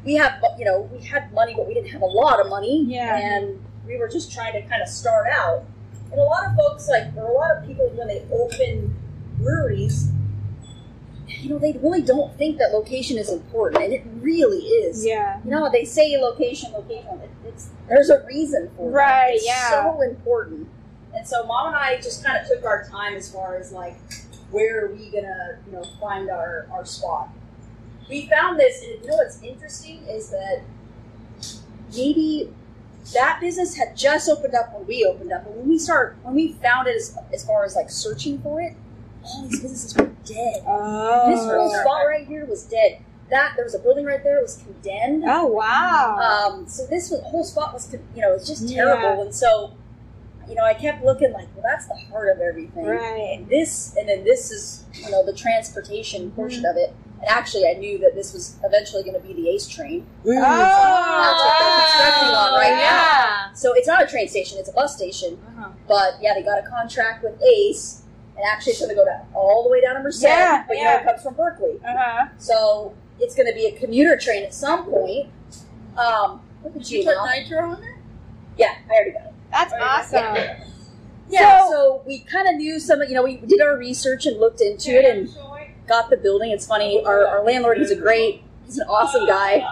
We 0.04 0.16
have 0.16 0.44
you 0.60 0.66
know 0.66 0.90
we 0.92 1.06
had 1.06 1.34
money, 1.34 1.54
but 1.56 1.68
we 1.70 1.74
didn't 1.74 1.92
have 1.92 2.02
a 2.02 2.06
lot 2.06 2.42
of 2.42 2.50
money. 2.50 2.84
Yeah. 2.86 3.18
and 3.18 3.64
we 3.88 3.98
were 3.98 4.08
just 4.08 4.32
trying 4.32 4.54
to 4.54 4.62
kind 4.68 4.82
of 4.82 4.90
start 4.90 5.28
out. 5.32 5.64
And 6.12 6.20
a 6.20 6.24
lot 6.24 6.46
of 6.46 6.56
folks 6.56 6.90
like 6.90 7.16
or 7.16 7.26
a 7.26 7.34
lot 7.34 7.58
of 7.58 7.66
people 7.66 7.90
when 7.96 8.08
they 8.08 8.26
open 8.32 8.96
breweries. 9.38 10.12
You 11.28 11.50
know, 11.50 11.58
they 11.60 11.74
really 11.82 12.02
don't 12.02 12.38
think 12.38 12.58
that 12.60 12.72
location 12.72 13.18
is 13.18 13.32
important, 13.32 13.84
and 13.84 13.94
it 13.94 14.04
really 14.20 14.60
is. 14.60 15.04
Yeah. 15.06 15.40
You 15.44 15.50
know, 15.52 15.70
they 15.72 15.86
say 15.86 16.16
location, 16.18 16.72
location. 16.74 17.20
It, 17.24 17.30
it's 17.48 17.70
there's 17.88 18.10
a 18.10 18.24
reason 18.28 18.70
for 18.76 18.90
it. 18.90 18.94
Right, 18.94 19.36
It's 19.36 19.46
yeah. 19.46 19.70
so 19.70 20.02
important. 20.02 20.68
And 21.16 21.26
so, 21.28 21.46
mom 21.46 21.68
and 21.68 21.76
I 21.76 21.96
just 21.98 22.24
kind 22.24 22.38
of 22.40 22.48
took 22.48 22.64
our 22.66 22.88
time 22.90 23.16
as 23.16 23.32
far 23.32 23.56
as 23.58 23.72
like 23.72 23.98
where 24.52 24.86
are 24.86 24.92
we 24.94 25.10
gonna, 25.10 25.58
you 25.66 25.72
know, 25.72 25.84
find 26.00 26.30
our 26.30 26.68
our 26.72 26.86
spot. 26.86 27.30
We 28.10 28.28
found 28.28 28.60
this, 28.60 28.84
and 28.84 29.02
you 29.02 29.08
know 29.08 29.16
what's 29.16 29.42
interesting 29.42 30.04
is 30.04 30.30
that 30.32 30.64
maybe 31.96 32.54
that 33.14 33.40
business 33.42 33.76
had 33.76 33.96
just 33.96 34.30
opened 34.30 34.56
up 34.56 34.74
when 34.74 34.86
we 34.88 35.06
opened 35.06 35.32
up, 35.32 35.46
and 35.46 35.56
when 35.56 35.68
we 35.68 35.78
start 35.78 36.18
when 36.24 36.36
we 36.36 36.54
found 36.54 36.88
it 36.88 36.96
as, 36.96 37.18
as 37.34 37.46
far 37.46 37.66
as 37.66 37.76
like 37.76 37.90
searching 37.90 38.40
for 38.42 38.62
it, 38.62 38.76
all 39.24 39.44
these 39.44 39.62
businesses 39.62 39.96
were 39.96 40.12
dead. 40.26 40.64
Oh. 40.68 41.30
This 41.30 41.44
whole 41.44 41.70
spot 41.70 42.08
right 42.08 42.28
here 42.28 42.46
was 42.46 42.64
dead. 42.64 43.04
That 43.30 43.54
there 43.56 43.64
was 43.64 43.76
a 43.76 43.80
building 43.80 44.06
right 44.06 44.22
there. 44.24 44.40
It 44.40 44.42
was 44.42 44.58
condemned. 44.58 45.24
Oh 45.26 45.48
wow. 45.48 46.18
Um, 46.18 46.68
so 46.68 46.86
this 46.88 47.10
whole 47.10 47.44
spot 47.44 47.74
was, 47.74 47.92
you 47.94 48.22
know, 48.22 48.34
it's 48.34 48.48
just 48.48 48.68
terrible. 48.70 49.02
Yeah. 49.02 49.22
And 49.22 49.34
so, 49.34 49.74
you 50.48 50.56
know, 50.56 50.64
I 50.64 50.74
kept 50.74 51.04
looking 51.04 51.32
like, 51.32 51.48
well, 51.56 51.64
that's 51.64 51.88
the 51.88 51.96
heart 51.96 52.30
of 52.30 52.42
everything. 52.42 52.86
Right. 52.86 53.36
And 53.38 53.48
this, 53.48 53.96
and 53.98 54.08
then 54.08 54.24
this 54.24 54.52
is, 54.52 54.86
you 54.94 55.10
know, 55.10 55.26
the 55.26 55.34
transportation 55.34 56.32
portion 56.32 56.66
of 56.66 56.76
it. 56.78 56.94
And 57.20 57.30
actually, 57.30 57.68
I 57.68 57.74
knew 57.74 58.00
that 58.00 58.16
this 58.16 58.34
was 58.34 58.58
eventually 58.64 59.04
going 59.04 59.20
to 59.20 59.26
be 59.26 59.34
the 59.34 59.50
ACE 59.50 59.68
train. 59.68 60.06
Oh, 60.26 60.32
That's 60.32 61.44
what 61.44 61.60
they're 61.60 61.82
constructing 61.82 62.36
on 62.36 62.54
right 62.60 62.70
yeah. 62.70 63.48
now. 63.48 63.54
So 63.54 63.74
it's 63.74 63.88
not 63.88 64.04
a 64.04 64.08
train 64.08 64.28
station; 64.28 64.58
it's 64.58 64.70
a 64.70 64.74
bus 64.74 64.96
station. 64.96 65.38
Uh-huh. 65.48 65.70
But 65.88 66.18
yeah, 66.20 66.34
they 66.34 66.42
got 66.42 66.58
a 66.58 66.68
contract 66.68 67.24
with 67.24 67.40
ACE, 67.44 68.02
and 68.36 68.44
actually, 68.52 68.72
it's 68.72 68.80
going 68.80 68.90
to 68.90 68.96
go 68.96 69.06
down 69.06 69.28
all 69.36 69.64
the 69.64 69.70
way 69.70 69.82
down 69.82 69.96
to 69.96 70.02
Merced. 70.02 70.24
Yeah, 70.24 70.64
but 70.68 70.78
you 70.78 70.84
yeah. 70.84 70.96
know, 70.96 71.02
it 71.02 71.06
comes 71.06 71.22
from 71.22 71.36
Berkeley. 71.36 71.80
Uh-huh. 71.86 72.30
So 72.40 72.96
it's 73.20 73.36
going 73.36 73.48
to 73.48 73.54
be 73.54 73.68
a 73.68 73.80
commuter 73.80 74.18
train 74.18 74.44
at 74.44 74.54
some 74.54 74.86
point. 74.86 75.30
Um, 75.98 76.42
at 76.66 76.90
you, 76.90 77.04
put 77.04 77.16
nitro 77.26 77.70
on 77.70 77.82
there? 77.82 78.00
Yeah, 78.58 78.76
I 78.90 78.94
already 78.94 79.12
got 79.12 79.26
it. 79.26 79.31
That's 79.52 79.74
awesome. 79.74 80.36
Yeah, 81.30 81.62
So- 81.62 81.72
so, 81.72 82.02
we 82.06 82.20
kind 82.20 82.48
of 82.48 82.56
knew 82.56 82.80
some, 82.80 83.02
you 83.04 83.14
know, 83.14 83.24
we 83.24 83.38
did 83.38 83.62
our 83.62 83.78
research 83.78 84.26
and 84.26 84.40
looked 84.40 84.62
into 84.62 84.92
it 84.92 85.06
and 85.06 85.30
got 85.88 86.10
the 86.10 86.18
building. 86.18 86.52
It's 86.52 86.66
funny, 86.68 87.04
our, 87.06 87.26
our 87.26 87.44
landlord, 87.44 87.78
he's 87.78 87.92
a 87.92 87.96
great, 87.96 88.44
he's 88.66 88.78
an 88.78 88.88
awesome 88.90 89.26
guy. 89.26 89.64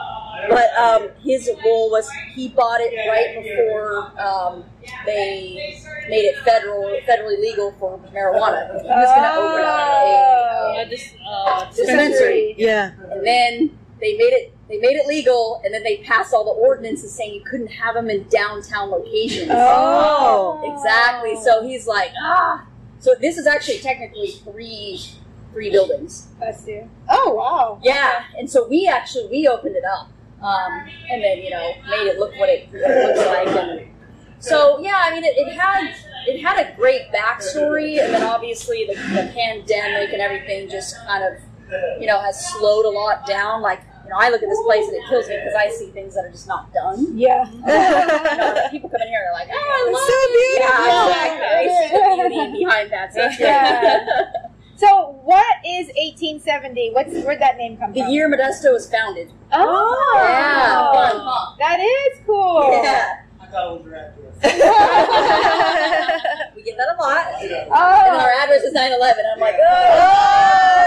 But 0.48 0.74
um, 0.80 1.10
his 1.22 1.50
goal 1.62 1.92
was 1.92 2.10
he 2.34 2.48
bought 2.48 2.80
it 2.80 2.96
right 3.10 3.44
before 3.44 4.18
um, 4.22 4.64
they 5.06 5.78
made 6.08 6.24
it 6.26 6.38
federal, 6.46 6.98
federally 7.06 7.40
legal 7.42 7.74
for 7.74 8.00
marijuana. 8.14 8.70
He 8.82 8.88
was 8.88 9.10
going 9.16 9.24
to 9.24 9.36
open 9.36 9.66
up 9.66 9.80
a, 9.80 10.86
Uh, 11.26 11.30
uh, 11.30 11.66
a 11.70 11.76
dispensary. 11.76 12.56
Yeah. 12.58 12.92
And 13.12 13.26
then 13.28 13.78
they 14.00 14.14
made 14.18 14.32
it 14.32 14.54
they 14.70 14.78
made 14.78 14.98
it 14.98 15.08
legal, 15.08 15.62
and 15.66 15.74
then 15.74 15.84
they 15.84 15.98
passed 15.98 16.32
all 16.32 16.46
the 16.46 16.52
ordinances 16.52 17.12
saying 17.12 17.34
you 17.34 17.42
couldn't 17.42 17.72
have 17.72 17.96
them 17.96 18.10
in 18.10 18.28
downtown 18.30 18.92
locations. 18.92 19.50
Oh. 19.52 20.62
exactly. 20.64 21.36
So 21.44 21.64
he's 21.64 21.88
like, 21.88 22.12
ah. 22.22 22.66
So 23.00 23.16
this 23.20 23.38
is 23.38 23.48
actually 23.48 23.80
technically 23.80 24.32
three 24.32 25.02
three 25.52 25.72
buildings. 25.72 26.28
Bless 26.38 26.68
you. 26.68 26.90
Oh 27.10 27.34
wow. 27.34 27.80
Yeah, 27.84 28.26
and 28.38 28.50
so 28.50 28.68
we 28.68 28.88
actually 28.88 29.28
we 29.28 29.48
opened 29.48 29.76
it 29.76 29.84
up, 29.86 30.10
um, 30.44 30.88
and 31.10 31.24
then 31.24 31.40
you 31.40 31.50
know 31.50 31.74
made 31.90 32.08
it 32.08 32.20
look 32.20 32.38
what 32.38 32.50
it, 32.50 32.70
what 32.72 32.92
it 32.92 33.08
looks 33.08 33.28
like, 33.28 33.48
and 33.48 33.90
so 34.40 34.80
yeah, 34.80 35.02
I 35.04 35.14
mean 35.14 35.24
it, 35.24 35.34
it 35.38 35.54
had 35.54 35.96
it 36.28 36.42
had 36.42 36.60
a 36.60 36.76
great 36.76 37.04
backstory, 37.14 38.04
and 38.04 38.14
then 38.14 38.24
obviously 38.24 38.86
the, 38.86 38.94
the 38.94 39.32
pandemic 39.34 40.14
and 40.14 40.22
everything 40.22 40.70
just 40.70 40.96
kind 41.08 41.24
of 41.24 41.42
you 42.00 42.06
know 42.06 42.20
has 42.20 42.54
slowed 42.54 42.86
a 42.86 42.90
lot 42.90 43.26
down. 43.26 43.62
Like 43.62 43.82
you 44.10 44.16
know, 44.16 44.20
I 44.20 44.30
look 44.30 44.42
at 44.42 44.50
this 44.50 44.62
place 44.66 44.88
and 44.88 44.98
it 44.98 45.04
kills 45.08 45.30
me 45.30 45.36
because 45.38 45.54
I 45.54 45.70
see 45.70 45.92
things 45.92 46.16
that 46.16 46.26
are 46.26 46.32
just 46.32 46.48
not 46.48 46.74
done. 46.74 47.16
Yeah. 47.16 47.46
You 47.60 47.62
know, 47.62 48.54
like, 48.56 48.72
people 48.72 48.90
come 48.90 49.02
in 49.02 49.08
here 49.08 49.22
and 49.22 49.28
they're 49.28 49.34
like, 49.34 49.50
"Oh, 49.52 49.70
I 49.70 49.92
love 49.92 50.02
so 50.10 50.18
beautiful. 50.34 50.86
Yeah, 50.86 51.06
exactly. 51.06 51.46
I 51.50 52.18
see 52.18 52.24
the 52.24 52.30
beauty 52.30 52.66
behind 52.66 52.92
that. 52.92 53.14
So 53.14 53.44
Yeah. 53.44 54.32
So 54.80 55.20
what 55.26 55.58
is 55.66 55.88
1870? 55.88 56.92
What's 56.94 57.14
where'd 57.26 57.42
that 57.42 57.58
name 57.58 57.76
come 57.76 57.92
the 57.92 58.00
from? 58.00 58.08
The 58.08 58.14
year 58.14 58.30
Modesto 58.32 58.72
was 58.72 58.90
founded. 58.90 59.30
Oh. 59.52 60.14
Yeah, 60.16 60.92
fun, 60.94 61.20
huh? 61.20 61.56
That 61.60 61.80
is 61.82 62.20
cool. 62.26 62.82
Yeah. 62.82 63.24
I 63.50 63.52
thought 63.52 63.80
it 63.80 63.86
your 63.86 63.96
address. 63.96 64.36
we 66.56 66.62
get 66.64 66.78
that 66.78 66.96
a 66.96 67.02
lot. 67.02 67.26
And 67.42 67.52
Oh. 67.72 68.20
our 68.20 68.32
address 68.44 68.64
is 68.64 68.74
911. 68.74 69.26
I'm 69.34 69.40
like, 69.40 69.56
Oh, 69.56 69.64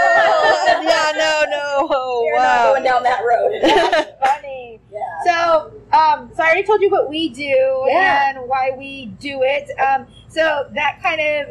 oh, 0.05 0.81
yeah, 0.83 1.11
no, 1.17 1.43
no. 1.49 1.87
Oh, 1.91 2.23
We're 2.25 2.37
not 2.39 2.63
going 2.71 2.83
down 2.83 3.03
that 3.03 3.21
road. 3.23 3.59
That's 3.61 4.11
funny. 4.25 4.79
yeah. 4.91 4.99
So, 5.25 5.71
um, 5.91 6.31
so 6.35 6.43
I 6.43 6.47
already 6.47 6.63
told 6.63 6.81
you 6.81 6.89
what 6.89 7.09
we 7.09 7.29
do 7.29 7.83
Yeah. 7.87 8.29
and 8.29 8.47
why 8.47 8.71
we 8.77 9.07
do 9.19 9.41
it. 9.43 9.69
Um, 9.79 10.07
so 10.29 10.67
that 10.73 11.01
kind 11.03 11.19
of 11.21 11.47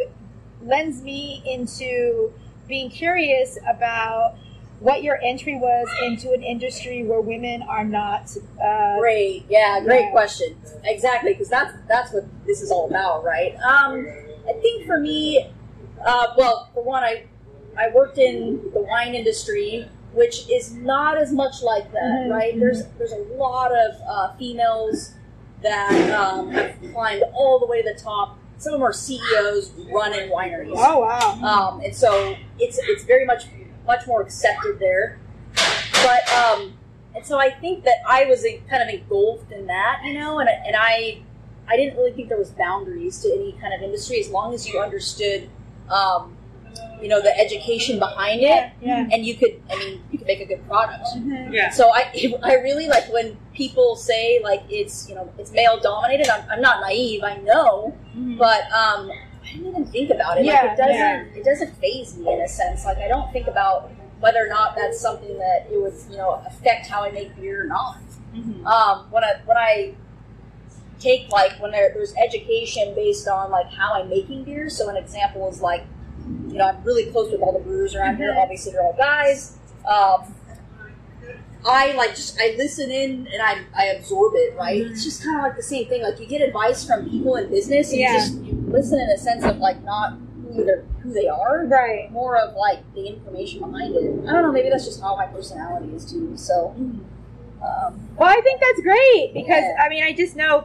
lends 0.66 1.02
me 1.02 1.42
into 1.46 2.32
being 2.68 2.88
curious 2.90 3.58
about 3.68 4.36
what 4.82 5.02
your 5.02 5.18
entry 5.22 5.54
was 5.56 5.86
into 6.02 6.32
an 6.32 6.42
industry 6.42 7.04
where 7.04 7.20
women 7.20 7.62
are 7.62 7.84
not. 7.84 8.36
Uh, 8.62 8.98
Great. 8.98 9.44
Yeah, 9.48 9.80
great 9.80 10.06
Yeah. 10.06 10.10
question. 10.10 10.56
Exactly, 10.84 11.32
because 11.32 11.48
that's 11.48 11.72
that's 11.88 12.12
what 12.12 12.24
this 12.46 12.60
is 12.62 12.70
all 12.70 12.86
about, 12.88 13.22
right? 13.24 13.54
Um, 13.58 14.08
I 14.48 14.52
think 14.54 14.86
for 14.86 14.98
me, 14.98 15.50
uh, 16.04 16.26
well, 16.36 16.68
for 16.74 16.82
one, 16.82 17.04
I 17.04 17.24
I 17.78 17.90
worked 17.94 18.18
in 18.18 18.60
the 18.74 18.80
wine 18.80 19.14
industry, 19.14 19.88
which 20.12 20.48
is 20.50 20.74
not 20.74 21.16
as 21.16 21.32
much 21.32 21.62
like 21.62 21.90
that, 21.92 22.02
Mhm, 22.26 22.30
right? 22.30 22.58
There's 22.58 22.84
there's 22.98 23.12
a 23.12 23.24
lot 23.36 23.70
of 23.72 23.94
uh, 24.06 24.32
females 24.36 25.12
that 25.62 26.10
um, 26.10 26.50
have 26.50 26.74
climbed 26.92 27.22
all 27.34 27.60
the 27.60 27.66
way 27.66 27.82
to 27.82 27.92
the 27.94 27.98
top. 27.98 28.36
Some 28.58 28.74
of 28.74 28.80
them 28.80 28.86
are 28.88 28.92
CEOs 28.92 29.70
running 29.92 30.28
wineries. 30.30 30.74
oh 30.76 30.98
wow. 31.00 31.38
Um, 31.74 31.80
and 31.82 31.94
so 31.94 32.34
it's 32.58 32.78
it's 32.88 33.04
very 33.04 33.24
much 33.24 33.44
much 33.86 34.06
more 34.06 34.22
accepted 34.22 34.78
there. 34.78 35.18
But 36.04 36.28
um, 36.32 36.74
and 37.14 37.24
so 37.24 37.38
I 37.38 37.50
think 37.50 37.84
that 37.84 37.96
I 38.08 38.24
was 38.24 38.44
uh, 38.44 38.48
kind 38.68 38.82
of 38.82 38.88
engulfed 38.88 39.52
in 39.52 39.66
that, 39.66 40.00
you 40.04 40.14
know, 40.18 40.38
and 40.38 40.48
and 40.48 40.74
I 40.76 41.22
I 41.68 41.76
didn't 41.76 41.96
really 41.96 42.12
think 42.12 42.28
there 42.28 42.38
was 42.38 42.50
boundaries 42.50 43.20
to 43.22 43.28
any 43.28 43.52
kind 43.60 43.72
of 43.74 43.82
industry 43.82 44.18
as 44.20 44.28
long 44.28 44.52
as 44.52 44.66
you 44.68 44.80
understood, 44.80 45.48
um, 45.88 46.36
you 47.00 47.06
know, 47.08 47.20
the 47.22 47.36
education 47.38 47.98
behind 48.00 48.40
it, 48.42 48.72
Yeah. 48.80 49.06
and 49.12 49.24
you 49.24 49.36
could 49.36 49.60
I 49.70 49.76
mean 49.78 50.02
you 50.10 50.18
could 50.18 50.26
make 50.26 50.40
a 50.40 50.46
good 50.46 50.66
product. 50.66 51.06
Yeah. 51.50 51.70
So 51.70 51.90
I, 51.92 52.12
I 52.42 52.54
really 52.54 52.88
like 52.88 53.12
when 53.12 53.36
people 53.54 53.94
say 53.96 54.40
like 54.42 54.62
it's 54.70 55.08
you 55.08 55.14
know 55.14 55.32
it's 55.38 55.52
male 55.52 55.78
dominated. 55.80 56.28
I'm, 56.28 56.44
I'm 56.50 56.60
not 56.60 56.80
naive. 56.80 57.22
I 57.22 57.36
know, 57.38 57.96
but 58.38 58.70
um, 58.72 59.10
I 59.52 59.56
didn't 59.56 59.68
even 59.68 59.86
think 59.86 60.10
about 60.10 60.38
it. 60.38 60.44
Yeah, 60.44 60.62
like 60.62 60.72
it 60.72 60.76
doesn't 60.76 60.96
yeah. 60.96 61.24
it 61.34 61.44
doesn't 61.44 61.76
faze 61.76 62.16
me 62.16 62.32
in 62.32 62.40
a 62.40 62.48
sense. 62.48 62.84
Like 62.84 62.98
I 62.98 63.08
don't 63.08 63.30
think 63.32 63.48
about 63.48 63.90
whether 64.20 64.44
or 64.44 64.48
not 64.48 64.76
that's 64.76 65.00
something 65.00 65.36
that 65.38 65.66
it 65.70 65.80
would 65.80 65.94
you 66.10 66.16
know 66.16 66.42
affect 66.46 66.86
how 66.86 67.02
I 67.04 67.10
make 67.10 67.36
beer 67.36 67.64
or 67.64 67.66
not. 67.66 67.98
Um, 68.34 69.06
when 69.10 69.24
I 69.24 69.34
when 69.44 69.56
I 69.58 69.94
take 70.98 71.28
like 71.28 71.60
when 71.60 71.72
there, 71.72 71.92
there's 71.92 72.14
education 72.14 72.94
based 72.94 73.28
on 73.28 73.50
like 73.50 73.70
how 73.70 73.94
I'm 73.94 74.08
making 74.08 74.44
beer. 74.44 74.70
So 74.70 74.88
an 74.88 74.96
example 74.96 75.48
is 75.50 75.60
like 75.60 75.84
you 76.48 76.54
know 76.54 76.68
I'm 76.68 76.82
really 76.82 77.10
close 77.10 77.30
with 77.30 77.42
all 77.42 77.52
the 77.52 77.58
brewers 77.58 77.94
around 77.94 78.16
here. 78.16 78.34
Obviously 78.38 78.72
they're 78.72 78.82
all 78.82 78.96
guys. 78.96 79.58
Um, 79.86 80.34
I 81.66 81.92
like 81.92 82.10
just 82.10 82.38
I 82.40 82.54
listen 82.58 82.90
in 82.90 83.28
and 83.32 83.42
I 83.42 83.62
I 83.76 83.84
absorb 83.86 84.32
it. 84.34 84.56
Right? 84.56 84.78
It's 84.82 85.04
just 85.04 85.22
kind 85.22 85.36
of 85.38 85.42
like 85.42 85.56
the 85.56 85.62
same 85.62 85.86
thing. 85.88 86.02
Like 86.02 86.18
you 86.20 86.26
get 86.26 86.40
advice 86.42 86.84
from 86.86 87.08
people 87.08 87.36
in 87.36 87.48
business, 87.50 87.90
and 87.92 88.00
Yeah. 88.00 88.12
you 88.14 88.18
just 88.20 88.34
you 88.34 88.64
listen 88.68 89.00
in 89.00 89.08
a 89.10 89.18
sense 89.18 89.44
of 89.44 89.58
like 89.58 89.82
not 89.84 90.18
who 90.52 90.64
they're 90.64 90.84
who 91.02 91.12
they 91.12 91.28
are, 91.28 91.64
right? 91.66 92.10
More 92.12 92.36
of 92.36 92.54
like 92.56 92.80
the 92.94 93.06
information 93.06 93.60
behind 93.60 93.94
it. 93.94 94.02
I 94.28 94.32
don't 94.32 94.42
know. 94.42 94.52
Maybe 94.52 94.70
that's 94.70 94.84
just 94.84 95.00
how 95.00 95.16
my 95.16 95.26
personality 95.26 95.94
is 95.94 96.10
too. 96.10 96.36
So. 96.36 96.74
Um, 97.62 98.08
Well, 98.16 98.28
I 98.28 98.40
think 98.40 98.60
that's 98.60 98.80
great 98.80 99.30
because 99.34 99.62
Yeah. 99.62 99.76
I 99.84 99.88
mean, 99.88 100.02
I 100.02 100.12
just 100.12 100.34
know 100.34 100.64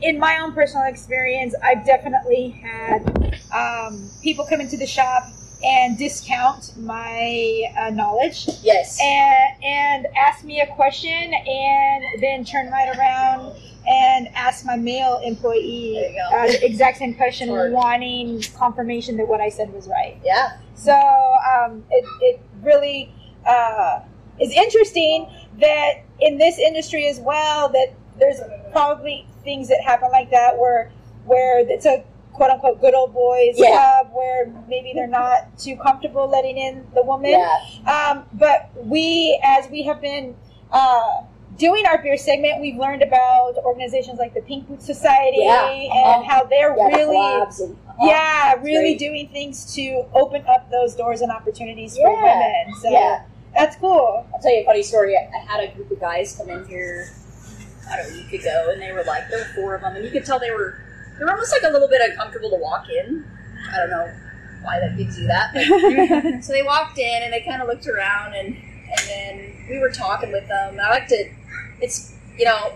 in 0.00 0.18
my 0.20 0.38
own 0.38 0.52
personal 0.52 0.86
experience, 0.86 1.54
I've 1.64 1.84
definitely 1.84 2.50
had 2.50 3.02
um, 3.52 4.08
people 4.22 4.44
come 4.46 4.60
into 4.60 4.76
the 4.76 4.86
shop 4.86 5.24
and 5.64 5.96
discount 5.98 6.76
my 6.78 7.64
uh, 7.78 7.90
knowledge. 7.90 8.48
Yes. 8.62 8.98
And 9.02 9.64
and 9.64 10.06
ask 10.16 10.44
me 10.44 10.60
a 10.60 10.66
question 10.74 11.10
and 11.10 12.04
then 12.20 12.44
turn 12.44 12.70
right 12.70 12.96
around 12.96 13.56
and 13.88 14.28
ask 14.34 14.64
my 14.64 14.76
male 14.76 15.20
employee 15.24 16.18
uh, 16.32 16.46
the 16.46 16.66
exact 16.66 16.98
same 16.98 17.14
question, 17.14 17.48
wanting 17.72 18.42
confirmation 18.56 19.16
that 19.16 19.28
what 19.28 19.40
I 19.40 19.48
said 19.48 19.72
was 19.72 19.86
right. 19.86 20.18
Yeah. 20.24 20.58
So 20.74 20.92
um, 20.92 21.84
it, 21.90 22.04
it 22.20 22.40
really 22.62 23.12
uh, 23.46 24.00
is 24.40 24.50
interesting 24.50 25.28
that 25.60 26.02
in 26.20 26.38
this 26.38 26.58
industry 26.58 27.06
as 27.06 27.20
well 27.20 27.68
that 27.68 27.94
there's 28.18 28.40
probably 28.72 29.26
things 29.44 29.68
that 29.68 29.80
happen 29.84 30.10
like 30.10 30.30
that 30.30 30.58
where 30.58 30.90
where 31.24 31.60
it's 31.60 31.86
a 31.86 32.04
quote 32.36 32.50
unquote 32.50 32.80
good 32.80 32.94
old 32.94 33.12
boys 33.14 33.54
Yeah. 33.58 33.70
club 34.02 34.10
where 34.12 34.52
maybe 34.68 34.92
they're 34.94 35.06
not 35.06 35.58
too 35.58 35.76
comfortable 35.76 36.28
letting 36.28 36.56
in 36.58 36.86
the 36.94 37.02
woman. 37.02 37.30
Yeah. 37.30 37.58
Um, 37.90 38.24
but 38.34 38.70
we, 38.76 39.40
as 39.44 39.68
we 39.70 39.82
have 39.84 40.00
been 40.00 40.36
uh, 40.70 41.22
doing 41.56 41.86
our 41.86 42.00
beer 42.02 42.16
segment, 42.18 42.60
we've 42.60 42.76
learned 42.76 43.02
about 43.02 43.54
organizations 43.64 44.18
like 44.18 44.34
the 44.34 44.42
Pink 44.42 44.68
Boot 44.68 44.82
Society 44.82 45.38
Yeah. 45.40 45.68
and 45.70 45.92
Uh-huh. 45.92 46.22
how 46.24 46.44
they're 46.44 46.76
Yeah, 46.76 46.86
really, 46.88 47.16
and- 47.16 47.42
uh-huh. 47.88 48.06
yeah, 48.06 48.54
really 48.62 48.94
great. 48.94 48.98
doing 48.98 49.28
things 49.28 49.74
to 49.74 50.04
open 50.12 50.44
up 50.46 50.70
those 50.70 50.94
doors 50.94 51.22
and 51.22 51.32
opportunities 51.32 51.96
for 51.96 52.10
women. 52.14 52.74
So 52.82 52.90
Yeah. 52.90 53.22
that's 53.54 53.76
cool. 53.76 54.26
I'll 54.34 54.40
tell 54.42 54.52
you 54.54 54.60
a 54.60 54.64
funny 54.64 54.82
story. 54.82 55.16
I 55.16 55.22
I 55.34 55.38
had 55.50 55.60
a 55.70 55.72
group 55.74 55.90
of 55.90 55.98
guys 56.00 56.36
come 56.36 56.50
in 56.50 56.66
here 56.66 57.08
about 57.86 58.00
a 58.04 58.12
week 58.12 58.32
ago, 58.42 58.68
and 58.72 58.82
they 58.82 58.92
were 58.92 59.04
like, 59.04 59.30
there 59.30 59.38
were 59.38 59.44
four 59.54 59.74
of 59.76 59.80
them, 59.80 59.94
and 59.96 60.04
you 60.04 60.10
could 60.10 60.26
tell 60.26 60.38
they 60.38 60.50
were 60.50 60.74
they 61.18 61.24
were 61.24 61.30
almost 61.32 61.52
like 61.52 61.62
a 61.64 61.72
little 61.72 61.88
bit 61.88 62.00
uncomfortable 62.10 62.50
to 62.50 62.56
walk 62.56 62.86
in. 62.90 63.24
I 63.72 63.76
don't 63.78 63.90
know 63.90 64.12
why 64.62 64.80
that 64.80 64.96
gives 64.96 65.18
you 65.18 65.26
that, 65.28 65.52
but 65.54 65.64
so 66.44 66.52
they 66.52 66.62
walked 66.62 66.98
in 66.98 67.22
and 67.22 67.32
they 67.32 67.40
kind 67.42 67.62
of 67.62 67.68
looked 67.68 67.86
around, 67.86 68.34
and 68.34 68.48
and 68.56 69.08
then 69.08 69.66
we 69.68 69.78
were 69.78 69.90
talking 69.90 70.32
with 70.32 70.46
them. 70.48 70.78
I 70.82 70.90
like 70.90 71.08
to, 71.08 71.30
it's 71.80 72.14
you 72.38 72.44
know, 72.44 72.72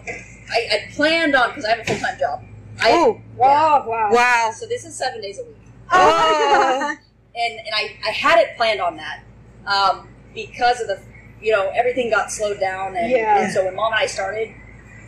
I, 0.50 0.68
I 0.72 0.88
planned 0.92 1.34
on 1.34 1.50
because 1.50 1.64
I 1.64 1.70
have 1.70 1.80
a 1.80 1.84
full 1.84 1.98
time 1.98 2.18
job. 2.18 2.42
I, 2.80 2.92
Oh. 2.92 3.20
Wow, 3.36 3.84
wow. 3.86 4.08
Wow. 4.12 4.52
So 4.54 4.66
this 4.66 4.84
is 4.86 4.96
seven 4.96 5.20
days 5.20 5.38
a 5.38 5.44
week 5.44 5.56
Oh. 5.92 6.96
and 7.34 7.58
and 7.58 7.74
I, 7.74 7.96
I 8.06 8.10
had 8.10 8.38
it 8.38 8.56
planned 8.56 8.80
on 8.80 8.96
that 8.96 9.22
um, 9.66 10.08
because 10.34 10.80
of 10.80 10.86
the 10.88 11.00
you 11.42 11.52
know 11.52 11.70
everything 11.74 12.10
got 12.10 12.30
slowed 12.32 12.58
down 12.60 12.96
and, 12.96 13.10
Yeah. 13.10 13.42
and 13.44 13.52
so 13.52 13.64
when 13.64 13.74
mom 13.76 13.92
and 13.92 14.00
I 14.02 14.06
started 14.06 14.54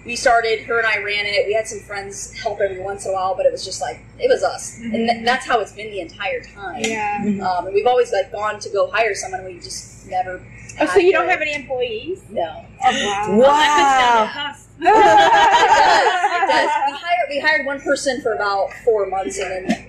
we 0.05 0.17
started 0.17 0.61
her 0.65 0.79
and 0.79 0.87
I 0.87 0.99
ran 1.03 1.27
it 1.27 1.47
we 1.47 1.55
had 1.55 1.67
some 1.69 1.79
friends 1.81 2.33
help 2.33 2.61
every 2.61 2.81
once 2.81 3.05
in 3.05 3.13
a 3.13 3.15
while 3.15 3.35
but 3.37 3.47
it 3.47 3.53
was 3.53 3.65
just 3.65 3.81
like 3.81 4.01
it 4.19 4.29
was 4.29 4.43
us 4.43 4.79
and 4.81 4.93
th- 4.93 5.25
that's 5.25 5.47
how 5.47 5.61
it's 5.61 5.73
been 5.73 5.91
the 5.91 6.01
entire 6.01 6.41
time 6.43 6.81
Yeah. 6.81 7.19
um, 7.49 7.67
and 7.67 7.75
we've 7.75 7.87
always 7.87 8.13
like 8.13 8.33
gone 8.33 8.59
to 8.61 8.69
go 8.71 8.91
hire 8.91 9.15
someone 9.15 9.45
we 9.45 9.55
just 9.61 10.09
never 10.09 10.41
Oh, 10.81 10.87
so 10.87 10.93
had 10.93 11.03
you 11.03 11.13
don't 11.13 11.29
have 11.29 11.41
any 11.43 11.55
employees? 11.55 12.23
no 12.31 12.65
Oh, 12.85 13.37
Wow. 13.39 14.25
it 14.27 14.35
does. 14.35 14.69
It 14.81 16.49
does. 16.49 16.71
We 16.87 16.93
hired 16.99 17.29
we 17.31 17.39
hired 17.41 17.67
one 17.67 17.81
person 17.81 18.21
for 18.23 18.33
about 18.35 18.73
four 18.85 19.07
months, 19.07 19.39
and 19.39 19.51
then 19.69 19.89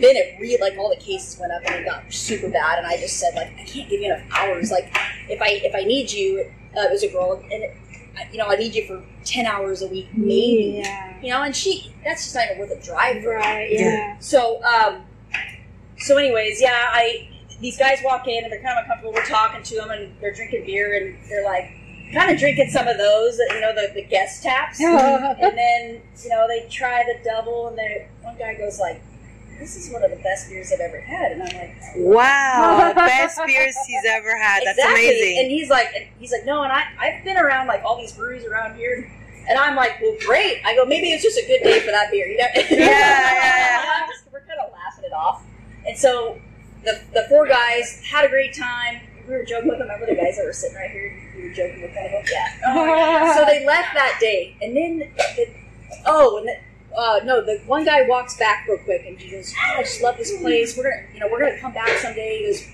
then 0.00 0.16
it 0.16 0.36
really 0.40 0.60
like 0.60 0.76
all 0.78 0.90
the 0.90 0.96
cases 0.96 1.38
went 1.40 1.52
up 1.52 1.62
and 1.66 1.76
it 1.76 1.84
got 1.84 2.12
super 2.12 2.48
bad. 2.50 2.78
And 2.78 2.86
I 2.86 2.96
just 2.98 3.18
said 3.18 3.34
like 3.34 3.52
I 3.58 3.64
can't 3.64 3.88
give 3.88 4.00
you 4.00 4.12
enough 4.12 4.26
hours. 4.32 4.70
Like 4.70 4.90
if 5.28 5.40
I 5.40 5.60
if 5.64 5.74
I 5.74 5.84
need 5.84 6.10
you, 6.12 6.40
uh, 6.76 6.80
it 6.82 6.90
was 6.90 7.02
a 7.02 7.08
girl, 7.08 7.40
and 7.50 7.62
it, 7.62 7.70
I- 7.70 7.85
you 8.32 8.38
know 8.38 8.46
I 8.46 8.56
need 8.56 8.74
you 8.74 8.86
for 8.86 9.02
ten 9.24 9.46
hours 9.46 9.82
a 9.82 9.88
week, 9.88 10.08
maybe. 10.14 10.80
Yeah. 10.82 11.20
You 11.22 11.30
know, 11.30 11.42
and 11.42 11.54
she 11.54 11.92
that's 12.04 12.24
just 12.24 12.34
not 12.34 12.44
even 12.46 12.58
worth 12.58 12.70
a 12.70 12.82
drive. 12.82 13.22
for. 13.22 13.34
Right, 13.34 13.70
yeah. 13.70 14.18
So 14.18 14.62
um, 14.64 15.02
so 15.98 16.16
anyways, 16.16 16.60
yeah, 16.60 16.90
I 16.92 17.28
these 17.60 17.78
guys 17.78 18.00
walk 18.04 18.28
in 18.28 18.44
and 18.44 18.52
they're 18.52 18.62
kind 18.62 18.78
of 18.78 18.84
uncomfortable. 18.84 19.14
We're 19.14 19.26
talking 19.26 19.62
to 19.62 19.74
them 19.76 19.90
and 19.90 20.14
they're 20.20 20.34
drinking 20.34 20.66
beer 20.66 20.94
and 20.96 21.16
they're 21.28 21.44
like 21.44 21.70
kind 22.12 22.30
of 22.30 22.38
drinking 22.38 22.70
some 22.70 22.86
of 22.86 22.98
those, 22.98 23.38
you 23.38 23.60
know, 23.60 23.74
the, 23.74 23.92
the 23.94 24.02
guest 24.02 24.42
taps. 24.42 24.80
and 24.80 25.56
then 25.56 26.02
you 26.22 26.28
know 26.28 26.46
they 26.48 26.68
try 26.70 27.04
the 27.04 27.18
double 27.24 27.68
and 27.68 27.78
they 27.78 28.08
one 28.22 28.36
guy 28.38 28.54
goes 28.54 28.78
like, 28.78 29.00
"This 29.58 29.76
is 29.76 29.90
one 29.92 30.02
of 30.04 30.10
the 30.10 30.16
best 30.18 30.48
beers 30.48 30.72
I've 30.72 30.80
ever 30.80 31.00
had," 31.00 31.32
and 31.32 31.42
I'm 31.42 31.56
like, 31.56 31.76
Wow. 31.96 32.92
Best 32.96 33.40
beers 33.46 33.76
he's 33.86 34.04
ever 34.06 34.36
had. 34.36 34.62
That's 34.64 34.78
exactly. 34.78 35.06
amazing. 35.08 35.38
And 35.42 35.50
he's 35.50 35.70
like, 35.70 35.88
and 35.96 36.06
he's 36.18 36.30
like, 36.32 36.44
no, 36.44 36.62
and 36.62 36.72
I 36.72 36.84
I've 37.00 37.24
been 37.24 37.36
around 37.38 37.66
like 37.66 37.82
all 37.84 37.96
these 37.96 38.12
breweries 38.12 38.44
around 38.44 38.76
here. 38.76 39.10
And 39.48 39.58
I'm 39.58 39.76
like, 39.76 40.00
well, 40.02 40.16
great. 40.26 40.60
I 40.64 40.74
go, 40.74 40.84
maybe 40.84 41.12
it's 41.12 41.22
just 41.22 41.38
a 41.38 41.46
good 41.46 41.62
day 41.62 41.80
for 41.80 41.92
that 41.92 42.10
beer. 42.10 42.26
You 42.26 42.38
know? 42.38 42.46
Yeah, 42.54 42.78
yeah, 42.78 43.32
yeah. 43.32 44.06
Just- 44.10 44.24
we're 44.32 44.40
kind 44.40 44.58
of 44.60 44.72
laughing 44.72 45.04
it 45.04 45.12
off. 45.12 45.42
And 45.86 45.96
so 45.96 46.38
the, 46.84 47.00
the 47.14 47.26
four 47.28 47.46
guys 47.46 48.02
had 48.04 48.24
a 48.24 48.28
great 48.28 48.54
time. 48.54 49.00
We 49.28 49.34
were 49.34 49.44
joking 49.44 49.68
with 49.68 49.78
them. 49.78 49.88
Remember 49.88 50.06
the 50.06 50.20
guys 50.20 50.36
that 50.36 50.44
were 50.44 50.52
sitting 50.52 50.76
right 50.76 50.90
here? 50.90 51.16
We 51.36 51.48
were 51.48 51.54
joking 51.54 51.80
with 51.82 51.94
them. 51.94 52.24
Yeah. 52.30 53.34
so 53.34 53.44
they 53.44 53.64
left 53.66 53.94
that 53.94 54.18
day, 54.20 54.56
and 54.62 54.76
then 54.76 54.98
the, 55.36 55.48
oh, 56.06 56.38
and 56.38 56.48
the, 56.48 56.56
uh, 56.96 57.20
no, 57.24 57.44
the 57.44 57.60
one 57.66 57.84
guy 57.84 58.08
walks 58.08 58.36
back 58.36 58.66
real 58.68 58.78
quick, 58.78 59.04
and 59.06 59.18
he 59.18 59.30
goes, 59.30 59.54
oh, 59.56 59.78
"I 59.78 59.82
just 59.82 60.02
love 60.02 60.16
this 60.16 60.36
place. 60.40 60.76
We're 60.76 60.84
gonna, 60.90 61.02
you 61.12 61.20
know, 61.20 61.28
we're 61.30 61.40
gonna 61.40 61.60
come 61.60 61.72
back 61.72 61.90
someday." 61.98 62.38
He 62.38 62.46
goes, 62.46 62.66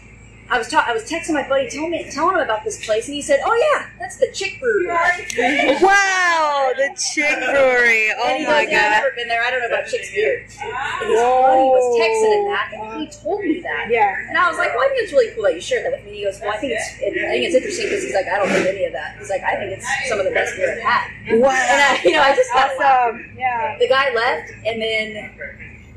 "I 0.53 0.59
was 0.59 0.68
ta- 0.68 0.84
I 0.86 0.92
was 0.92 1.03
texting 1.09 1.32
my 1.32 1.48
buddy, 1.48 1.68
telling 1.70 1.90
me, 1.90 2.05
telling 2.12 2.34
him 2.36 2.42
about 2.42 2.62
this 2.62 2.84
place, 2.84 3.07
and 3.09 3.14
he 3.14 3.22
said, 3.22 3.40
"Oh 3.44 3.55
yeah, 3.72 3.88
that's 3.98 4.16
the 4.16 4.30
Chick 4.32 4.61
Brewery." 4.61 4.86
Wow, 5.80 6.72
the 6.76 6.88
Chick 7.14 7.38
Brewery. 7.40 8.12
Oh 8.12 8.22
and 8.28 8.34
Oh 8.34 8.38
he 8.38 8.46
my 8.46 8.64
goes, 8.64 8.72
"Yeah, 8.72 8.84
I've 8.84 9.03
never 9.03 9.12
been 9.16 9.28
there. 9.28 9.42
I 9.42 9.50
don't 9.50 9.61
know 9.61 9.66
about 9.74 9.86
Chick's 9.88 10.12
beer." 10.14 10.44
And 10.44 11.09
his 11.09 11.20
buddy 11.20 11.64
was 11.72 11.86
texting 11.98 12.32
him 12.36 12.44
that, 12.53 12.66
and 12.74 13.00
he 13.00 13.07
told 13.09 13.40
me 13.40 13.61
that. 13.62 13.86
Yeah. 13.90 14.14
And 14.28 14.36
I 14.36 14.48
was 14.48 14.59
like, 14.59 14.70
well, 14.74 14.84
I 14.84 14.88
think 14.88 15.03
it's 15.05 15.12
really 15.12 15.34
cool 15.34 15.44
that 15.44 15.55
you 15.55 15.61
shared 15.61 15.84
that 15.86 15.92
with 15.92 16.05
me. 16.05 16.18
He 16.18 16.24
goes, 16.24 16.38
well, 16.40 16.53
I 16.53 16.57
think 16.59 16.72
it's, 16.76 16.88
I 17.00 17.11
think 17.32 17.44
it's 17.46 17.55
interesting 17.55 17.86
because 17.86 18.03
he's 18.05 18.14
like, 18.14 18.26
I 18.26 18.36
don't 18.38 18.48
know 18.48 18.62
any 18.68 18.84
of 18.84 18.92
that. 18.92 19.16
He's 19.18 19.30
like, 19.30 19.42
I 19.42 19.57
think 19.57 19.72
it's 19.72 19.86
some 20.09 20.18
of 20.20 20.24
the 20.24 20.30
best 20.30 20.55
beer 20.57 20.72
I've 20.76 20.82
had. 20.82 21.40
Wow. 21.40 21.48
And 21.72 21.80
I, 21.82 22.00
you 22.05 22.12
know, 22.12 22.22
I 22.22 22.34
just 22.36 22.53
got 22.53 22.70
Awesome. 22.76 23.34
Yeah. 23.36 23.76
The 23.78 23.88
guy 23.88 24.12
left, 24.14 24.53
and 24.66 24.80
then 24.80 25.30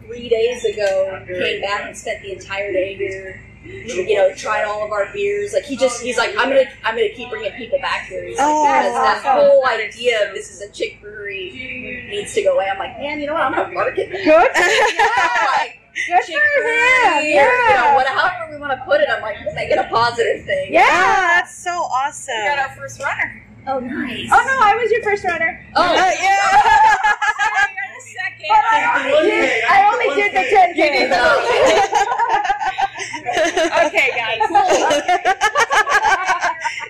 three 0.05 0.29
days 0.29 0.63
ago 0.65 1.23
came 1.27 1.61
back 1.61 1.85
and 1.87 1.97
spent 1.97 2.21
the 2.21 2.31
entire 2.33 2.71
day 2.71 2.95
here. 2.95 3.41
You 3.65 4.15
know, 4.15 4.33
tried 4.35 4.63
all 4.63 4.85
of 4.85 4.91
our 4.91 5.11
beers. 5.13 5.53
Like 5.53 5.63
he 5.63 5.75
just, 5.75 6.01
he's 6.01 6.17
like, 6.17 6.31
I'm 6.37 6.49
gonna, 6.49 6.65
I'm 6.83 6.95
gonna 6.95 7.09
keep 7.09 7.29
bringing 7.29 7.51
people 7.53 7.79
back 7.79 8.07
here. 8.07 8.23
He's 8.25 8.37
like, 8.37 8.45
Oh, 8.47 8.63
because 8.63 8.93
that 8.93 9.17
awesome. 9.25 9.45
whole 9.45 9.65
idea 9.67 10.27
of 10.27 10.33
this 10.35 10.51
is 10.51 10.61
a 10.61 10.69
chick 10.71 10.99
brewery 11.01 12.07
needs 12.11 12.33
to 12.35 12.43
go 12.43 12.55
away. 12.55 12.67
I'm 12.71 12.77
like, 12.79 12.97
man, 12.99 13.19
you 13.19 13.27
know 13.27 13.33
what? 13.33 13.43
I'm 13.43 13.53
gonna 13.53 13.73
market 13.73 14.09
that. 14.11 14.23
Good. 14.23 14.51
Yeah, 14.95 15.47
like, 15.57 15.79
Good 16.07 16.25
chick 16.27 16.35
for 16.35 16.61
brewery, 16.61 16.77
him. 16.77 17.13
or, 17.13 17.21
you 17.21 17.35
know, 17.35 17.41
Yeah. 17.69 17.95
what, 17.95 18.07
however 18.07 18.51
we 18.53 18.59
want 18.59 18.77
to 18.77 18.85
put 18.85 19.01
it. 19.01 19.07
I'm 19.09 19.21
like, 19.21 19.37
let's 19.43 19.55
make 19.55 19.69
it 19.71 19.77
a 19.77 19.85
positive 19.89 20.43
thing. 20.45 20.73
Yeah. 20.73 20.83
Oh, 20.83 21.27
that's 21.39 21.55
so 21.57 21.71
awesome. 21.71 22.35
We 22.37 22.43
got 22.49 22.59
our 22.69 22.75
first 22.75 22.99
runner. 23.01 23.41
Oh, 23.67 23.79
nice. 23.79 24.29
Oh 24.31 24.43
no, 24.45 24.59
I 24.61 24.75
was 24.75 24.91
your 24.91 25.01
first 25.03 25.23
runner. 25.23 25.65
Oh, 25.75 25.81
Uh, 25.83 26.11
yeah. 26.21 26.95
But 28.47 28.63
I 28.63 29.11
only 29.11 29.31
did, 29.31 29.63
I 29.63 29.89
only 29.91 30.09
did 30.21 30.31
the 30.31 30.43
10K. 30.53 31.09
okay, 33.85 34.09
guys. 34.15 34.39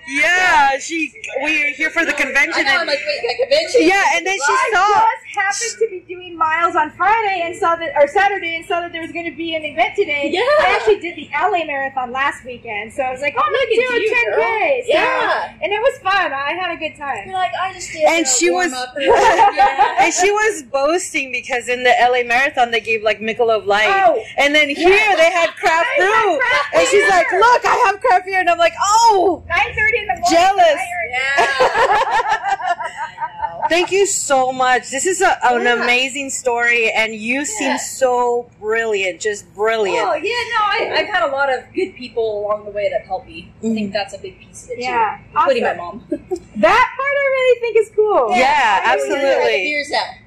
yeah, 0.07 0.77
she. 0.79 1.11
We're 1.41 1.71
here 1.73 1.89
for 1.89 2.05
the 2.05 2.15
I 2.15 2.21
convention. 2.21 2.63
know. 2.65 2.77
I'm 2.81 2.87
like, 2.87 2.99
wait, 3.05 3.21
that 3.27 3.37
convention. 3.41 3.81
yeah, 3.87 4.03
and 4.15 4.25
then 4.25 4.35
she 4.35 4.53
I 4.53 4.69
saw. 4.73 4.87
just 4.87 5.35
happened 5.35 5.79
to 5.79 5.87
be 5.89 5.99
doing 6.13 6.37
miles 6.37 6.75
on 6.75 6.91
Friday 6.91 7.41
and 7.43 7.55
saw 7.55 7.75
that, 7.75 7.91
or 7.95 8.07
Saturday, 8.07 8.55
and 8.55 8.65
saw 8.65 8.79
that 8.81 8.91
there 8.93 9.01
was 9.01 9.11
going 9.11 9.29
to 9.29 9.35
be 9.35 9.55
an 9.55 9.63
event 9.65 9.95
today. 9.95 10.29
Yeah. 10.31 10.41
I 10.41 10.75
actually 10.79 10.99
did 10.99 11.15
the 11.17 11.29
LA 11.35 11.65
Marathon 11.65 12.11
last 12.11 12.45
weekend, 12.45 12.93
so 12.93 13.03
I 13.03 13.11
was 13.11 13.21
like, 13.21 13.35
oh, 13.37 13.43
Look 13.51 13.61
at 13.61 13.75
do 13.75 13.95
a 13.95 13.99
you, 13.99 14.11
10K. 14.15 14.35
girl. 14.35 14.81
So- 14.83 14.93
Yeah. 14.93 15.57
And 15.61 15.73
it 15.73 15.79
was 15.81 15.97
fun. 15.99 16.31
I 16.33 16.53
had 16.53 16.71
a 16.71 16.77
good 16.77 16.95
time. 16.97 17.25
You're 17.27 17.33
like, 17.35 17.51
I 17.59 17.73
just 17.73 17.91
did. 17.91 18.03
And 18.07 18.25
she 18.27 18.49
was- 18.49 18.71
yeah. 18.97 19.95
And 20.05 20.13
she 20.13 20.31
was 20.31 20.63
boasting 20.63 21.31
because 21.31 21.67
in 21.67 21.83
the 21.83 21.93
LA 21.99 22.23
Marathon 22.23 22.71
they 22.71 22.79
gave 22.79 23.03
like 23.03 23.19
Michelob 23.19 23.65
Light, 23.65 23.91
Oh. 24.07 24.23
and 24.37 24.53
then 24.55 24.69
here 24.69 25.15
they 25.17 25.31
had 25.31 25.49
craft 25.59 25.87
brew, 25.97 26.39
and 26.75 26.87
she's 26.87 27.09
like, 27.09 27.27
"Look, 27.31 27.65
I 27.65 27.83
have 27.87 27.99
craft 28.01 28.25
beer," 28.25 28.39
and 28.39 28.49
I'm 28.49 28.57
like, 28.57 28.73
"Oh, 28.81 29.43
9.30 29.73 30.01
in 30.01 30.07
the 30.07 30.13
morning. 30.13 30.23
Jealous. 30.31 30.81
Yeah. 31.11 32.75
Thank 33.69 33.91
you 33.91 34.05
so 34.05 34.51
much. 34.51 34.91
This 34.91 35.05
is 35.05 35.21
a, 35.21 35.39
an 35.43 35.63
yeah. 35.63 35.83
amazing 35.83 36.29
story, 36.29 36.91
and 36.91 37.15
you 37.15 37.39
yeah. 37.39 37.43
seem 37.45 37.77
so 37.77 38.49
brilliant, 38.59 39.21
just 39.21 39.51
brilliant. 39.55 40.07
Oh 40.07 40.13
yeah, 40.13 40.21
no, 40.21 40.65
I, 40.65 40.91
have 40.97 41.07
had 41.07 41.23
a 41.23 41.31
lot 41.31 41.51
of 41.51 41.63
good 41.73 41.95
people 41.95 42.45
along 42.45 42.65
the 42.65 42.71
way 42.71 42.91
that 42.91 43.07
helped 43.07 43.27
me. 43.27 43.51
I 43.57 43.61
think 43.61 43.77
mm-hmm. 43.77 43.91
that's 43.91 44.13
a 44.13 44.19
big 44.19 44.39
piece 44.39 44.65
of 44.65 44.71
it 44.71 44.79
yeah. 44.79 45.17
too, 45.17 45.23
including 45.35 45.63
awesome. 45.63 45.77
my 45.77 45.83
mom. 45.83 46.03
that 46.57 46.95
part 46.97 47.15
I 47.15 47.27
really 47.33 47.59
think 47.59 47.77
is 47.77 47.91
cool. 47.95 48.29
Yeah, 48.31 48.37
yeah 48.37 48.81
absolutely. 48.85 49.71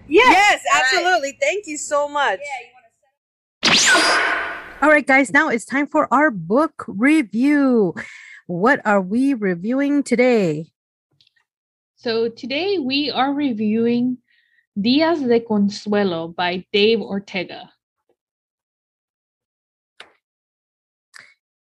Yes. 0.09 0.30
yes, 0.32 0.62
absolutely. 0.74 1.28
Right. 1.28 1.41
Thank 1.41 1.66
you 1.66 1.76
so 1.76 2.09
much. 2.09 2.41
All 4.80 4.89
right, 4.89 5.07
guys. 5.07 5.32
Now 5.32 5.49
it's 5.49 5.64
time 5.64 5.86
for 5.86 6.12
our 6.12 6.30
book 6.30 6.84
review. 6.89 7.95
What 8.49 8.80
are 8.86 9.03
we 9.03 9.34
reviewing 9.34 10.03
today? 10.03 10.72
So 11.96 12.30
today 12.30 12.78
we 12.78 13.11
are 13.11 13.34
reviewing 13.34 14.16
Días 14.74 15.20
de 15.20 15.38
Consuelo 15.40 16.28
by 16.28 16.64
Dave 16.72 17.03
Ortega. 17.03 17.68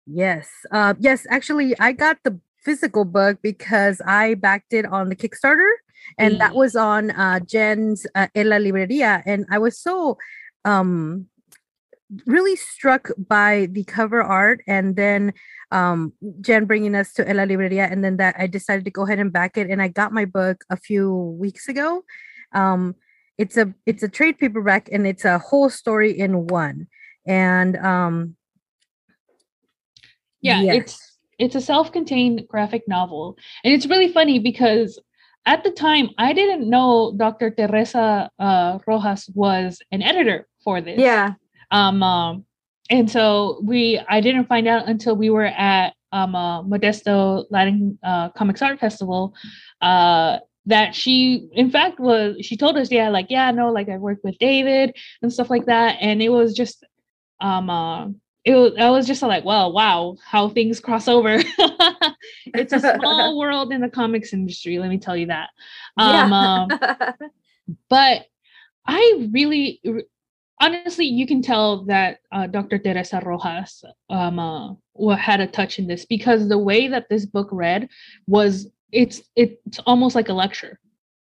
Yes. 0.06 0.48
Uh, 0.70 0.94
yes, 1.00 1.26
actually, 1.28 1.74
I 1.80 1.90
got 1.90 2.18
the 2.22 2.38
physical 2.62 3.04
book 3.04 3.38
because 3.42 4.00
I 4.06 4.34
backed 4.34 4.72
it 4.72 4.86
on 4.86 5.08
the 5.08 5.16
Kickstarter, 5.16 5.72
and 6.18 6.36
mm. 6.36 6.38
that 6.38 6.54
was 6.54 6.76
on 6.76 7.10
uh, 7.10 7.40
Jen's 7.40 8.06
uh, 8.14 8.28
En 8.36 8.48
la 8.48 8.58
Libreria. 8.58 9.24
And 9.26 9.44
I 9.50 9.58
was 9.58 9.76
so 9.76 10.18
um, 10.64 11.26
really 12.26 12.56
struck 12.56 13.10
by 13.16 13.68
the 13.72 13.84
cover 13.84 14.22
art 14.22 14.62
and 14.66 14.96
then 14.96 15.32
um, 15.72 16.12
Jen 16.40 16.64
bringing 16.64 16.94
us 16.94 17.12
to 17.14 17.28
En 17.28 17.36
la 17.36 17.44
Libreria, 17.44 17.90
and 17.90 18.04
then 18.04 18.16
that 18.18 18.36
I 18.38 18.46
decided 18.46 18.84
to 18.84 18.90
go 18.90 19.02
ahead 19.02 19.18
and 19.18 19.32
back 19.32 19.56
it. 19.56 19.68
And 19.68 19.82
I 19.82 19.88
got 19.88 20.12
my 20.12 20.24
book 20.24 20.64
a 20.70 20.76
few 20.76 21.36
weeks 21.40 21.68
ago. 21.68 22.04
Um, 22.52 22.94
it's 23.36 23.56
a 23.56 23.74
it's 23.84 24.02
a 24.02 24.08
trade 24.08 24.38
paperback, 24.38 24.88
and 24.92 25.06
it's 25.06 25.24
a 25.24 25.38
whole 25.38 25.68
story 25.68 26.16
in 26.16 26.46
one. 26.46 26.86
And 27.26 27.76
um, 27.78 28.36
yeah, 30.40 30.62
yes. 30.62 30.76
it's 30.76 31.18
it's 31.38 31.54
a 31.54 31.60
self-contained 31.60 32.46
graphic 32.48 32.84
novel, 32.86 33.36
and 33.64 33.74
it's 33.74 33.86
really 33.86 34.12
funny 34.12 34.38
because 34.38 35.00
at 35.46 35.64
the 35.64 35.70
time 35.70 36.10
I 36.18 36.32
didn't 36.32 36.68
know 36.68 37.14
Dr. 37.16 37.50
Teresa 37.50 38.30
uh, 38.38 38.78
Rojas 38.86 39.28
was 39.34 39.80
an 39.90 40.02
editor 40.02 40.46
for 40.62 40.80
this. 40.80 40.98
Yeah. 40.98 41.34
Um, 41.70 42.02
um, 42.02 42.44
and 42.88 43.10
so 43.10 43.60
we 43.64 44.00
i 44.08 44.20
didn't 44.20 44.44
find 44.44 44.68
out 44.68 44.88
until 44.88 45.16
we 45.16 45.28
were 45.28 45.46
at 45.46 45.92
um 46.12 46.36
uh, 46.36 46.62
modesto 46.62 47.44
latin 47.50 47.98
uh, 48.04 48.28
comics 48.28 48.62
art 48.62 48.78
festival 48.78 49.34
uh 49.80 50.38
that 50.66 50.94
she 50.94 51.48
in 51.52 51.70
fact 51.70 51.98
was 52.00 52.36
she 52.44 52.56
told 52.56 52.76
us 52.76 52.90
yeah 52.90 53.08
like 53.08 53.26
yeah 53.30 53.50
no 53.50 53.70
like 53.70 53.88
i 53.88 53.96
worked 53.96 54.24
with 54.24 54.36
david 54.38 54.94
and 55.22 55.32
stuff 55.32 55.48
like 55.48 55.66
that. 55.66 55.96
And 56.00 56.20
it 56.20 56.28
was 56.28 56.54
just 56.54 56.84
um 57.40 57.70
uh 57.70 58.08
it 58.44 58.54
was 58.54 58.72
i 58.78 58.90
was 58.90 59.06
just 59.06 59.22
like 59.22 59.44
well 59.44 59.72
wow 59.72 60.16
how 60.24 60.48
things 60.48 60.80
cross 60.80 61.08
over. 61.08 61.42
It's 62.46 62.72
a 62.72 62.80
small 62.80 63.38
world 63.42 63.72
in 63.72 63.80
the 63.80 63.88
comics 63.88 64.32
industry 64.32 64.78
let 64.78 64.88
me 64.88 64.98
tell 64.98 65.16
you 65.16 65.26
that. 65.26 65.50
Um, 65.96 66.32
yeah. 66.32 66.68
um 66.68 67.20
but 67.88 68.26
i 68.86 69.28
really 69.32 69.80
honestly, 70.60 71.06
you 71.06 71.26
can 71.26 71.42
tell 71.42 71.84
that 71.84 72.20
uh, 72.32 72.46
Dr. 72.46 72.78
Teresa 72.78 73.20
Rojas 73.24 73.84
um, 74.10 74.38
uh, 74.38 75.16
had 75.16 75.40
a 75.40 75.46
touch 75.46 75.78
in 75.78 75.86
this 75.86 76.04
because 76.04 76.48
the 76.48 76.58
way 76.58 76.88
that 76.88 77.08
this 77.08 77.26
book 77.26 77.48
read 77.52 77.88
was 78.26 78.68
it's 78.92 79.22
it's 79.34 79.78
almost 79.80 80.14
like 80.14 80.28
a 80.28 80.32
lecture, 80.32 80.78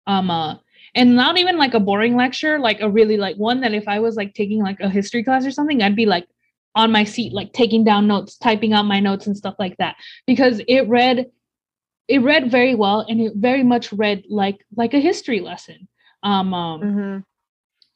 um, 0.07 0.31
uh, 0.31 0.57
and 0.95 1.15
not 1.15 1.39
even 1.39 1.57
like 1.59 1.75
a 1.75 1.81
boring 1.81 2.17
lecture, 2.17 2.59
like 2.59 2.81
a 2.81 2.91
really 2.91 3.17
like 3.17 3.37
one 3.37 3.61
that 3.61 3.75
if 3.75 3.87
I 3.87 4.01
was 4.01 4.17
like 4.17 4.35
taking 4.35 4.63
like 4.63 4.81
a 4.81 4.89
history 4.89 5.23
class 5.23 5.47
or 5.47 5.51
something, 5.51 5.83
I'd 5.83 5.97
be 5.97 6.07
like 6.07 6.27
on 6.75 6.91
my 6.91 7.05
seat, 7.05 7.33
like 7.33 7.53
taking 7.53 7.85
down 7.85 8.07
notes, 8.07 8.37
typing 8.37 8.73
out 8.73 8.85
my 8.85 9.01
notes 9.01 9.27
and 9.27 9.37
stuff 9.37 9.57
like 9.59 9.77
that. 9.77 9.97
Because 10.27 10.61
it 10.67 10.89
read 10.89 11.27
it 12.09 12.23
read 12.23 12.51
very 12.51 12.75
well 12.75 13.07
and 13.09 13.21
it 13.21 13.35
very 13.37 13.63
much 13.63 13.93
read 13.93 14.25
like 14.29 14.65
like 14.75 14.95
a 14.95 15.01
history 15.01 15.41
lesson. 15.41 15.87
Um, 16.23 16.53
um 16.53 16.81
mm-hmm 16.81 17.19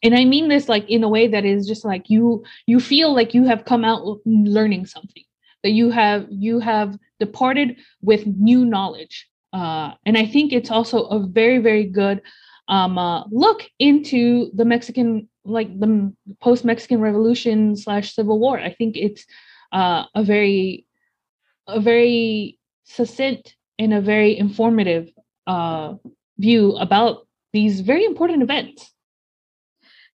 and 0.05 0.15
i 0.15 0.25
mean 0.25 0.49
this 0.49 0.69
like 0.69 0.89
in 0.89 1.03
a 1.03 1.09
way 1.09 1.27
that 1.27 1.45
is 1.45 1.67
just 1.67 1.85
like 1.85 2.09
you 2.09 2.45
you 2.67 2.79
feel 2.79 3.13
like 3.13 3.35
you 3.35 3.45
have 3.45 3.65
come 3.65 3.85
out 3.85 4.19
learning 4.25 4.87
something 4.87 5.25
that 5.65 5.71
you 5.71 5.91
have 5.91 6.27
you 6.31 6.61
have 6.61 6.97
departed 7.19 7.77
with 8.03 8.27
new 8.27 8.65
knowledge. 8.65 9.29
Uh, 9.53 9.93
and 10.05 10.19
i 10.19 10.27
think 10.27 10.53
it's 10.53 10.71
also 10.71 11.05
a 11.05 11.19
very 11.27 11.59
very 11.59 11.85
good 11.85 12.21
um, 12.69 12.99
uh, 12.99 13.25
look 13.31 13.69
into 13.79 14.51
the 14.55 14.65
mexican 14.65 15.29
like 15.45 15.69
the 15.81 16.13
post 16.41 16.65
mexican 16.65 17.01
revolution 17.01 17.77
slash 17.77 18.15
civil 18.15 18.39
war. 18.39 18.59
I 18.59 18.73
think 18.73 18.97
it's 18.97 19.25
uh, 19.73 20.05
a 20.15 20.23
very 20.23 20.87
a 21.69 21.81
very 21.81 22.59
succinct 22.85 23.57
and 23.79 23.95
a 23.95 24.01
very 24.01 24.37
informative 24.39 25.11
uh, 25.47 25.95
view 26.39 26.77
about 26.77 27.27
these 27.53 27.81
very 27.81 28.05
important 28.05 28.43
events 28.43 28.94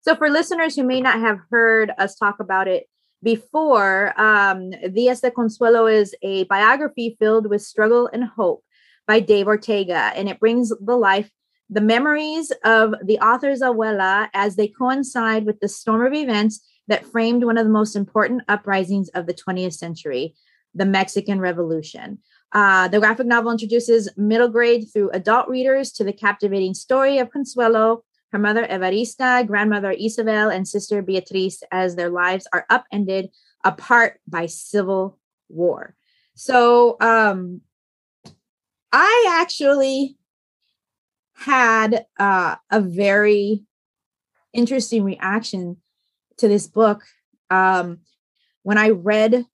so, 0.02 0.14
for 0.16 0.28
listeners 0.28 0.76
who 0.76 0.84
may 0.84 1.00
not 1.00 1.20
have 1.20 1.40
heard 1.50 1.92
us 1.98 2.14
talk 2.14 2.40
about 2.40 2.68
it 2.68 2.88
before, 3.22 4.08
um, 4.20 4.70
Días 4.70 5.20
de 5.20 5.30
Consuelo 5.30 5.86
is 5.86 6.14
a 6.22 6.44
biography 6.44 7.16
filled 7.18 7.48
with 7.48 7.62
struggle 7.62 8.08
and 8.12 8.24
hope 8.24 8.64
by 9.06 9.20
Dave 9.20 9.46
Ortega, 9.46 10.12
and 10.14 10.28
it 10.28 10.40
brings 10.40 10.72
the 10.80 10.96
life 10.96 11.30
the 11.68 11.80
memories 11.80 12.52
of 12.64 12.94
the 13.04 13.18
author's 13.20 13.60
abuela 13.60 14.28
as 14.34 14.56
they 14.56 14.66
coincide 14.66 15.46
with 15.46 15.60
the 15.60 15.68
storm 15.68 16.04
of 16.04 16.12
events 16.12 16.66
that 16.88 17.06
framed 17.06 17.44
one 17.44 17.56
of 17.56 17.64
the 17.64 17.72
most 17.72 17.94
important 17.94 18.42
uprisings 18.48 19.08
of 19.10 19.26
the 19.26 19.34
20th 19.34 19.74
century, 19.74 20.34
the 20.74 20.84
Mexican 20.84 21.40
Revolution. 21.40 22.18
Uh, 22.52 22.88
the 22.88 22.98
graphic 22.98 23.26
novel 23.26 23.52
introduces 23.52 24.08
middle 24.16 24.48
grade 24.48 24.86
through 24.92 25.10
adult 25.10 25.48
readers 25.48 25.92
to 25.92 26.02
the 26.02 26.12
captivating 26.12 26.74
story 26.74 27.18
of 27.18 27.30
Consuelo, 27.30 28.02
her 28.32 28.38
mother 28.38 28.66
Evarista, 28.66 29.46
grandmother 29.46 29.90
Isabel, 29.90 30.50
and 30.50 30.66
sister 30.66 31.02
Beatriz 31.02 31.62
as 31.72 31.96
their 31.96 32.10
lives 32.10 32.46
are 32.52 32.66
upended 32.70 33.30
apart 33.64 34.20
by 34.26 34.46
civil 34.46 35.18
war. 35.48 35.96
So 36.34 36.96
um, 37.00 37.60
I 38.92 39.26
actually 39.40 40.16
had 41.34 42.06
uh, 42.18 42.56
a 42.70 42.80
very 42.80 43.64
interesting 44.52 45.04
reaction 45.04 45.78
to 46.38 46.48
this 46.48 46.66
book 46.66 47.02
um, 47.50 47.98
when 48.62 48.78
I 48.78 48.90
read 48.90 49.44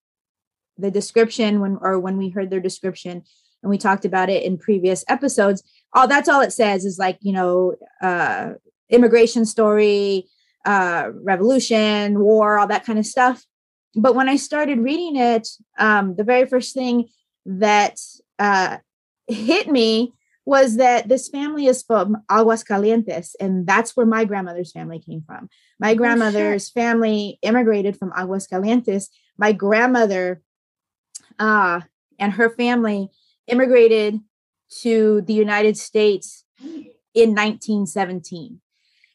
the 0.77 0.91
description 0.91 1.59
when 1.59 1.77
or 1.81 1.99
when 1.99 2.17
we 2.17 2.29
heard 2.29 2.49
their 2.49 2.59
description 2.59 3.23
and 3.63 3.69
we 3.69 3.77
talked 3.77 4.05
about 4.05 4.29
it 4.29 4.43
in 4.43 4.57
previous 4.57 5.03
episodes 5.07 5.63
all 5.93 6.07
that's 6.07 6.29
all 6.29 6.41
it 6.41 6.53
says 6.53 6.85
is 6.85 6.99
like 6.99 7.17
you 7.21 7.33
know 7.33 7.75
uh 8.01 8.51
immigration 8.89 9.45
story, 9.45 10.27
uh, 10.65 11.11
revolution, 11.23 12.19
war, 12.19 12.57
all 12.57 12.67
that 12.67 12.85
kind 12.85 12.99
of 12.99 13.05
stuff. 13.05 13.43
But 13.95 14.15
when 14.15 14.29
I 14.29 14.35
started 14.35 14.79
reading 14.79 15.15
it, 15.15 15.47
um, 15.77 16.15
the 16.15 16.23
very 16.23 16.45
first 16.45 16.73
thing 16.73 17.09
that 17.45 17.99
uh, 18.37 18.77
hit 19.27 19.69
me 19.69 20.13
was 20.45 20.77
that 20.77 21.09
this 21.09 21.27
family 21.27 21.65
is 21.65 21.83
from 21.83 22.17
Aguascalientes, 22.31 23.35
and 23.39 23.67
that's 23.67 23.97
where 23.97 24.05
my 24.05 24.23
grandmother's 24.23 24.71
family 24.71 24.99
came 24.99 25.21
from. 25.25 25.49
My 25.79 25.91
oh, 25.91 25.95
grandmother's 25.95 26.71
oh, 26.71 26.79
family 26.79 27.37
immigrated 27.41 27.97
from 27.97 28.11
Aguascalientes. 28.11 29.07
My 29.37 29.51
grandmother 29.51 30.41
uh, 31.37 31.81
and 32.17 32.33
her 32.33 32.49
family 32.49 33.09
immigrated 33.47 34.19
to 34.81 35.21
the 35.21 35.33
United 35.33 35.77
States 35.77 36.45
in 37.13 37.35
1917. 37.35 38.61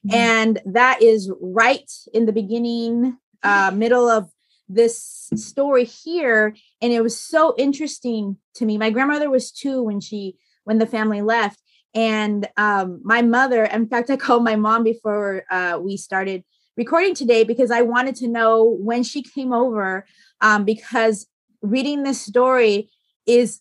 Mm-hmm. 0.07 0.16
And 0.16 0.61
that 0.66 1.03
is 1.03 1.30
right 1.40 1.90
in 2.12 2.26
the 2.26 2.32
beginning, 2.32 3.18
uh, 3.42 3.70
middle 3.74 4.09
of 4.09 4.30
this 4.68 5.28
story 5.34 5.84
here. 5.84 6.57
And 6.80 6.92
it 6.92 7.03
was 7.03 7.18
so 7.18 7.55
interesting 7.59 8.36
to 8.55 8.64
me. 8.64 8.78
My 8.78 8.90
grandmother 8.90 9.30
was 9.30 9.53
two 9.53 9.82
when 9.82 10.00
she 10.00 10.36
when 10.64 10.78
the 10.78 10.86
family 10.86 11.22
left. 11.22 11.61
And 11.94 12.48
um, 12.57 13.00
my 13.05 13.22
mother, 13.22 13.64
in 13.64 13.86
fact, 13.86 14.11
I 14.11 14.16
called 14.24 14.44
my 14.44 14.57
mom 14.57 14.84
before 14.84 15.44
uh, 15.50 15.78
we 15.80 15.96
started 15.96 16.44
recording 16.76 17.14
today 17.14 17.44
because 17.44 17.70
I 17.70 17.82
wanted 17.82 18.16
to 18.16 18.28
know 18.28 18.64
when 18.64 19.03
she 19.03 19.22
came 19.22 19.53
over 19.53 20.07
um, 20.40 20.64
because 20.64 21.26
reading 21.61 22.03
this 22.03 22.20
story 22.20 22.90
is 23.26 23.61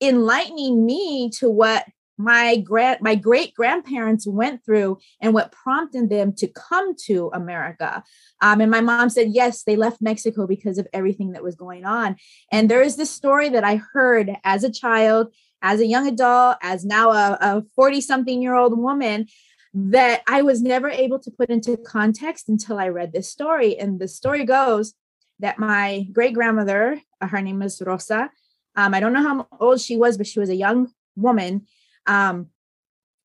enlightening 0.00 0.84
me 0.84 1.30
to 1.38 1.48
what 1.48 1.86
my 2.16 2.56
grand 2.56 3.00
my 3.00 3.14
great 3.14 3.54
grandparents 3.54 4.26
went 4.26 4.64
through 4.64 4.98
and 5.20 5.34
what 5.34 5.52
prompted 5.52 6.10
them 6.10 6.32
to 6.34 6.48
come 6.48 6.94
to 7.06 7.30
America. 7.34 8.02
Um, 8.40 8.60
and 8.60 8.70
my 8.70 8.80
mom 8.80 9.10
said 9.10 9.28
yes, 9.30 9.64
they 9.64 9.76
left 9.76 10.00
Mexico 10.00 10.46
because 10.46 10.78
of 10.78 10.86
everything 10.92 11.32
that 11.32 11.42
was 11.42 11.56
going 11.56 11.84
on. 11.84 12.16
And 12.52 12.70
there 12.70 12.82
is 12.82 12.96
this 12.96 13.10
story 13.10 13.48
that 13.50 13.64
I 13.64 13.76
heard 13.76 14.30
as 14.44 14.64
a 14.64 14.70
child, 14.70 15.34
as 15.62 15.80
a 15.80 15.86
young 15.86 16.06
adult, 16.06 16.56
as 16.62 16.84
now 16.84 17.10
a 17.10 17.62
40 17.74 18.00
something 18.00 18.42
year 18.42 18.54
old 18.54 18.78
woman 18.78 19.26
that 19.74 20.22
I 20.28 20.42
was 20.42 20.62
never 20.62 20.88
able 20.88 21.18
to 21.18 21.32
put 21.32 21.50
into 21.50 21.76
context 21.76 22.48
until 22.48 22.78
I 22.78 22.88
read 22.88 23.12
this 23.12 23.28
story. 23.28 23.76
And 23.76 23.98
the 23.98 24.06
story 24.06 24.44
goes 24.44 24.94
that 25.40 25.58
my 25.58 26.06
great 26.12 26.32
grandmother, 26.32 27.00
her 27.20 27.42
name 27.42 27.60
is 27.60 27.82
Rosa, 27.84 28.30
um, 28.76 28.94
I 28.94 29.00
don't 29.00 29.12
know 29.12 29.22
how 29.22 29.46
old 29.60 29.80
she 29.80 29.96
was, 29.96 30.16
but 30.16 30.26
she 30.26 30.40
was 30.40 30.50
a 30.50 30.54
young 30.54 30.90
woman. 31.16 31.66
Um, 32.06 32.48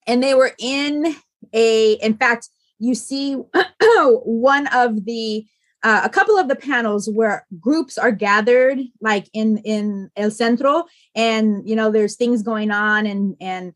and 0.07 0.23
they 0.23 0.33
were 0.33 0.53
in 0.59 1.15
a, 1.53 1.93
in 1.93 2.15
fact, 2.15 2.49
you 2.79 2.95
see 2.95 3.33
one 4.23 4.67
of 4.67 5.05
the, 5.05 5.45
uh, 5.83 6.01
a 6.03 6.09
couple 6.09 6.37
of 6.37 6.47
the 6.47 6.55
panels 6.55 7.09
where 7.09 7.45
groups 7.59 7.97
are 7.97 8.11
gathered 8.11 8.79
like 9.01 9.29
in 9.33 9.59
in 9.59 10.09
el 10.17 10.29
centro 10.29 10.83
and 11.15 11.67
you 11.67 11.75
know 11.75 11.89
there's 11.89 12.15
things 12.17 12.43
going 12.43 12.69
on 12.69 13.05
and 13.05 13.35
and 13.39 13.73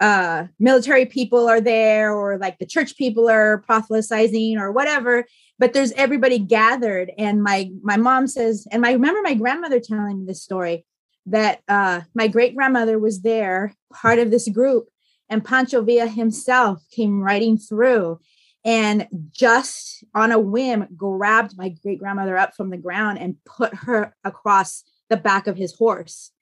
uh 0.00 0.44
military 0.58 1.06
people 1.06 1.48
are 1.48 1.60
there 1.60 2.12
or 2.12 2.36
like 2.36 2.58
the 2.58 2.66
church 2.66 2.96
people 2.96 3.28
are 3.28 3.58
proselytizing 3.58 4.58
or 4.58 4.70
whatever 4.70 5.24
but 5.58 5.72
there's 5.72 5.92
everybody 5.92 6.38
gathered 6.38 7.10
and 7.16 7.42
my 7.42 7.70
my 7.82 7.96
mom 7.96 8.26
says 8.26 8.66
and 8.70 8.84
i 8.84 8.92
remember 8.92 9.22
my 9.22 9.34
grandmother 9.34 9.80
telling 9.80 10.20
me 10.20 10.26
this 10.26 10.42
story 10.42 10.84
that 11.26 11.60
uh 11.68 12.00
my 12.14 12.28
great 12.28 12.54
grandmother 12.54 12.98
was 12.98 13.22
there 13.22 13.74
part 13.92 14.18
of 14.18 14.30
this 14.30 14.48
group 14.48 14.88
and 15.28 15.44
pancho 15.44 15.82
villa 15.82 16.06
himself 16.06 16.84
came 16.90 17.20
riding 17.20 17.58
through 17.58 18.18
and 18.66 19.06
just 19.30 20.02
on 20.12 20.32
a 20.32 20.40
whim 20.40 20.88
grabbed 20.96 21.56
my 21.56 21.68
great 21.68 22.00
grandmother 22.00 22.36
up 22.36 22.56
from 22.56 22.70
the 22.70 22.76
ground 22.76 23.16
and 23.16 23.36
put 23.44 23.72
her 23.72 24.12
across 24.24 24.82
the 25.08 25.16
back 25.16 25.46
of 25.46 25.56
his 25.56 25.72
horse. 25.72 26.32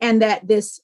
And 0.00 0.20
that 0.20 0.48
this 0.48 0.80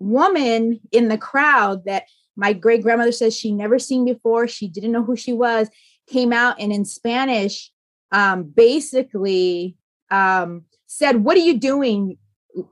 woman 0.00 0.80
in 0.90 1.06
the 1.06 1.16
crowd 1.16 1.84
that 1.84 2.06
my 2.34 2.52
great 2.52 2.82
grandmother 2.82 3.12
says 3.12 3.36
she 3.36 3.52
never 3.52 3.78
seen 3.78 4.04
before 4.04 4.48
she 4.48 4.66
didn't 4.66 4.90
know 4.90 5.04
who 5.04 5.14
she 5.14 5.32
was 5.32 5.68
came 6.08 6.32
out 6.32 6.58
and 6.58 6.72
in 6.72 6.84
spanish 6.84 7.70
um, 8.10 8.42
basically 8.42 9.76
um, 10.10 10.64
said 10.86 11.22
what 11.22 11.36
are 11.36 11.40
you 11.40 11.56
doing 11.56 12.18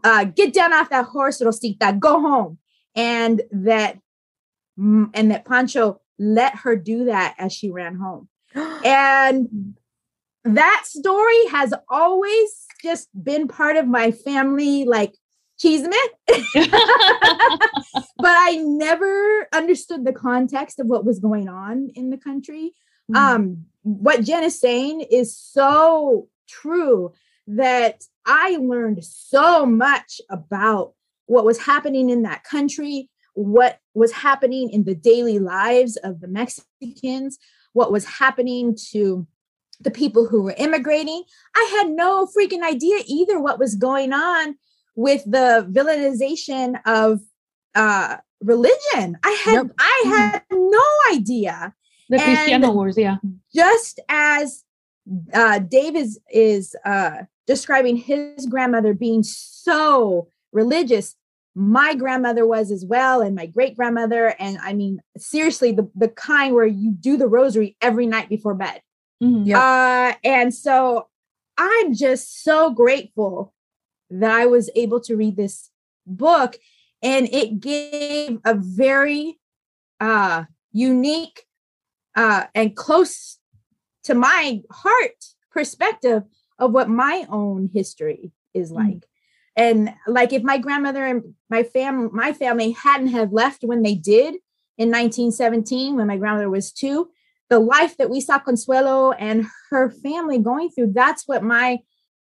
uh, 0.04 0.24
get 0.24 0.52
down 0.52 0.72
off 0.72 0.90
that 0.90 1.06
horse 1.06 1.42
rosita 1.42 1.96
go 1.98 2.20
home 2.20 2.58
and 2.94 3.42
that 3.50 3.98
and 4.76 5.30
that 5.30 5.44
pancho 5.44 6.00
let 6.18 6.54
her 6.56 6.76
do 6.76 7.04
that 7.04 7.34
as 7.38 7.52
she 7.52 7.70
ran 7.70 7.94
home 7.96 8.28
and 8.54 9.74
that 10.44 10.82
story 10.84 11.46
has 11.50 11.74
always 11.88 12.66
just 12.82 13.08
been 13.22 13.46
part 13.46 13.76
of 13.76 13.86
my 13.86 14.10
family 14.10 14.84
like 14.84 15.14
chisme. 15.62 15.92
but 16.26 16.70
I 18.24 18.56
never 18.62 19.48
understood 19.52 20.04
the 20.04 20.12
context 20.12 20.80
of 20.80 20.86
what 20.86 21.04
was 21.04 21.18
going 21.18 21.48
on 21.48 21.90
in 21.94 22.10
the 22.10 22.16
country. 22.16 22.72
Mm. 23.10 23.16
Um, 23.16 23.64
what 23.82 24.24
Jen 24.24 24.44
is 24.44 24.58
saying 24.58 25.02
is 25.02 25.36
so 25.36 26.28
true 26.48 27.12
that 27.46 28.02
I 28.26 28.58
learned 28.60 29.04
so 29.04 29.66
much 29.66 30.20
about 30.30 30.94
what 31.26 31.44
was 31.44 31.58
happening 31.58 32.10
in 32.10 32.22
that 32.22 32.44
country, 32.44 33.08
what 33.34 33.78
was 33.94 34.12
happening 34.12 34.70
in 34.70 34.84
the 34.84 34.94
daily 34.94 35.38
lives 35.38 35.96
of 35.96 36.20
the 36.20 36.28
Mexicans, 36.28 37.38
what 37.72 37.92
was 37.92 38.04
happening 38.04 38.76
to 38.90 39.26
the 39.80 39.90
people 39.90 40.26
who 40.26 40.42
were 40.42 40.54
immigrating. 40.58 41.22
I 41.56 41.78
had 41.78 41.90
no 41.90 42.26
freaking 42.26 42.62
idea 42.62 42.98
either 43.06 43.40
what 43.40 43.58
was 43.58 43.74
going 43.74 44.12
on 44.12 44.56
with 44.94 45.24
the 45.24 45.66
villainization 45.70 46.80
of 46.84 47.20
uh 47.74 48.16
religion. 48.40 49.18
I 49.24 49.42
had 49.44 49.54
nope. 49.54 49.72
I 49.78 50.02
had 50.06 50.42
no 50.50 50.82
idea. 51.12 51.74
The 52.08 52.18
Cristiano 52.18 52.72
Wars, 52.72 52.98
yeah. 52.98 53.16
Just 53.54 54.00
as 54.08 54.64
uh 55.32 55.60
Dave 55.60 55.96
is 55.96 56.20
is 56.32 56.74
uh 56.84 57.22
describing 57.50 57.96
his 57.96 58.46
grandmother 58.46 58.94
being 58.94 59.24
so 59.24 60.28
religious, 60.52 61.16
my 61.56 61.96
grandmother 61.96 62.46
was 62.46 62.70
as 62.70 62.84
well, 62.84 63.20
and 63.20 63.34
my 63.34 63.46
great 63.46 63.76
grandmother. 63.76 64.36
And 64.38 64.56
I 64.62 64.72
mean, 64.72 65.00
seriously, 65.18 65.72
the, 65.72 65.90
the 65.96 66.06
kind 66.06 66.54
where 66.54 66.64
you 66.64 66.92
do 66.92 67.16
the 67.16 67.26
rosary 67.26 67.76
every 67.82 68.06
night 68.06 68.28
before 68.28 68.54
bed. 68.54 68.80
Mm-hmm, 69.20 69.46
yep. 69.46 69.58
Uh, 69.58 70.14
and 70.22 70.54
so 70.54 71.08
I'm 71.58 71.92
just 71.92 72.44
so 72.44 72.70
grateful 72.70 73.52
that 74.10 74.30
I 74.30 74.46
was 74.46 74.70
able 74.76 75.00
to 75.00 75.16
read 75.16 75.36
this 75.36 75.70
book 76.06 76.56
and 77.02 77.28
it 77.32 77.58
gave 77.58 78.38
a 78.44 78.54
very 78.54 79.40
uh, 79.98 80.44
unique 80.70 81.46
uh, 82.14 82.44
and 82.54 82.76
close 82.76 83.38
to 84.04 84.14
my 84.14 84.62
heart 84.70 85.24
perspective 85.50 86.22
of 86.60 86.72
what 86.72 86.88
my 86.88 87.26
own 87.28 87.70
history 87.72 88.32
is 88.54 88.70
mm-hmm. 88.70 88.86
like. 88.86 88.96
Mm. 88.96 89.04
And 89.56 89.94
like 90.06 90.32
if 90.32 90.42
my 90.42 90.58
grandmother 90.58 91.04
and 91.04 91.34
my 91.48 91.64
fam 91.64 92.10
my 92.12 92.32
family 92.32 92.70
hadn't 92.70 93.08
have 93.08 93.32
left 93.32 93.64
when 93.64 93.82
they 93.82 93.94
did 93.94 94.34
in 94.78 94.88
1917 94.88 95.96
when 95.96 96.06
my 96.06 96.16
grandmother 96.16 96.48
was 96.48 96.72
2, 96.72 97.10
the 97.48 97.58
life 97.58 97.96
that 97.96 98.10
we 98.10 98.20
saw 98.20 98.38
Consuelo 98.38 99.10
and 99.10 99.46
her 99.70 99.90
family 99.90 100.38
going 100.38 100.70
through, 100.70 100.92
that's 100.92 101.26
what 101.26 101.42
my 101.42 101.80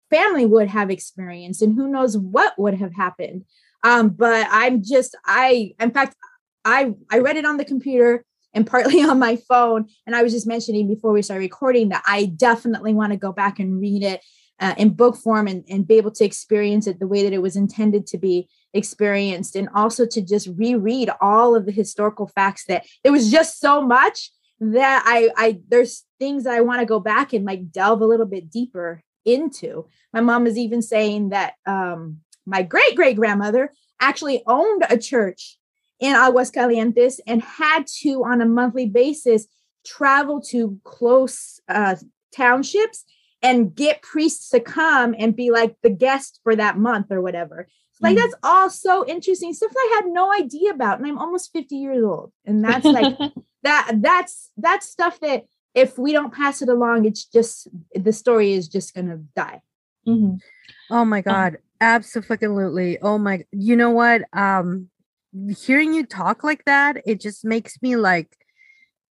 family 0.09 0.45
would 0.45 0.67
have 0.67 0.89
experienced 0.89 1.61
and 1.61 1.75
who 1.75 1.87
knows 1.87 2.17
what 2.17 2.57
would 2.57 2.75
have 2.75 2.93
happened 2.93 3.43
um, 3.83 4.09
but 4.09 4.47
i'm 4.51 4.83
just 4.83 5.15
i 5.25 5.73
in 5.79 5.91
fact 5.91 6.15
i 6.63 6.93
i 7.11 7.19
read 7.19 7.37
it 7.37 7.45
on 7.45 7.57
the 7.57 7.65
computer 7.65 8.23
and 8.55 8.65
partly 8.65 9.01
on 9.09 9.19
my 9.19 9.35
phone 9.35 9.87
and 10.07 10.15
i 10.15 10.23
was 10.23 10.33
just 10.33 10.47
mentioning 10.47 10.87
before 10.87 11.11
we 11.11 11.21
started 11.21 11.41
recording 11.41 11.89
that 11.89 12.03
i 12.07 12.25
definitely 12.25 12.93
want 12.93 13.11
to 13.11 13.17
go 13.17 13.31
back 13.31 13.59
and 13.59 13.79
read 13.79 14.03
it 14.03 14.21
uh, 14.61 14.73
in 14.77 14.89
book 14.89 15.17
form 15.17 15.47
and, 15.47 15.65
and 15.69 15.85
be 15.85 15.95
able 15.95 16.11
to 16.11 16.23
experience 16.23 16.87
it 16.87 16.97
the 16.99 17.07
way 17.07 17.23
that 17.23 17.33
it 17.33 17.41
was 17.41 17.57
intended 17.57 18.07
to 18.07 18.17
be 18.17 18.47
experienced 18.73 19.55
and 19.55 19.67
also 19.75 20.05
to 20.05 20.21
just 20.21 20.47
reread 20.55 21.09
all 21.19 21.55
of 21.55 21.65
the 21.65 21.71
historical 21.71 22.27
facts 22.27 22.65
that 22.65 22.85
there 23.03 23.11
was 23.11 23.29
just 23.29 23.59
so 23.59 23.81
much 23.81 24.31
that 24.61 25.03
i 25.05 25.29
i 25.35 25.59
there's 25.67 26.05
things 26.19 26.45
that 26.45 26.53
i 26.53 26.61
want 26.61 26.79
to 26.79 26.85
go 26.85 26.99
back 26.99 27.33
and 27.33 27.45
like 27.45 27.69
delve 27.69 28.01
a 28.01 28.05
little 28.05 28.25
bit 28.25 28.49
deeper 28.49 29.03
into. 29.25 29.87
My 30.13 30.21
mom 30.21 30.47
is 30.47 30.57
even 30.57 30.81
saying 30.81 31.29
that 31.29 31.55
um, 31.65 32.19
my 32.45 32.61
great 32.61 32.95
great 32.95 33.15
grandmother 33.15 33.73
actually 33.99 34.43
owned 34.45 34.85
a 34.89 34.97
church 34.97 35.57
in 36.05 36.15
Aguascalientes 36.15 37.19
and 37.25 37.41
had 37.41 37.87
to, 38.01 38.23
on 38.23 38.41
a 38.41 38.45
monthly 38.45 38.85
basis, 38.85 39.47
travel 39.85 40.39
to 40.41 40.79
close 40.83 41.59
uh, 41.67 41.95
townships 42.31 43.05
and 43.41 43.73
get 43.73 44.01
priests 44.01 44.49
to 44.49 44.59
come 44.59 45.15
and 45.17 45.35
be 45.35 45.51
like 45.51 45.75
the 45.81 45.89
guest 45.89 46.39
for 46.43 46.55
that 46.55 46.77
month 46.77 47.07
or 47.11 47.21
whatever. 47.21 47.67
like 48.01 48.15
mm. 48.15 48.19
that's 48.19 48.35
all 48.43 48.69
so 48.69 49.05
interesting 49.07 49.53
stuff 49.53 49.71
I 49.75 49.91
had 49.95 50.11
no 50.11 50.31
idea 50.31 50.71
about, 50.71 50.99
and 50.99 51.07
I'm 51.07 51.17
almost 51.17 51.51
50 51.53 51.75
years 51.75 52.03
old, 52.03 52.31
and 52.45 52.63
that's 52.63 52.85
like 52.85 53.17
that. 53.63 53.91
That's 53.95 54.51
that's 54.57 54.89
stuff 54.89 55.19
that 55.21 55.45
if 55.73 55.97
we 55.97 56.11
don't 56.11 56.33
pass 56.33 56.61
it 56.61 56.69
along, 56.69 57.05
it's 57.05 57.25
just 57.25 57.67
the 57.93 58.13
story 58.13 58.53
is 58.53 58.67
just 58.67 58.93
gonna 58.93 59.17
die. 59.35 59.61
Mm-hmm. 60.07 60.35
Oh 60.91 61.05
my 61.05 61.19
um, 61.19 61.23
god, 61.23 61.53
um, 61.53 61.61
absolutely. 61.81 62.99
Oh 63.01 63.17
my, 63.17 63.43
you 63.51 63.75
know 63.75 63.91
what? 63.91 64.21
Um, 64.33 64.89
hearing 65.57 65.93
you 65.93 66.05
talk 66.05 66.43
like 66.43 66.65
that, 66.65 66.97
it 67.05 67.19
just 67.19 67.45
makes 67.45 67.81
me 67.81 67.95
like 67.95 68.37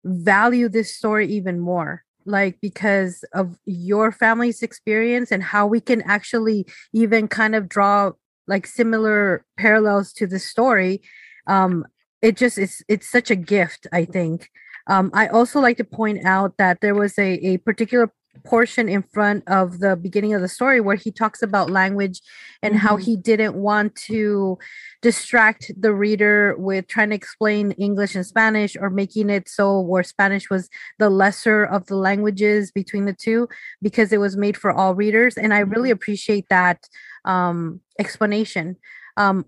value 0.03 0.70
this 0.70 0.95
story 0.95 1.28
even 1.28 1.59
more 1.59 2.03
like 2.26 2.59
because 2.59 3.24
of 3.34 3.57
your 3.66 4.11
family's 4.11 4.63
experience 4.63 5.32
and 5.32 5.43
how 5.43 5.68
we 5.68 5.80
can 5.80 6.01
actually 6.03 6.66
even 6.93 7.28
kind 7.28 7.55
of 7.55 7.70
draw 7.70 8.11
like 8.47 8.66
similar 8.66 9.45
parallels 9.57 10.11
to 10.13 10.28
the 10.28 10.39
story. 10.39 11.01
Um 11.47 11.86
it 12.22 12.36
just 12.38 12.57
is 12.57 12.84
it's 12.88 13.09
such 13.09 13.30
a 13.30 13.36
gift 13.36 13.88
i 13.93 14.05
think. 14.05 14.49
Um, 14.88 15.09
I 15.16 15.28
also 15.28 15.59
like 15.59 15.78
to 15.78 15.84
point 15.84 16.26
out 16.26 16.57
that 16.57 16.82
there 16.82 16.93
was 16.93 17.18
a, 17.18 17.34
a 17.45 17.57
particular 17.57 18.13
portion 18.43 18.89
in 18.89 19.03
front 19.03 19.43
of 19.47 19.79
the 19.79 19.95
beginning 19.95 20.33
of 20.33 20.41
the 20.41 20.47
story 20.47 20.79
where 20.79 20.95
he 20.95 21.11
talks 21.11 21.41
about 21.41 21.69
language 21.69 22.21
and 22.61 22.75
mm-hmm. 22.75 22.86
how 22.86 22.97
he 22.97 23.15
didn't 23.15 23.55
want 23.55 23.95
to 23.95 24.57
distract 25.01 25.71
the 25.77 25.93
reader 25.93 26.55
with 26.57 26.88
trying 26.88 27.09
to 27.09 27.15
explain 27.15 27.71
English 27.73 28.15
and 28.15 28.25
Spanish 28.25 28.75
or 28.75 28.89
making 28.89 29.29
it 29.29 29.47
so 29.47 29.79
where 29.79 30.03
Spanish 30.03 30.49
was 30.49 30.69
the 30.99 31.09
lesser 31.09 31.63
of 31.63 31.86
the 31.88 31.95
languages 31.95 32.71
between 32.71 33.05
the 33.05 33.13
two 33.13 33.47
because 33.81 34.11
it 34.11 34.19
was 34.19 34.36
made 34.36 34.57
for 34.57 34.71
all 34.71 34.95
readers. 34.95 35.38
And 35.38 35.53
I 35.53 35.59
really 35.59 35.89
mm-hmm. 35.89 35.95
appreciate 35.95 36.45
that 36.49 36.88
um, 37.23 37.81
explanation. 37.99 38.77
Um, 39.17 39.45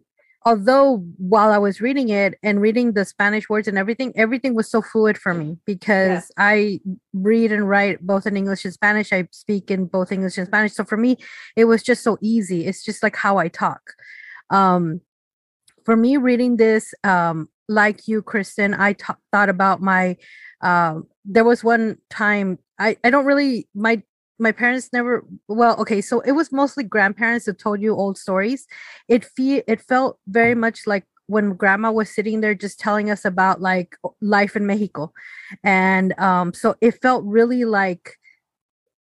although 0.48 1.04
while 1.18 1.52
I 1.52 1.58
was 1.58 1.82
reading 1.82 2.08
it 2.08 2.40
and 2.42 2.62
reading 2.62 2.94
the 2.94 3.04
Spanish 3.04 3.50
words 3.50 3.68
and 3.68 3.78
everything, 3.78 4.14
everything 4.16 4.56
was 4.56 4.72
so 4.72 4.82
fluid 4.82 5.18
for 5.18 5.34
me 5.34 5.58
because 5.66 6.32
yeah. 6.38 6.46
I 6.46 6.80
read 7.12 7.52
and 7.52 7.68
write 7.68 8.00
both 8.00 8.26
in 8.26 8.38
English 8.38 8.64
and 8.64 8.74
Spanish. 8.74 9.12
I 9.12 9.28
speak 9.32 9.70
in 9.70 9.88
both 9.88 10.10
English 10.10 10.38
and 10.38 10.48
Spanish. 10.48 10.72
So 10.72 10.86
for 10.86 10.96
me, 10.96 11.18
it 11.58 11.66
was 11.66 11.84
just 11.84 12.02
so 12.02 12.18
easy. 12.22 12.66
It's 12.66 12.86
just 12.86 13.04
like 13.04 13.18
how 13.18 13.38
I 13.38 13.50
talk. 13.50 13.82
Um, 14.50 15.02
for 15.84 15.98
me, 15.98 16.16
reading 16.16 16.56
this, 16.56 16.94
um, 17.04 17.50
like 17.68 18.08
you, 18.08 18.22
Kristen, 18.22 18.74
I 18.74 18.94
t- 18.94 19.22
thought 19.34 19.50
about 19.50 19.82
my. 19.82 20.16
Uh, 20.62 21.02
there 21.26 21.44
was 21.44 21.62
one 21.62 21.98
time 22.10 22.58
I 22.80 22.96
I 23.04 23.10
don't 23.10 23.26
really 23.26 23.68
my 23.76 24.02
my 24.40 24.52
parents 24.52 24.90
never 24.94 25.26
well 25.48 25.80
okay 25.80 26.02
so 26.02 26.20
it 26.22 26.34
was 26.34 26.52
mostly 26.52 26.84
grandparents 26.84 27.46
that 27.46 27.60
told 27.60 27.82
you 27.82 27.96
old 27.96 28.18
stories. 28.18 28.68
It 29.08 29.26
fe- 29.26 29.64
it 29.68 29.82
felt 29.82 30.20
very 30.28 30.56
much 30.56 30.88
like 30.88 31.06
when 31.28 31.54
grandma 31.56 31.92
was 31.92 32.10
sitting 32.10 32.42
there 32.42 32.56
just 32.56 32.80
telling 32.80 33.10
us 33.12 33.26
about 33.26 33.62
like 33.62 33.96
life 34.22 34.56
in 34.56 34.66
mexico. 34.66 35.12
And 35.64 36.18
um 36.20 36.54
so 36.54 36.76
it 36.82 37.02
felt 37.02 37.24
really 37.26 37.66
like 37.66 38.18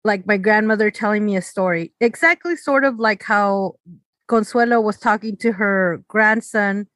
like 0.05 0.27
my 0.27 0.37
grandmother 0.37 0.91
telling 0.91 1.27
me 1.27 1.37
a 1.37 1.43
story. 1.43 1.93
Exactly 2.01 2.57
sort 2.57 2.85
of 2.85 2.99
like 2.99 3.23
how 3.25 3.75
consuelo 4.29 4.81
was 4.81 4.99
talking 4.99 5.37
to 5.39 5.53
her 5.53 6.03
grandson 6.09 6.87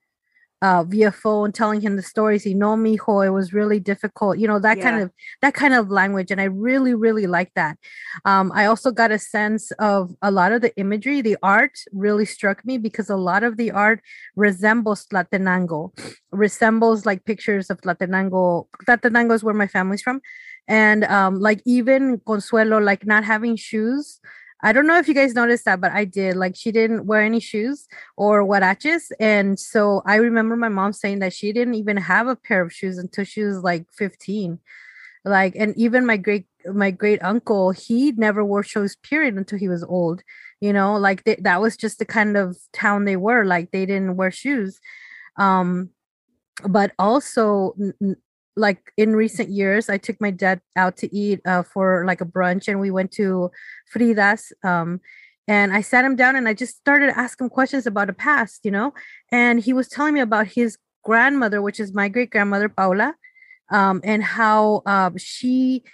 uh, 0.62 0.84
via 0.84 1.10
phone 1.10 1.52
telling 1.52 1.80
him 1.80 1.96
the 1.96 2.02
stories 2.02 2.44
he 2.44 2.54
know 2.54 2.76
me 2.76 2.96
ho 2.96 3.20
it 3.20 3.30
was 3.30 3.52
really 3.52 3.80
difficult 3.80 4.38
you 4.38 4.46
know 4.46 4.58
that 4.58 4.78
yeah. 4.78 4.82
kind 4.82 5.02
of 5.02 5.10
that 5.42 5.54
kind 5.54 5.74
of 5.74 5.90
language 5.90 6.30
and 6.30 6.40
i 6.40 6.44
really 6.44 6.94
really 6.94 7.26
like 7.26 7.52
that 7.54 7.76
um, 8.24 8.52
i 8.54 8.66
also 8.66 8.90
got 8.90 9.10
a 9.10 9.18
sense 9.18 9.70
of 9.72 10.14
a 10.22 10.30
lot 10.30 10.52
of 10.52 10.60
the 10.60 10.76
imagery 10.76 11.20
the 11.20 11.36
art 11.42 11.78
really 11.92 12.24
struck 12.24 12.64
me 12.64 12.78
because 12.78 13.08
a 13.08 13.16
lot 13.16 13.42
of 13.42 13.56
the 13.56 13.70
art 13.70 14.00
resembles 14.36 15.06
Tlatenango, 15.06 15.92
resembles 16.32 17.06
like 17.06 17.24
pictures 17.24 17.70
of 17.70 17.80
Tlatenango. 17.80 18.66
Tlatenango 18.86 19.34
is 19.34 19.44
where 19.44 19.54
my 19.54 19.66
family's 19.66 20.02
from 20.02 20.20
and 20.68 21.04
um, 21.04 21.40
like 21.40 21.60
even 21.64 22.20
consuelo 22.26 22.78
like 22.78 23.06
not 23.06 23.24
having 23.24 23.56
shoes 23.56 24.20
I 24.62 24.72
don't 24.72 24.86
know 24.86 24.98
if 24.98 25.08
you 25.08 25.14
guys 25.14 25.34
noticed 25.34 25.64
that, 25.64 25.80
but 25.80 25.92
I 25.92 26.04
did. 26.04 26.36
Like 26.36 26.56
she 26.56 26.70
didn't 26.72 27.06
wear 27.06 27.22
any 27.22 27.40
shoes 27.40 27.88
or 28.16 28.44
huaraches. 28.44 29.10
And 29.18 29.58
so 29.58 30.02
I 30.06 30.16
remember 30.16 30.56
my 30.56 30.68
mom 30.68 30.92
saying 30.92 31.20
that 31.20 31.32
she 31.32 31.52
didn't 31.52 31.74
even 31.74 31.96
have 31.96 32.26
a 32.26 32.36
pair 32.36 32.62
of 32.62 32.72
shoes 32.72 32.98
until 32.98 33.24
she 33.24 33.42
was 33.42 33.62
like 33.62 33.86
15. 33.92 34.58
Like, 35.24 35.54
and 35.56 35.76
even 35.76 36.06
my 36.06 36.16
great 36.16 36.46
my 36.66 36.90
great 36.90 37.22
uncle, 37.22 37.70
he 37.70 38.12
never 38.12 38.44
wore 38.44 38.62
shoes, 38.62 38.96
period, 38.96 39.34
until 39.34 39.58
he 39.58 39.68
was 39.68 39.82
old. 39.82 40.22
You 40.60 40.72
know, 40.72 40.96
like 40.96 41.24
they, 41.24 41.36
that 41.36 41.60
was 41.60 41.76
just 41.76 41.98
the 41.98 42.04
kind 42.04 42.36
of 42.36 42.56
town 42.72 43.04
they 43.04 43.16
were. 43.16 43.44
Like 43.44 43.70
they 43.70 43.86
didn't 43.86 44.16
wear 44.16 44.30
shoes. 44.30 44.78
Um, 45.36 45.90
but 46.68 46.92
also 46.98 47.74
like 48.56 48.92
in 48.96 49.14
recent 49.14 49.48
years 49.48 49.88
i 49.88 49.96
took 49.96 50.20
my 50.20 50.30
dad 50.30 50.60
out 50.76 50.96
to 50.96 51.14
eat 51.14 51.40
uh, 51.46 51.62
for 51.62 52.04
like 52.06 52.20
a 52.20 52.26
brunch 52.26 52.68
and 52.68 52.80
we 52.80 52.90
went 52.90 53.10
to 53.10 53.50
frida's 53.86 54.52
um, 54.64 55.00
and 55.48 55.72
i 55.72 55.80
sat 55.80 56.04
him 56.04 56.16
down 56.16 56.36
and 56.36 56.48
i 56.48 56.54
just 56.54 56.76
started 56.76 57.10
asking 57.16 57.46
him 57.46 57.50
questions 57.50 57.86
about 57.86 58.06
the 58.06 58.12
past 58.12 58.60
you 58.64 58.70
know 58.70 58.92
and 59.30 59.60
he 59.60 59.72
was 59.72 59.88
telling 59.88 60.14
me 60.14 60.20
about 60.20 60.46
his 60.46 60.78
grandmother 61.04 61.62
which 61.62 61.80
is 61.80 61.94
my 61.94 62.08
great 62.08 62.30
grandmother 62.30 62.68
paula 62.68 63.14
um, 63.70 64.00
and 64.02 64.22
how 64.22 64.82
uh, 64.86 65.10
she 65.16 65.84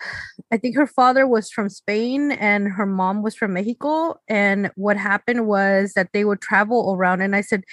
I 0.52 0.56
think 0.56 0.76
her 0.76 0.86
father 0.86 1.26
was 1.26 1.50
from 1.50 1.68
Spain 1.68 2.32
and 2.32 2.68
her 2.68 2.86
mom 2.86 3.22
was 3.22 3.34
from 3.34 3.54
Mexico. 3.54 4.20
And 4.28 4.70
what 4.76 4.96
happened 4.96 5.46
was 5.46 5.94
that 5.94 6.10
they 6.12 6.24
would 6.24 6.40
travel 6.40 6.94
around. 6.94 7.22
And 7.22 7.34
I 7.34 7.40
said, 7.40 7.64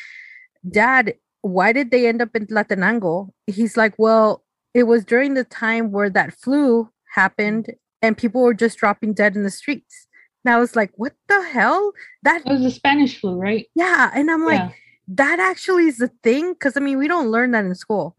Dad, 0.69 1.15
why 1.41 1.73
did 1.73 1.91
they 1.91 2.07
end 2.07 2.21
up 2.21 2.35
in 2.35 2.47
Tlatenango? 2.47 3.29
He's 3.47 3.77
like, 3.77 3.93
well, 3.97 4.43
it 4.73 4.83
was 4.83 5.03
during 5.03 5.33
the 5.33 5.43
time 5.43 5.91
where 5.91 6.09
that 6.09 6.33
flu 6.33 6.89
happened 7.13 7.73
and 8.01 8.17
people 8.17 8.41
were 8.41 8.53
just 8.53 8.77
dropping 8.77 9.13
dead 9.13 9.35
in 9.35 9.43
the 9.43 9.51
streets. 9.51 10.07
And 10.43 10.53
I 10.53 10.59
was 10.59 10.75
like, 10.75 10.91
what 10.95 11.13
the 11.27 11.41
hell? 11.43 11.91
That 12.23 12.41
it 12.45 12.51
was 12.51 12.61
the 12.61 12.71
Spanish 12.71 13.19
flu, 13.19 13.35
right? 13.35 13.67
Yeah. 13.75 14.11
And 14.13 14.31
I'm 14.31 14.45
like, 14.45 14.59
yeah. 14.59 14.71
that 15.09 15.39
actually 15.39 15.87
is 15.87 15.97
the 15.97 16.11
thing. 16.23 16.55
Cause 16.55 16.77
I 16.77 16.79
mean, 16.79 16.97
we 16.97 17.07
don't 17.07 17.29
learn 17.29 17.51
that 17.51 17.65
in 17.65 17.75
school. 17.75 18.15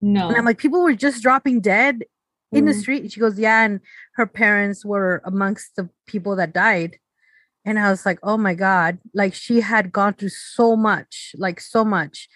No. 0.00 0.28
And 0.28 0.36
I'm 0.36 0.44
like, 0.44 0.58
people 0.58 0.82
were 0.82 0.94
just 0.94 1.22
dropping 1.22 1.60
dead 1.60 2.04
in 2.52 2.64
mm. 2.64 2.68
the 2.68 2.74
street. 2.74 3.02
And 3.02 3.12
She 3.12 3.20
goes, 3.20 3.38
yeah. 3.38 3.64
And 3.64 3.80
her 4.14 4.26
parents 4.26 4.84
were 4.84 5.22
amongst 5.24 5.76
the 5.76 5.90
people 6.06 6.36
that 6.36 6.52
died. 6.52 6.98
And 7.68 7.78
I 7.78 7.90
was 7.90 8.06
like, 8.06 8.18
oh 8.22 8.38
my 8.38 8.54
God. 8.54 8.98
Like 9.12 9.34
she 9.34 9.60
had 9.60 9.92
gone 9.92 10.14
through 10.14 10.30
so 10.30 10.76
much, 10.76 11.34
like 11.36 11.60
so 11.60 11.84
much 11.84 12.28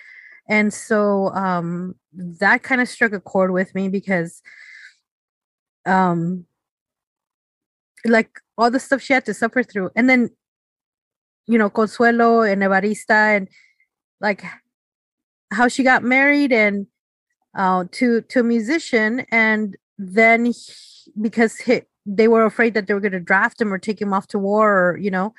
and 0.49 0.73
so 0.73 1.29
um 1.35 1.95
that 2.13 2.63
kind 2.63 2.81
of 2.81 2.89
struck 2.89 3.13
a 3.13 3.21
chord 3.21 3.53
with 3.53 3.75
me 3.75 3.89
because 3.89 4.43
um 5.87 6.45
like 8.05 8.31
all 8.59 8.71
the 8.71 8.81
stuff 8.81 9.01
she 9.01 9.13
had 9.13 9.25
to 9.25 9.35
suffer 9.35 9.63
through 9.63 9.91
and 9.95 10.09
then 10.11 10.29
you 11.47 11.59
know 11.59 11.71
consuelo 11.71 12.43
and 12.43 12.63
evarista 12.63 13.37
and 13.37 13.49
like 14.21 14.45
how 15.53 15.69
she 15.69 15.83
got 15.83 16.03
married 16.03 16.53
and 16.53 16.87
uh 17.57 17.85
to 17.93 18.21
to 18.23 18.41
a 18.41 18.45
musician 18.45 19.25
and 19.31 19.77
then 19.99 20.47
he, 20.47 20.55
because 21.21 21.57
he, 21.59 21.83
they 22.05 22.29
were 22.29 22.45
afraid 22.45 22.75
that 22.75 22.87
they 22.87 22.95
were 22.95 23.01
going 23.01 23.13
to 23.13 23.21
draft 23.21 23.61
him 23.61 23.73
or 23.73 23.79
take 23.79 24.01
him 24.01 24.13
off 24.13 24.27
to 24.29 24.39
war 24.39 24.73
or 24.73 24.97
you 24.97 25.11
know 25.11 25.35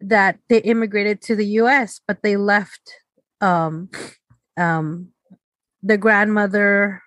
that 0.00 0.38
they 0.48 0.58
immigrated 0.58 1.20
to 1.22 1.34
the 1.34 1.46
US 1.60 2.00
but 2.06 2.22
they 2.22 2.36
left 2.36 2.92
um 3.40 3.90
um, 4.56 5.08
the 5.82 5.98
grandmother 5.98 7.02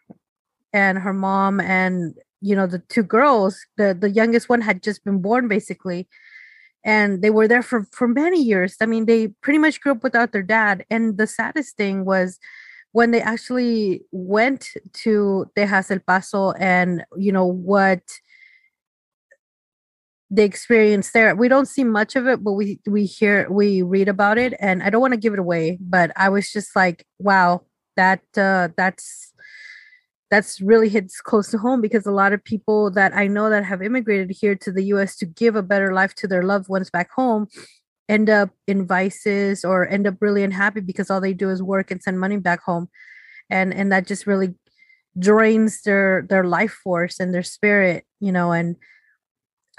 and 0.74 1.00
her 1.00 1.14
mom 1.14 1.60
and 1.60 2.16
you 2.42 2.56
know 2.56 2.68
the 2.68 2.80
two 2.80 3.04
girls 3.04 3.60
the 3.78 3.98
the 4.00 4.10
youngest 4.10 4.48
one 4.50 4.62
had 4.62 4.84
just 4.84 5.04
been 5.04 5.22
born 5.22 5.48
basically 5.48 6.08
and 6.86 7.22
they 7.22 7.30
were 7.30 7.48
there 7.48 7.62
for 7.62 7.86
for 7.92 8.08
many 8.08 8.42
years. 8.42 8.76
I 8.82 8.86
mean 8.86 9.06
they 9.06 9.30
pretty 9.42 9.60
much 9.60 9.82
grew 9.82 9.94
up 9.94 10.04
without 10.04 10.32
their 10.32 10.44
dad 10.44 10.86
and 10.90 11.18
the 11.18 11.28
saddest 11.28 11.76
thing 11.76 12.06
was 12.06 12.40
when 12.92 13.12
they 13.12 13.22
actually 13.22 14.02
went 14.12 14.70
to 14.94 15.46
Tejas 15.56 15.92
El 15.92 16.00
Paso 16.00 16.52
and 16.54 17.04
you 17.18 17.32
know 17.32 17.46
what 17.46 18.02
they 20.32 20.44
experience 20.44 21.12
there. 21.12 21.36
We 21.36 21.48
don't 21.48 21.68
see 21.68 21.84
much 21.84 22.16
of 22.16 22.28
it 22.28 22.44
but 22.44 22.54
we 22.54 22.80
we 22.88 23.06
hear 23.06 23.50
we 23.50 23.82
read 23.82 24.08
about 24.08 24.38
it 24.38 24.54
and 24.60 24.84
i 24.84 24.90
don't 24.90 25.02
want 25.02 25.14
to 25.14 25.20
give 25.20 25.34
it 25.34 25.40
away 25.40 25.78
but 25.82 26.12
i 26.16 26.30
was 26.30 26.52
just 26.52 26.76
like 26.76 27.06
wow 27.18 27.62
that 27.96 28.22
uh 28.38 28.70
that's 28.78 29.34
that's 30.30 30.62
really 30.62 30.90
hits 30.90 31.20
close 31.22 31.50
to 31.50 31.58
home 31.58 31.82
because 31.82 32.06
a 32.06 32.12
lot 32.12 32.34
of 32.34 32.44
people 32.44 32.92
that 32.92 33.16
i 33.16 33.28
know 33.28 33.50
that 33.50 33.66
have 33.66 33.82
immigrated 33.82 34.32
here 34.32 34.56
to 34.56 34.72
the 34.72 34.84
us 34.84 35.16
to 35.16 35.26
give 35.26 35.56
a 35.56 35.64
better 35.64 35.94
life 35.94 36.14
to 36.16 36.28
their 36.28 36.44
loved 36.44 36.70
ones 36.70 36.90
back 36.90 37.10
home 37.12 37.48
end 38.10 38.30
up 38.30 38.50
in 38.68 38.88
vices 38.88 39.64
or 39.64 39.88
end 39.88 40.08
up 40.08 40.16
really 40.20 40.44
unhappy 40.44 40.82
because 40.82 41.10
all 41.10 41.22
they 41.22 41.34
do 41.34 41.50
is 41.50 41.62
work 41.62 41.92
and 41.92 42.02
send 42.02 42.20
money 42.20 42.38
back 42.38 42.62
home. 42.64 42.90
And 43.50 43.74
and 43.74 43.92
that 43.92 44.08
just 44.08 44.28
really 44.28 44.56
drains 45.18 45.84
their 45.84 46.26
their 46.28 46.44
life 46.44 46.72
force 46.72 47.20
and 47.20 47.34
their 47.34 47.44
spirit 47.44 48.06
you 48.20 48.32
know 48.32 48.52
and 48.52 48.76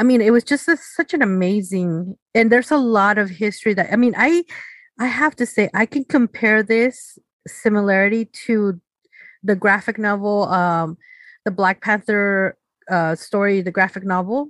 I 0.01 0.03
mean, 0.03 0.23
it 0.23 0.33
was 0.33 0.45
just 0.45 0.67
a, 0.67 0.79
such 0.79 1.13
an 1.13 1.21
amazing, 1.21 2.17
and 2.35 2.51
there's 2.51 2.71
a 2.71 2.79
lot 2.79 3.19
of 3.19 3.29
history 3.29 3.75
that 3.75 3.93
I 3.93 3.97
mean, 3.97 4.15
I 4.17 4.45
I 4.99 5.07
have 5.07 5.37
to 5.37 5.47
say 5.47 5.69
I 5.75 5.85
can 5.85 6.05
compare 6.05 6.63
this 6.63 7.19
similarity 7.47 8.25
to 8.47 8.81
the 9.43 9.55
graphic 9.55 9.99
novel, 9.99 10.45
um, 10.45 10.97
the 11.45 11.51
Black 11.51 11.83
Panther 11.83 12.57
uh, 12.91 13.15
story, 13.15 13.61
the 13.61 13.71
graphic 13.71 14.03
novel, 14.03 14.49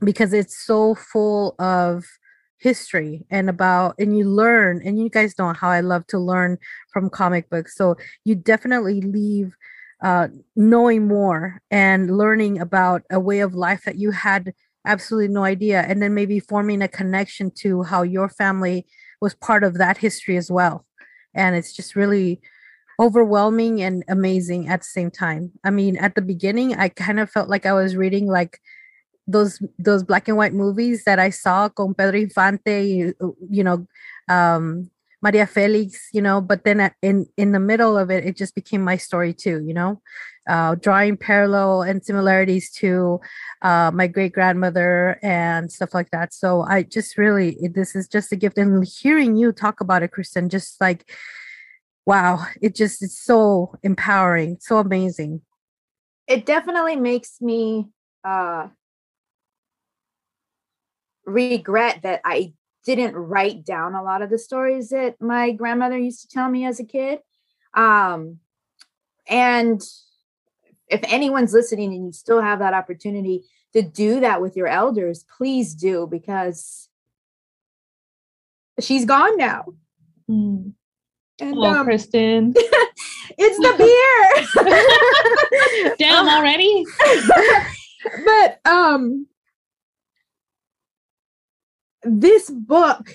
because 0.00 0.32
it's 0.32 0.56
so 0.56 0.94
full 0.94 1.56
of 1.58 2.04
history 2.58 3.24
and 3.30 3.48
about 3.48 3.96
and 3.98 4.16
you 4.16 4.24
learn 4.24 4.80
and 4.84 4.98
you 4.98 5.08
guys 5.08 5.38
know 5.38 5.52
how 5.52 5.70
I 5.70 5.80
love 5.80 6.06
to 6.08 6.18
learn 6.20 6.56
from 6.92 7.10
comic 7.10 7.50
books. 7.50 7.74
So 7.74 7.96
you 8.24 8.36
definitely 8.36 9.00
leave 9.00 9.56
uh, 10.02 10.28
knowing 10.54 11.08
more 11.08 11.60
and 11.70 12.16
learning 12.16 12.60
about 12.60 13.02
a 13.10 13.18
way 13.18 13.40
of 13.40 13.54
life 13.54 13.82
that 13.84 13.96
you 13.96 14.12
had 14.12 14.52
absolutely 14.88 15.32
no 15.32 15.44
idea. 15.44 15.82
And 15.82 16.02
then 16.02 16.14
maybe 16.14 16.40
forming 16.40 16.82
a 16.82 16.88
connection 16.88 17.52
to 17.62 17.84
how 17.84 18.02
your 18.02 18.28
family 18.28 18.86
was 19.20 19.34
part 19.34 19.62
of 19.62 19.74
that 19.74 19.98
history 19.98 20.36
as 20.36 20.50
well. 20.50 20.84
And 21.34 21.54
it's 21.54 21.72
just 21.72 21.94
really 21.94 22.40
overwhelming 22.98 23.80
and 23.80 24.02
amazing 24.08 24.68
at 24.68 24.80
the 24.80 24.86
same 24.86 25.10
time. 25.10 25.52
I 25.62 25.70
mean 25.70 25.96
at 25.98 26.16
the 26.16 26.22
beginning 26.22 26.74
i 26.74 26.88
kind 26.88 27.20
of 27.20 27.30
felt 27.30 27.48
like 27.48 27.64
i 27.64 27.72
was 27.72 27.94
reading 27.94 28.26
like 28.26 28.60
those 29.28 29.62
those 29.78 30.02
black 30.02 30.26
and 30.26 30.36
white 30.36 30.54
movies 30.54 31.04
that 31.04 31.18
i 31.18 31.30
saw 31.30 31.68
con 31.68 31.94
pedro 31.94 32.18
infante 32.18 32.82
you, 32.88 33.14
you 33.50 33.62
know 33.62 33.86
um 34.28 34.90
Maria 35.20 35.46
Felix, 35.46 36.08
you 36.12 36.22
know, 36.22 36.40
but 36.40 36.64
then 36.64 36.80
at, 36.80 36.94
in 37.02 37.26
in 37.36 37.52
the 37.52 37.58
middle 37.58 37.98
of 37.98 38.10
it, 38.10 38.24
it 38.24 38.36
just 38.36 38.54
became 38.54 38.82
my 38.82 38.96
story 38.96 39.34
too, 39.34 39.62
you 39.64 39.74
know, 39.74 40.00
uh, 40.48 40.76
drawing 40.76 41.16
parallel 41.16 41.82
and 41.82 42.04
similarities 42.04 42.70
to 42.70 43.20
uh, 43.62 43.90
my 43.92 44.06
great 44.06 44.32
grandmother 44.32 45.18
and 45.22 45.72
stuff 45.72 45.92
like 45.92 46.10
that. 46.10 46.32
So 46.32 46.62
I 46.62 46.84
just 46.84 47.18
really, 47.18 47.58
this 47.74 47.96
is 47.96 48.06
just 48.06 48.32
a 48.32 48.36
gift, 48.36 48.58
and 48.58 48.86
hearing 48.86 49.36
you 49.36 49.50
talk 49.52 49.80
about 49.80 50.02
it, 50.02 50.12
Kristen, 50.12 50.48
just 50.48 50.80
like, 50.80 51.10
wow, 52.06 52.46
it 52.62 52.76
just 52.76 53.02
is 53.02 53.18
so 53.18 53.74
empowering, 53.82 54.58
so 54.60 54.78
amazing. 54.78 55.42
It 56.28 56.46
definitely 56.46 56.96
makes 56.96 57.40
me 57.40 57.88
uh 58.24 58.68
regret 61.24 62.00
that 62.02 62.20
I 62.24 62.54
didn't 62.88 63.14
write 63.14 63.64
down 63.64 63.94
a 63.94 64.02
lot 64.02 64.22
of 64.22 64.30
the 64.30 64.38
stories 64.38 64.88
that 64.88 65.20
my 65.20 65.52
grandmother 65.52 65.96
used 65.98 66.22
to 66.22 66.28
tell 66.28 66.48
me 66.48 66.64
as 66.64 66.80
a 66.80 66.84
kid. 66.84 67.20
Um, 67.74 68.38
and 69.28 69.82
if 70.88 71.00
anyone's 71.04 71.52
listening 71.52 71.92
and 71.92 72.06
you 72.06 72.12
still 72.12 72.40
have 72.40 72.60
that 72.60 72.72
opportunity 72.72 73.44
to 73.74 73.82
do 73.82 74.20
that 74.20 74.40
with 74.40 74.56
your 74.56 74.66
elders, 74.66 75.26
please 75.36 75.74
do 75.74 76.08
because 76.10 76.88
she's 78.80 79.04
gone 79.04 79.36
now. 79.36 79.66
Mm. 80.30 80.72
And, 81.40 81.54
Hello, 81.54 81.80
um, 81.80 81.84
Kristen. 81.84 82.54
it's 82.56 83.58
the 83.58 83.74
beer. 83.78 85.94
Damn 85.98 86.26
already. 86.28 86.86
but 88.24 88.60
um 88.64 89.27
this 92.02 92.50
book, 92.50 93.14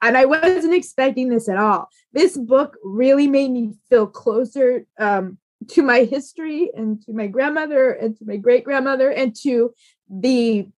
and 0.00 0.16
I 0.16 0.24
wasn't 0.24 0.74
expecting 0.74 1.28
this 1.28 1.48
at 1.48 1.56
all. 1.56 1.88
This 2.12 2.36
book 2.36 2.76
really 2.82 3.28
made 3.28 3.50
me 3.50 3.74
feel 3.88 4.06
closer 4.06 4.86
um, 4.98 5.38
to 5.68 5.82
my 5.82 6.04
history 6.04 6.70
and 6.74 7.00
to 7.02 7.12
my 7.12 7.26
grandmother 7.26 7.92
and 7.92 8.16
to 8.18 8.24
my 8.24 8.36
great 8.36 8.64
grandmother 8.64 9.10
and 9.10 9.34
to 9.42 9.72
the 10.10 10.68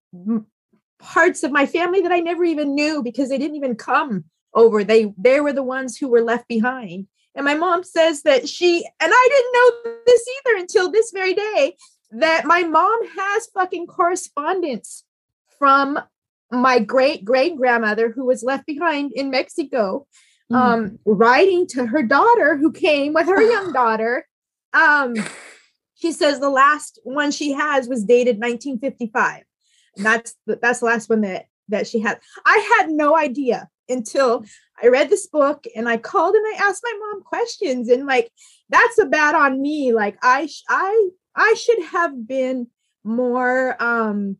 parts 0.98 1.42
of 1.42 1.52
my 1.52 1.66
family 1.66 2.00
that 2.00 2.12
I 2.12 2.20
never 2.20 2.44
even 2.44 2.74
knew 2.74 3.02
because 3.02 3.28
they 3.28 3.38
didn't 3.38 3.56
even 3.56 3.76
come 3.76 4.24
over. 4.54 4.84
They 4.84 5.12
they 5.18 5.40
were 5.40 5.52
the 5.52 5.62
ones 5.62 5.96
who 5.96 6.08
were 6.08 6.22
left 6.22 6.48
behind. 6.48 7.08
And 7.34 7.44
my 7.44 7.54
mom 7.54 7.82
says 7.82 8.22
that 8.22 8.48
she 8.48 8.84
and 9.00 9.12
I 9.14 9.28
didn't 9.30 9.52
know 9.52 9.96
this 10.06 10.24
either 10.38 10.58
until 10.58 10.90
this 10.90 11.10
very 11.10 11.34
day 11.34 11.76
that 12.12 12.44
my 12.44 12.62
mom 12.62 13.00
has 13.16 13.46
fucking 13.46 13.86
correspondence 13.86 15.04
from 15.58 15.98
my 16.60 16.78
great 16.78 17.24
great 17.24 17.56
grandmother 17.56 18.10
who 18.10 18.24
was 18.24 18.42
left 18.42 18.66
behind 18.66 19.12
in 19.12 19.30
Mexico, 19.30 20.06
mm-hmm. 20.50 20.56
um, 20.56 20.98
writing 21.04 21.66
to 21.68 21.86
her 21.86 22.02
daughter 22.02 22.56
who 22.56 22.72
came 22.72 23.12
with 23.12 23.26
her 23.26 23.42
young 23.42 23.72
daughter. 23.74 24.26
Um, 24.72 25.14
she 25.94 26.12
says 26.12 26.40
the 26.40 26.50
last 26.50 26.98
one 27.04 27.30
she 27.30 27.52
has 27.52 27.88
was 27.88 28.04
dated 28.04 28.36
1955. 28.36 29.44
And 29.96 30.04
that's 30.04 30.34
the, 30.46 30.58
that's 30.60 30.80
the 30.80 30.86
last 30.86 31.08
one 31.08 31.22
that 31.22 31.46
that 31.68 31.86
she 31.86 32.00
had. 32.00 32.18
I 32.44 32.76
had 32.76 32.90
no 32.90 33.16
idea 33.16 33.68
until 33.88 34.44
I 34.82 34.88
read 34.88 35.08
this 35.08 35.26
book 35.26 35.64
and 35.74 35.88
I 35.88 35.96
called 35.96 36.34
and 36.34 36.44
I 36.46 36.68
asked 36.68 36.82
my 36.82 36.92
mom 36.98 37.22
questions 37.22 37.88
and 37.88 38.06
like 38.06 38.30
that's 38.68 38.98
a 38.98 39.06
bad 39.06 39.34
on 39.34 39.60
me. 39.60 39.92
Like 39.92 40.18
I 40.22 40.48
I 40.68 41.08
I 41.34 41.54
should 41.54 41.82
have 41.84 42.26
been 42.26 42.68
more 43.04 43.82
um 43.82 44.36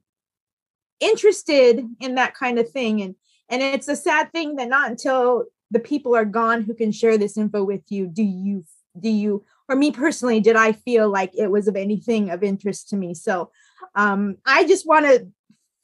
interested 1.05 1.84
in 2.00 2.14
that 2.16 2.34
kind 2.34 2.59
of 2.59 2.70
thing. 2.70 3.02
And 3.02 3.14
and 3.48 3.62
it's 3.62 3.88
a 3.88 3.96
sad 3.96 4.32
thing 4.32 4.57
that 4.57 4.68
not 4.68 4.90
until 4.90 5.44
the 5.70 5.80
people 5.80 6.14
are 6.16 6.24
gone 6.24 6.62
who 6.62 6.74
can 6.74 6.92
share 6.92 7.18
this 7.18 7.36
info 7.36 7.64
with 7.64 7.82
you 7.90 8.07
do 8.07 8.22
you 8.22 8.64
do 8.98 9.09
you 9.09 9.44
or 9.68 9.76
me 9.76 9.90
personally 9.90 10.40
did 10.40 10.57
i 10.57 10.72
feel 10.72 11.11
like 11.11 11.32
it 11.36 11.50
was 11.50 11.68
of 11.68 11.76
anything 11.76 12.30
of 12.30 12.42
interest 12.42 12.88
to 12.88 12.96
me. 12.96 13.14
So 13.14 13.50
um 13.94 14.36
i 14.46 14.64
just 14.64 14.86
want 14.86 15.07
to 15.07 15.26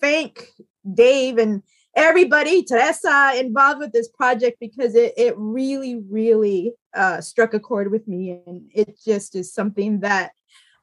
thank 0.00 0.48
dave 0.94 1.38
and 1.38 1.62
everybody 1.94 2.62
teresa 2.62 3.32
involved 3.36 3.80
with 3.80 3.92
this 3.92 4.08
project 4.08 4.58
because 4.60 4.94
it, 4.94 5.12
it 5.16 5.34
really 5.36 5.96
really 6.08 6.72
uh 6.94 7.20
struck 7.20 7.52
a 7.52 7.60
chord 7.60 7.90
with 7.90 8.06
me. 8.06 8.40
And 8.46 8.70
it 8.72 8.98
just 9.04 9.34
is 9.34 9.52
something 9.52 10.00
that 10.00 10.32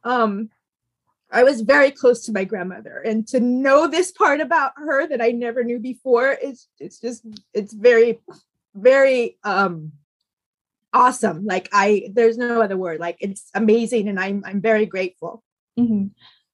um 0.03 0.49
I 1.31 1.43
was 1.43 1.61
very 1.61 1.91
close 1.91 2.25
to 2.25 2.31
my 2.31 2.43
grandmother, 2.45 3.01
and 3.05 3.27
to 3.29 3.39
know 3.39 3.87
this 3.87 4.11
part 4.11 4.39
about 4.39 4.73
her 4.77 5.07
that 5.07 5.21
I 5.21 5.31
never 5.31 5.63
knew 5.63 5.79
before 5.79 6.31
is 6.31 6.67
it's 6.79 6.99
just 6.99 7.25
it's 7.53 7.73
very, 7.73 8.19
very 8.75 9.37
um 9.43 9.91
awesome. 10.93 11.45
Like 11.45 11.69
I, 11.73 12.09
there's 12.13 12.37
no 12.37 12.61
other 12.61 12.77
word. 12.77 12.99
Like 12.99 13.17
it's 13.19 13.49
amazing, 13.53 14.07
and 14.07 14.19
I'm 14.19 14.43
I'm 14.45 14.61
very 14.61 14.85
grateful. 14.85 15.43
Mm-hmm. 15.77 16.07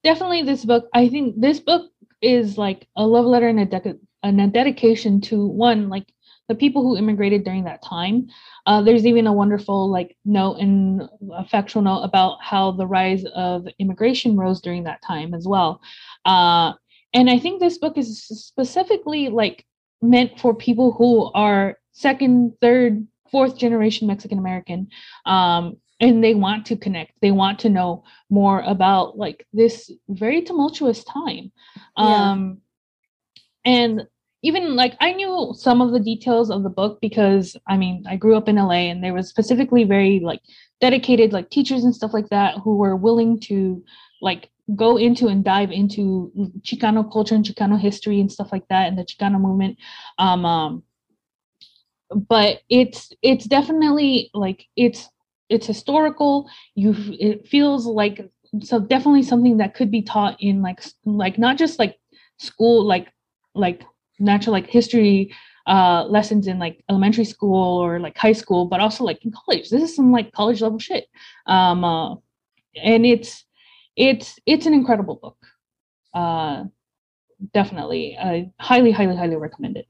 Definitely, 0.04 0.44
this 0.44 0.66
book. 0.66 0.90
I 0.94 1.08
think 1.08 1.40
this 1.40 1.60
book 1.60 1.92
is 2.22 2.58
like 2.58 2.88
a 2.96 3.06
love 3.06 3.26
letter 3.26 3.48
and 3.48 3.60
a, 3.60 3.66
dec- 3.66 4.00
and 4.24 4.42
a 4.42 4.48
dedication 4.48 5.22
to 5.22 5.46
one 5.46 5.90
like 5.90 6.13
the 6.50 6.56
people 6.56 6.82
who 6.82 6.98
immigrated 6.98 7.44
during 7.44 7.64
that 7.64 7.82
time. 7.82 8.28
Uh, 8.66 8.82
there's 8.82 9.06
even 9.06 9.28
a 9.28 9.34
wonderful 9.34 9.90
like 9.90 10.18
note 10.26 10.56
and 10.56 11.04
a 11.34 11.46
factual 11.46 11.82
note 11.82 12.02
about 12.02 12.38
how 12.42 12.72
the 12.72 12.88
rise 12.88 13.26
of 13.36 13.68
immigration 13.80 14.36
rose 14.38 14.62
during 14.62 14.84
that 14.84 15.02
time 15.02 15.34
as 15.34 15.48
well. 15.48 15.82
Uh, 16.26 16.74
and 17.14 17.30
I 17.30 17.40
think 17.40 17.60
this 17.60 17.78
book 17.78 17.98
is 17.98 18.24
specifically 18.24 19.30
like 19.30 19.66
meant 20.02 20.40
for 20.40 20.54
people 20.54 20.92
who 20.92 21.32
are 21.34 21.78
second, 21.92 22.54
third, 22.62 23.08
fourth 23.32 23.58
generation 23.58 24.08
Mexican 24.08 24.38
American. 24.38 24.88
Um, 25.26 25.78
and 26.00 26.24
they 26.24 26.34
want 26.34 26.66
to 26.66 26.76
connect 26.76 27.14
they 27.22 27.32
want 27.32 27.60
to 27.60 27.70
know 27.70 28.04
more 28.30 28.62
about 28.62 29.18
like 29.18 29.46
this 29.54 29.92
very 30.10 30.42
tumultuous 30.42 31.04
time 31.04 31.52
yeah. 31.98 32.32
um 32.32 32.58
and 33.64 34.06
even 34.44 34.76
like 34.76 34.96
I 35.00 35.14
knew 35.14 35.54
some 35.58 35.82
of 35.82 35.92
the 35.92 36.00
details 36.00 36.52
of 36.52 36.64
the 36.64 36.70
book 36.70 37.00
because 37.02 37.56
I 37.68 37.78
mean 37.78 38.04
I 38.08 38.18
grew 38.18 38.36
up 38.36 38.50
in 38.50 38.58
LA 38.58 38.90
and 38.92 39.04
there 39.04 39.14
was 39.14 39.30
specifically 39.30 39.86
very 39.86 40.20
like 40.20 40.42
dedicated 40.82 41.34
like 41.34 41.50
teachers 41.50 41.86
and 41.86 41.96
stuff 41.96 42.14
like 42.14 42.30
that 42.30 42.58
who 42.64 42.76
were 42.76 42.96
willing 42.96 43.40
to 43.42 43.84
like 44.22 44.50
go 44.76 44.98
into 44.98 45.28
and 45.28 45.44
dive 45.44 45.72
into 45.72 46.32
Chicano 46.62 47.10
culture 47.12 47.36
and 47.36 47.46
Chicano 47.46 47.80
history 47.80 48.20
and 48.20 48.32
stuff 48.32 48.52
like 48.52 48.68
that 48.68 48.88
and 48.88 48.98
the 48.98 49.04
Chicano 49.04 49.40
movement. 49.40 49.78
Um, 50.20 50.46
um 50.46 50.84
but 52.14 52.62
it's 52.70 53.12
it's 53.22 53.46
definitely 53.46 54.30
like 54.34 54.66
it's 54.76 55.10
it's 55.50 55.68
historical. 55.68 56.50
You 56.76 56.94
it 56.98 57.48
feels 57.48 57.86
like 57.86 58.30
so 58.62 58.80
definitely 58.80 59.24
something 59.24 59.58
that 59.58 59.74
could 59.74 59.90
be 59.90 60.02
taught 60.02 60.36
in 60.40 60.62
like 60.62 60.84
like 61.06 61.38
not 61.38 61.58
just 61.58 61.80
like 61.80 61.98
school 62.38 62.86
like 62.86 63.08
like 63.56 63.84
natural 64.24 64.54
like 64.54 64.70
history 64.70 65.34
uh 65.68 66.04
lessons 66.06 66.48
in 66.48 66.60
like 66.60 66.84
elementary 66.90 67.24
school 67.24 67.80
or 67.80 68.00
like 68.00 68.18
high 68.18 68.34
school 68.34 68.66
but 68.66 68.80
also 68.80 69.04
like 69.04 69.24
in 69.24 69.32
college. 69.32 69.70
This 69.70 69.84
is 69.84 69.96
some 69.96 70.12
like 70.12 70.32
college 70.32 70.62
level 70.62 70.80
shit. 70.80 71.08
Um 71.48 71.84
uh, 71.84 72.16
and 72.82 73.06
it's 73.06 73.46
it's 73.96 74.40
it's 74.46 74.66
an 74.66 74.74
incredible 74.74 75.16
book. 75.16 75.38
Uh 76.14 76.66
definitely. 77.54 78.18
I 78.18 78.52
highly 78.60 78.92
highly 78.92 79.16
highly 79.16 79.36
recommend 79.36 79.78
it. 79.78 79.88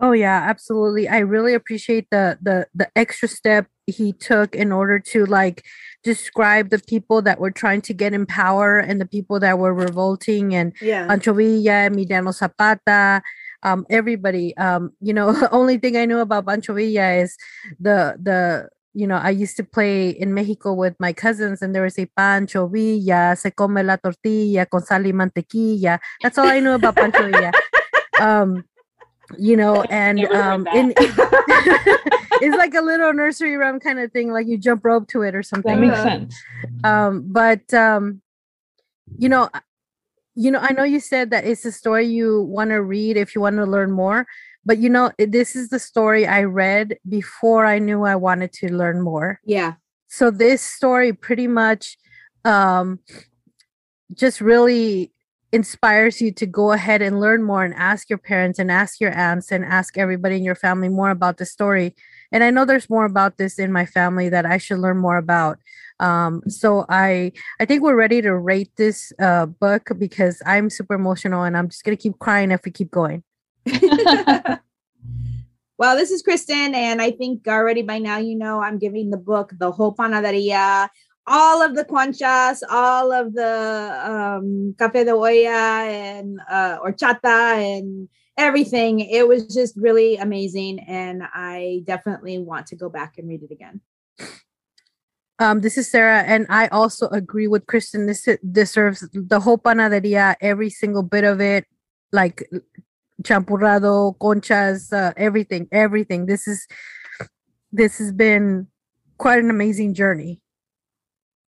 Oh 0.00 0.12
yeah 0.12 0.46
absolutely. 0.48 1.08
I 1.08 1.18
really 1.18 1.54
appreciate 1.54 2.08
the 2.10 2.38
the 2.40 2.66
the 2.74 2.88
extra 2.96 3.28
step 3.28 3.66
he 3.86 4.12
took 4.12 4.54
in 4.54 4.72
order 4.72 4.98
to 4.98 5.26
like 5.26 5.64
describe 6.02 6.70
the 6.70 6.78
people 6.78 7.22
that 7.22 7.40
were 7.40 7.50
trying 7.50 7.80
to 7.82 7.92
get 7.92 8.12
in 8.12 8.26
power 8.26 8.78
and 8.78 9.00
the 9.00 9.06
people 9.06 9.40
that 9.40 9.58
were 9.58 9.74
revolting 9.74 10.54
and 10.54 10.72
yeah. 10.80 11.06
Pancho 11.06 11.32
Villa, 11.32 11.90
Emiliano 11.90 12.32
Zapata, 12.32 13.22
um, 13.62 13.86
everybody. 13.90 14.56
Um, 14.56 14.92
you 15.00 15.12
know, 15.12 15.34
only 15.52 15.78
thing 15.78 15.96
I 15.96 16.06
know 16.06 16.20
about 16.20 16.46
Pancho 16.46 16.74
Villa 16.74 17.12
is 17.14 17.36
the 17.80 18.16
the 18.20 18.68
you 18.96 19.06
know, 19.06 19.16
I 19.16 19.28
used 19.28 19.58
to 19.58 19.64
play 19.64 20.08
in 20.08 20.32
Mexico 20.32 20.72
with 20.72 20.96
my 20.98 21.12
cousins, 21.12 21.60
and 21.60 21.74
there 21.74 21.82
was 21.82 21.98
a 21.98 22.06
Pancho 22.06 22.66
Villa, 22.66 23.36
se 23.36 23.50
come 23.50 23.82
la 23.82 23.96
tortilla 23.98 24.64
con 24.64 24.80
sal 24.80 25.04
y 25.04 25.12
mantequilla. 25.12 26.00
That's 26.22 26.38
all 26.38 26.48
I 26.48 26.60
know 26.60 26.76
about 26.76 26.96
Pancho 26.96 27.30
Villa. 27.30 27.52
Um, 28.18 28.64
you 29.36 29.54
know, 29.54 29.82
and 29.90 30.24
um, 30.26 30.66
in, 30.68 30.94
it's 30.98 32.56
like 32.56 32.74
a 32.74 32.80
little 32.80 33.12
nursery 33.12 33.56
rhyme 33.56 33.80
kind 33.80 33.98
of 33.98 34.12
thing, 34.12 34.32
like 34.32 34.46
you 34.46 34.56
jump 34.56 34.82
rope 34.82 35.08
to 35.08 35.20
it 35.20 35.34
or 35.34 35.42
something. 35.42 35.78
That 35.78 35.86
makes 35.86 36.02
sense. 36.02 36.34
Um, 36.82 37.24
but 37.26 37.74
um, 37.74 38.22
you 39.18 39.28
know, 39.28 39.50
you 40.36 40.50
know, 40.50 40.58
I 40.60 40.72
know 40.72 40.84
you 40.84 41.00
said 41.00 41.30
that 41.30 41.44
it's 41.44 41.64
a 41.64 41.72
story 41.72 42.06
you 42.06 42.42
want 42.42 42.70
to 42.70 42.82
read 42.82 43.16
if 43.16 43.34
you 43.34 43.40
want 43.40 43.56
to 43.56 43.64
learn 43.64 43.90
more, 43.90 44.26
but 44.64 44.78
you 44.78 44.90
know, 44.90 45.10
this 45.18 45.56
is 45.56 45.70
the 45.70 45.78
story 45.78 46.26
I 46.26 46.44
read 46.44 46.98
before 47.08 47.64
I 47.64 47.78
knew 47.78 48.04
I 48.04 48.16
wanted 48.16 48.52
to 48.54 48.72
learn 48.72 49.00
more. 49.00 49.40
Yeah. 49.44 49.74
So 50.08 50.30
this 50.30 50.62
story 50.62 51.12
pretty 51.12 51.48
much 51.48 51.96
um 52.44 53.00
just 54.14 54.40
really 54.40 55.12
inspires 55.52 56.20
you 56.20 56.30
to 56.32 56.46
go 56.46 56.72
ahead 56.72 57.02
and 57.02 57.18
learn 57.18 57.42
more 57.42 57.64
and 57.64 57.74
ask 57.74 58.10
your 58.10 58.18
parents 58.18 58.58
and 58.58 58.70
ask 58.70 59.00
your 59.00 59.12
aunts 59.12 59.50
and 59.50 59.64
ask 59.64 59.96
everybody 59.96 60.36
in 60.36 60.44
your 60.44 60.54
family 60.54 60.88
more 60.88 61.10
about 61.10 61.38
the 61.38 61.46
story 61.46 61.94
and 62.32 62.42
I 62.42 62.50
know 62.50 62.64
there's 62.64 62.90
more 62.90 63.04
about 63.04 63.38
this 63.38 63.58
in 63.58 63.72
my 63.72 63.86
family 63.86 64.28
that 64.28 64.46
I 64.46 64.58
should 64.58 64.78
learn 64.78 64.98
more 64.98 65.16
about. 65.16 65.58
Um, 66.00 66.42
so 66.48 66.84
I 66.88 67.32
I 67.60 67.64
think 67.64 67.82
we're 67.82 67.96
ready 67.96 68.20
to 68.22 68.34
rate 68.36 68.70
this 68.76 69.12
uh, 69.18 69.46
book 69.46 69.90
because 69.98 70.42
I'm 70.44 70.70
super 70.70 70.94
emotional 70.94 71.42
and 71.44 71.56
I'm 71.56 71.68
just 71.68 71.84
gonna 71.84 71.96
keep 71.96 72.18
crying 72.18 72.50
if 72.50 72.64
we 72.64 72.70
keep 72.70 72.90
going. 72.90 73.22
well, 75.78 75.96
this 75.96 76.10
is 76.10 76.22
Kristen, 76.22 76.74
and 76.74 77.00
I 77.00 77.10
think 77.12 77.46
already 77.48 77.82
by 77.82 77.98
now 77.98 78.18
you 78.18 78.36
know 78.36 78.60
I'm 78.60 78.78
giving 78.78 79.10
the 79.10 79.16
book 79.16 79.52
the 79.58 79.72
whole 79.72 79.94
panaderia, 79.94 80.88
all 81.26 81.62
of 81.62 81.74
the 81.74 81.84
conchas, 81.84 82.60
all 82.70 83.12
of 83.12 83.32
the 83.32 84.00
um, 84.04 84.74
cafe 84.78 85.04
de 85.04 85.12
olla 85.12 85.86
and 85.88 86.40
uh, 86.50 86.78
horchata 86.78 87.78
and 87.78 88.08
everything. 88.36 89.00
It 89.00 89.26
was 89.26 89.46
just 89.46 89.76
really 89.76 90.16
amazing, 90.16 90.80
and 90.80 91.22
I 91.22 91.82
definitely 91.84 92.38
want 92.38 92.66
to 92.68 92.76
go 92.76 92.88
back 92.90 93.18
and 93.18 93.28
read 93.28 93.42
it 93.42 93.50
again. 93.50 93.80
Um, 95.38 95.60
this 95.60 95.76
is 95.76 95.90
Sarah, 95.90 96.22
and 96.22 96.46
I 96.48 96.68
also 96.68 97.08
agree 97.08 97.46
with 97.46 97.66
Kristen. 97.66 98.06
This 98.06 98.26
deserves 98.50 99.06
the 99.12 99.40
whole 99.40 99.58
panaderia, 99.58 100.34
every 100.40 100.70
single 100.70 101.02
bit 101.02 101.24
of 101.24 101.40
it, 101.40 101.66
like 102.10 102.48
champurrado, 103.22 104.16
conchas, 104.18 104.92
uh, 104.92 105.12
everything, 105.16 105.68
everything. 105.72 106.26
This 106.26 106.48
is 106.48 106.66
this 107.70 107.98
has 107.98 108.12
been 108.12 108.66
quite 109.18 109.38
an 109.38 109.50
amazing 109.50 109.92
journey. 109.92 110.40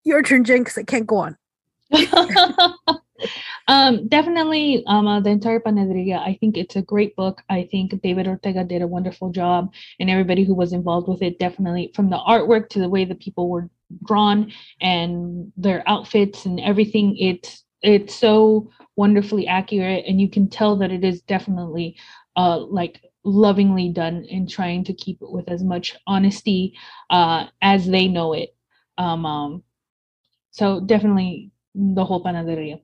Your 0.04 0.22
turn, 0.22 0.44
Jen, 0.44 0.60
because 0.60 0.78
I 0.78 0.84
can't 0.84 1.06
go 1.06 1.16
on. 1.16 1.36
um, 3.68 4.08
definitely, 4.08 4.84
um, 4.86 5.06
uh, 5.06 5.20
the 5.20 5.30
entire 5.30 5.60
Panaderia. 5.60 6.18
I 6.18 6.36
think 6.40 6.56
it's 6.56 6.76
a 6.76 6.82
great 6.82 7.14
book. 7.16 7.42
I 7.48 7.68
think 7.70 8.00
David 8.02 8.26
Ortega 8.26 8.64
did 8.64 8.82
a 8.82 8.86
wonderful 8.86 9.30
job, 9.30 9.72
and 10.00 10.10
everybody 10.10 10.44
who 10.44 10.54
was 10.54 10.72
involved 10.72 11.08
with 11.08 11.22
it 11.22 11.38
definitely, 11.38 11.92
from 11.94 12.10
the 12.10 12.18
artwork 12.18 12.68
to 12.70 12.78
the 12.78 12.88
way 12.88 13.04
the 13.04 13.14
people 13.14 13.48
were 13.48 13.68
drawn 14.06 14.52
and 14.80 15.52
their 15.56 15.82
outfits 15.88 16.46
and 16.46 16.60
everything. 16.60 17.16
It's 17.16 17.64
it's 17.82 18.14
so 18.14 18.70
wonderfully 18.96 19.46
accurate, 19.46 20.04
and 20.06 20.20
you 20.20 20.30
can 20.30 20.48
tell 20.48 20.76
that 20.76 20.92
it 20.92 21.04
is 21.04 21.22
definitely, 21.22 21.96
uh, 22.36 22.58
like 22.58 23.00
lovingly 23.24 23.88
done 23.88 24.24
in 24.24 24.46
trying 24.48 24.84
to 24.84 24.92
keep 24.92 25.20
it 25.22 25.30
with 25.30 25.48
as 25.48 25.62
much 25.62 25.96
honesty 26.06 26.74
uh, 27.10 27.46
as 27.60 27.86
they 27.86 28.08
know 28.08 28.32
it. 28.32 28.54
Um, 28.98 29.24
um, 29.26 29.62
so 30.50 30.80
definitely 30.80 31.50
the 31.74 32.04
whole 32.04 32.22
panaderia. 32.22 32.80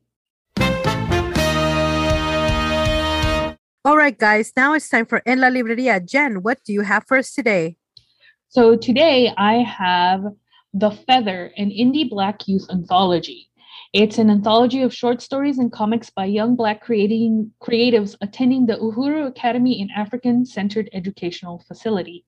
All 3.88 3.96
right, 3.96 4.18
guys, 4.18 4.52
now 4.54 4.74
it's 4.74 4.90
time 4.90 5.06
for 5.06 5.22
En 5.24 5.40
la 5.40 5.48
Libreria. 5.48 5.98
Jen, 5.98 6.42
what 6.42 6.62
do 6.62 6.74
you 6.74 6.82
have 6.82 7.06
for 7.06 7.16
us 7.16 7.32
today? 7.32 7.78
So 8.50 8.76
today 8.76 9.32
I 9.38 9.62
have 9.62 10.24
The 10.74 10.90
Feather, 10.90 11.54
an 11.56 11.70
indie 11.70 12.06
Black 12.06 12.46
youth 12.46 12.66
anthology. 12.70 13.48
It's 13.94 14.18
an 14.18 14.28
anthology 14.28 14.82
of 14.82 14.92
short 14.92 15.22
stories 15.22 15.56
and 15.56 15.72
comics 15.72 16.10
by 16.10 16.26
young 16.26 16.54
Black 16.54 16.82
creating 16.82 17.50
creatives 17.62 18.14
attending 18.20 18.66
the 18.66 18.76
Uhuru 18.76 19.26
Academy 19.26 19.80
in 19.80 19.88
African 19.96 20.44
Centered 20.44 20.90
Educational 20.92 21.64
Facility. 21.66 22.26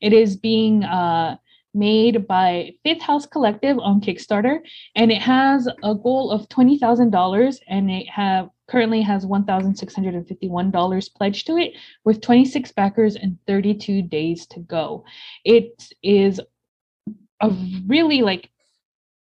It 0.00 0.14
is 0.14 0.34
being 0.34 0.82
uh, 0.82 1.36
made 1.74 2.26
by 2.26 2.72
Fifth 2.84 3.02
House 3.02 3.26
Collective 3.26 3.78
on 3.78 4.00
Kickstarter, 4.00 4.60
and 4.94 5.10
it 5.10 5.22
has 5.22 5.66
a 5.82 5.94
goal 5.94 6.30
of 6.30 6.48
twenty 6.48 6.78
thousand 6.78 7.10
dollars, 7.10 7.60
and 7.68 7.90
it 7.90 8.08
have 8.08 8.50
currently 8.68 9.02
has 9.02 9.26
one 9.26 9.44
thousand 9.44 9.76
six 9.76 9.94
hundred 9.94 10.14
and 10.14 10.26
fifty-one 10.26 10.70
dollars 10.70 11.08
pledged 11.08 11.46
to 11.46 11.56
it, 11.56 11.72
with 12.04 12.20
twenty-six 12.20 12.72
backers 12.72 13.16
and 13.16 13.38
thirty-two 13.46 14.02
days 14.02 14.46
to 14.46 14.60
go. 14.60 15.04
It 15.44 15.92
is 16.02 16.40
a 17.40 17.50
really 17.86 18.22
like 18.22 18.50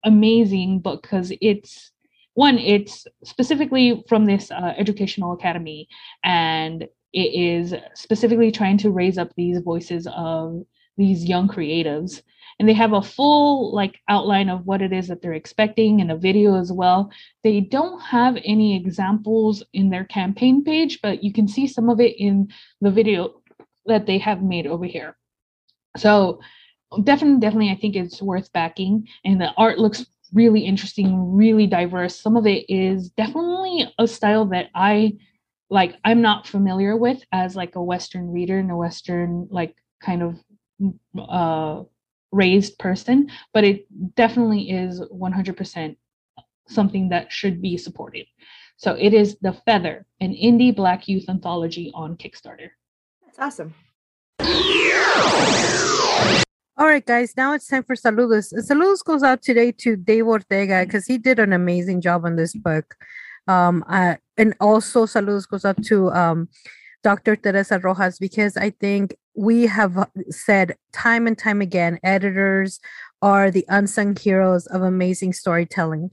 amazing 0.05 0.81
book 0.81 1.03
because 1.03 1.33
it's 1.41 1.91
one, 2.35 2.59
it's 2.59 3.05
specifically 3.25 4.05
from 4.09 4.27
this 4.27 4.51
uh, 4.53 4.73
educational 4.77 5.33
academy, 5.33 5.89
and 6.23 6.87
it 7.13 7.35
is 7.35 7.75
specifically 7.95 8.53
trying 8.53 8.79
to 8.79 8.91
raise 8.91 9.19
up 9.19 9.31
these 9.37 9.59
voices 9.59 10.07
of 10.15 10.65
these 10.99 11.25
young 11.25 11.49
creatives. 11.49 12.23
And 12.59 12.69
they 12.69 12.75
have 12.75 12.93
a 12.93 13.01
full 13.01 13.73
like 13.73 14.01
outline 14.09 14.49
of 14.49 14.67
what 14.67 14.83
it 14.83 14.93
is 14.93 15.09
that 15.09 15.23
they're 15.23 15.33
expecting 15.33 16.01
and 16.01 16.11
a 16.11 16.17
video 16.17 16.61
as 16.61 16.73
well. 16.73 17.11
They 17.45 17.61
don't 17.61 18.01
have 18.01 18.37
any 18.45 18.77
examples 18.77 19.63
in 19.73 19.89
their 19.89 20.05
campaign 20.05 20.65
page 20.65 21.01
but 21.01 21.23
you 21.23 21.33
can 21.33 21.49
see 21.49 21.67
some 21.67 21.89
of 21.89 22.01
it 22.01 22.17
in 22.19 22.49
the 22.81 22.91
video 22.91 23.41
that 23.87 24.07
they 24.07 24.19
have 24.19 24.43
made 24.43 24.67
over 24.67 24.85
here. 24.85 25.17
So 25.97 26.41
definitely 27.05 27.41
definitely 27.41 27.71
i 27.71 27.77
think 27.77 27.95
it's 27.95 28.23
worth 28.23 28.53
backing 28.53 29.07
and 29.25 29.41
the 29.41 29.53
art 29.59 29.79
looks 29.79 30.07
really 30.33 30.61
interesting 30.61 31.35
really 31.35 31.67
diverse. 31.67 32.21
Some 32.21 32.37
of 32.37 32.47
it 32.47 32.65
is 32.69 33.11
definitely 33.11 33.93
a 33.99 34.07
style 34.07 34.45
that 34.47 34.69
i 34.75 35.13
like 35.71 35.97
i'm 36.05 36.21
not 36.21 36.47
familiar 36.47 36.97
with 36.97 37.23
as 37.33 37.57
like 37.57 37.77
a 37.77 37.83
western 37.83 38.31
reader 38.31 38.59
and 38.59 38.71
a 38.71 38.77
western 38.77 39.49
like 39.51 39.75
kind 40.03 40.23
of 40.23 40.37
uh, 41.19 41.83
raised 42.33 42.79
person, 42.79 43.31
but 43.55 43.65
it 43.65 43.87
definitely 44.17 44.71
is 44.71 45.01
100% 45.01 45.97
something 46.69 47.09
that 47.09 47.33
should 47.33 47.63
be 47.63 47.77
supported. 47.77 48.27
So 48.77 48.95
it 48.95 49.13
is 49.13 49.37
The 49.41 49.55
Feather, 49.65 50.07
an 50.21 50.33
indie 50.33 50.75
Black 50.75 51.09
youth 51.09 51.29
anthology 51.29 51.91
on 51.95 52.17
Kickstarter. 52.17 52.71
That's 53.25 53.39
awesome. 53.39 53.75
All 56.77 56.87
right, 56.87 57.05
guys, 57.05 57.35
now 57.37 57.55
it's 57.55 57.67
time 57.67 57.83
for 57.83 57.97
saludos. 57.97 58.53
Saludos 58.55 59.05
goes 59.05 59.25
out 59.25 59.43
today 59.43 59.73
to 59.73 59.97
Dave 59.97 60.29
Ortega 60.29 60.85
because 60.85 61.07
he 61.07 61.19
did 61.19 61.41
an 61.41 61.53
amazing 61.53 62.01
job 62.01 62.25
on 62.25 62.37
this 62.37 62.55
book. 62.55 62.95
Um, 63.49 63.85
uh, 63.89 64.15
and 64.37 64.55
also 64.61 65.07
saludos 65.07 65.49
goes 65.49 65.65
out 65.65 65.83
to 65.85 66.13
um, 66.13 66.49
Dr. 67.03 67.37
Teresa 67.37 67.79
Rojas 67.79 68.19
because 68.19 68.57
I 68.57 68.71
think 68.71 69.17
we 69.35 69.67
have 69.67 70.09
said 70.31 70.77
time 70.93 71.27
and 71.27 71.39
time 71.39 71.61
again 71.61 71.99
editors 72.03 72.81
are 73.23 73.51
the 73.51 73.65
unsung 73.69 74.17
heroes 74.17 74.67
of 74.67 74.83
amazing 74.83 75.33
storytelling. 75.33 76.11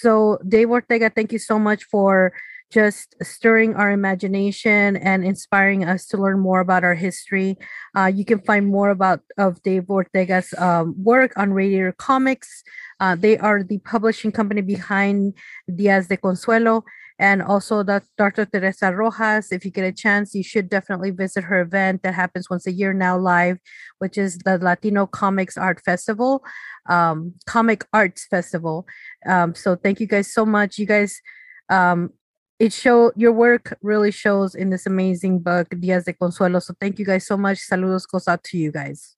So, 0.00 0.38
Dave 0.48 0.70
Ortega, 0.70 1.10
thank 1.10 1.32
you 1.32 1.38
so 1.38 1.58
much 1.58 1.84
for 1.84 2.32
just 2.72 3.14
stirring 3.22 3.74
our 3.74 3.90
imagination 3.90 4.96
and 4.96 5.24
inspiring 5.24 5.84
us 5.84 6.06
to 6.06 6.16
learn 6.16 6.40
more 6.40 6.60
about 6.60 6.82
our 6.82 6.94
history. 6.94 7.58
Uh, 7.94 8.10
you 8.12 8.24
can 8.24 8.40
find 8.40 8.66
more 8.66 8.88
about 8.88 9.20
of 9.36 9.62
Dave 9.62 9.90
Ortega's 9.90 10.54
um, 10.56 10.94
work 10.96 11.32
on 11.36 11.52
Radiator 11.52 11.92
Comics. 11.92 12.64
Uh, 12.98 13.14
they 13.14 13.36
are 13.36 13.62
the 13.62 13.78
publishing 13.78 14.32
company 14.32 14.62
behind 14.62 15.34
Dias 15.74 16.06
de 16.06 16.16
Consuelo 16.16 16.84
and 17.22 17.40
also 17.40 17.84
the 17.84 18.02
Dr. 18.18 18.44
Teresa 18.46 18.92
Rojas. 18.92 19.52
If 19.52 19.64
you 19.64 19.70
get 19.70 19.84
a 19.84 19.92
chance, 19.92 20.34
you 20.34 20.42
should 20.42 20.68
definitely 20.68 21.12
visit 21.12 21.44
her 21.44 21.60
event 21.60 22.02
that 22.02 22.14
happens 22.14 22.50
once 22.50 22.66
a 22.66 22.72
year 22.72 22.92
now 22.92 23.16
live, 23.16 23.58
which 24.00 24.18
is 24.18 24.38
the 24.38 24.58
Latino 24.58 25.06
Comics 25.06 25.56
Art 25.56 25.80
Festival, 25.84 26.42
um, 26.88 27.34
Comic 27.46 27.86
Arts 27.92 28.26
Festival. 28.26 28.88
Um, 29.24 29.54
so 29.54 29.76
thank 29.76 30.00
you 30.00 30.08
guys 30.08 30.34
so 30.34 30.44
much. 30.44 30.78
You 30.78 30.86
guys, 30.86 31.20
um, 31.68 32.10
it 32.58 32.72
show 32.72 33.12
your 33.14 33.30
work 33.30 33.78
really 33.82 34.10
shows 34.10 34.56
in 34.56 34.70
this 34.70 34.84
amazing 34.84 35.38
book, 35.38 35.68
Dias 35.78 36.06
de 36.06 36.14
Consuelo. 36.14 36.58
So 36.58 36.74
thank 36.80 36.98
you 36.98 37.04
guys 37.04 37.24
so 37.24 37.36
much. 37.36 37.58
Saludos 37.58 38.10
goes 38.10 38.26
out 38.26 38.42
to 38.50 38.58
you 38.58 38.72
guys. 38.72 39.14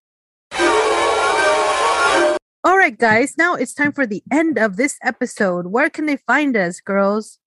All 2.67 2.77
right, 2.77 2.99
guys. 2.99 3.37
Now 3.39 3.55
it's 3.55 3.73
time 3.73 3.93
for 3.93 4.07
the 4.07 4.23
end 4.31 4.59
of 4.59 4.77
this 4.77 4.99
episode. 5.03 5.69
Where 5.69 5.89
can 5.89 6.05
they 6.05 6.19
find 6.19 6.55
us, 6.55 6.81
girls? 6.81 7.39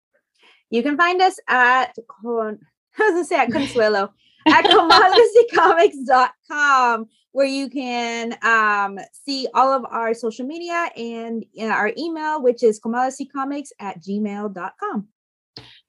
You 0.70 0.82
can 0.82 0.96
find 0.96 1.22
us 1.22 1.38
at, 1.48 1.94
Con- 2.08 2.58
I 2.98 3.10
was 3.10 3.22
to 3.22 3.24
say 3.24 3.36
at 3.36 3.50
Consuelo, 3.50 4.12
at 4.48 4.64
comadresycomics.com, 4.64 7.06
where 7.32 7.46
you 7.46 7.68
can 7.68 8.36
um, 8.42 8.98
see 9.12 9.48
all 9.54 9.72
of 9.72 9.84
our 9.90 10.14
social 10.14 10.46
media 10.46 10.88
and 10.96 11.44
our 11.60 11.92
email, 11.98 12.40
which 12.42 12.62
is 12.62 12.80
comadresycomics 12.80 13.68
at 13.80 14.00
gmail.com. 14.02 15.08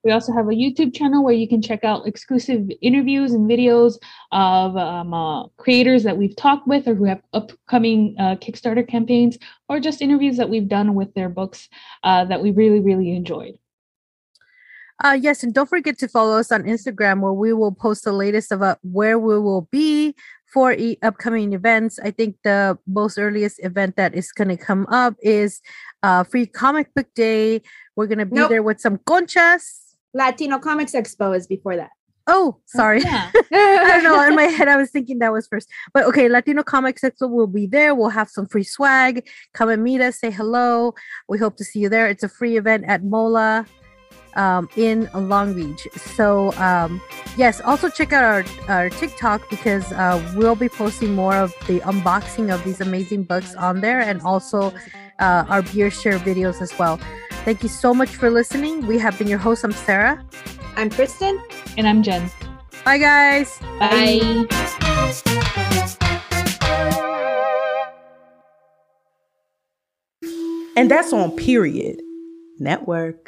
We 0.03 0.11
also 0.11 0.31
have 0.31 0.47
a 0.47 0.51
YouTube 0.51 0.93
channel 0.93 1.23
where 1.23 1.33
you 1.33 1.47
can 1.47 1.61
check 1.61 1.83
out 1.83 2.07
exclusive 2.07 2.69
interviews 2.81 3.33
and 3.33 3.49
videos 3.49 3.95
of 4.31 4.77
um, 4.77 5.13
uh, 5.13 5.47
creators 5.57 6.03
that 6.03 6.15
we've 6.15 6.35
talked 6.35 6.67
with 6.67 6.87
or 6.87 6.95
who 6.95 7.05
have 7.05 7.21
upcoming 7.33 8.15
uh, 8.19 8.35
Kickstarter 8.35 8.87
campaigns, 8.87 9.37
or 9.67 9.79
just 9.79 10.01
interviews 10.01 10.37
that 10.37 10.49
we've 10.49 10.69
done 10.69 10.93
with 10.93 11.13
their 11.13 11.29
books 11.29 11.67
uh, 12.03 12.23
that 12.25 12.41
we 12.41 12.51
really, 12.51 12.79
really 12.79 13.15
enjoyed. 13.15 13.57
Uh, 15.03 15.17
yes, 15.19 15.43
and 15.43 15.53
don't 15.53 15.69
forget 15.69 15.97
to 15.99 16.07
follow 16.07 16.37
us 16.37 16.51
on 16.51 16.63
Instagram 16.63 17.21
where 17.21 17.33
we 17.33 17.53
will 17.53 17.71
post 17.71 18.03
the 18.03 18.11
latest 18.11 18.51
about 18.51 18.79
where 18.81 19.19
we 19.19 19.39
will 19.39 19.67
be 19.71 20.15
for 20.51 20.73
e- 20.73 20.97
upcoming 21.03 21.53
events. 21.53 21.99
I 22.03 22.09
think 22.09 22.37
the 22.43 22.77
most 22.87 23.19
earliest 23.19 23.63
event 23.63 23.95
that 23.97 24.15
is 24.15 24.31
going 24.31 24.47
to 24.47 24.57
come 24.57 24.87
up 24.89 25.15
is 25.21 25.61
uh, 26.01 26.23
Free 26.23 26.47
Comic 26.47 26.93
Book 26.95 27.07
Day. 27.13 27.61
We're 27.95 28.07
going 28.07 28.17
to 28.19 28.25
be 28.25 28.35
nope. 28.35 28.49
there 28.49 28.63
with 28.63 28.79
some 28.79 28.97
conchas. 28.99 29.95
Latino 30.13 30.57
Comics 30.57 30.93
Expo 30.93 31.35
is 31.35 31.45
before 31.45 31.75
that. 31.75 31.91
Oh, 32.25 32.57
sorry. 32.65 33.01
Yeah. 33.01 33.31
I 33.53 34.01
don't 34.01 34.03
know. 34.03 34.21
In 34.27 34.35
my 34.35 34.43
head, 34.43 34.67
I 34.67 34.77
was 34.77 34.89
thinking 34.89 35.19
that 35.19 35.31
was 35.31 35.47
first. 35.47 35.69
But 35.93 36.03
okay, 36.05 36.27
Latino 36.27 36.63
Comics 36.63 37.01
Expo 37.01 37.29
will 37.29 37.47
be 37.47 37.67
there. 37.67 37.93
We'll 37.95 38.09
have 38.09 38.29
some 38.29 38.47
free 38.47 38.63
swag. 38.63 39.29
Come 39.53 39.69
and 39.69 39.83
meet 39.83 40.01
us. 40.01 40.19
Say 40.19 40.31
hello. 40.31 40.93
We 41.29 41.37
hope 41.37 41.55
to 41.57 41.63
see 41.63 41.79
you 41.79 41.87
there. 41.87 42.07
It's 42.07 42.23
a 42.23 42.29
free 42.29 42.57
event 42.57 42.83
at 42.87 43.03
MOLAA 43.03 43.65
um, 44.37 44.69
in 44.77 45.09
Long 45.13 45.53
Beach. 45.53 45.87
So 45.95 46.53
um, 46.53 47.01
yes, 47.35 47.59
also 47.61 47.89
check 47.89 48.13
out 48.13 48.23
our, 48.23 48.45
our 48.69 48.89
TikTok 48.89 49.49
because 49.49 49.91
uh, 49.91 50.21
we'll 50.37 50.55
be 50.55 50.69
posting 50.69 51.13
more 51.15 51.35
of 51.35 51.53
the 51.67 51.81
unboxing 51.81 52.53
of 52.53 52.63
these 52.63 52.79
amazing 52.79 53.23
books 53.23 53.55
on 53.55 53.81
there 53.81 53.99
and 53.99 54.21
also 54.21 54.73
uh, 55.19 55.43
our 55.49 55.61
beer 55.63 55.91
share 55.91 56.19
videos 56.19 56.61
as 56.61 56.77
well. 56.79 56.97
Thank 57.43 57.63
you 57.63 57.69
so 57.69 57.93
much 57.93 58.09
for 58.09 58.29
listening. 58.29 58.85
We 58.87 58.99
have 58.99 59.17
been 59.17 59.27
your 59.27 59.39
host. 59.39 59.63
I'm 59.63 59.71
Sarah. 59.71 60.23
I'm 60.75 60.89
Kristen. 60.89 61.41
And 61.77 61.87
I'm 61.87 62.03
Jen. 62.03 62.29
Bye, 62.85 62.99
guys. 62.99 63.59
Bye. 63.79 64.45
And 70.75 70.91
that's 70.91 71.11
on 71.11 71.35
Period 71.35 71.99
Network. 72.59 73.27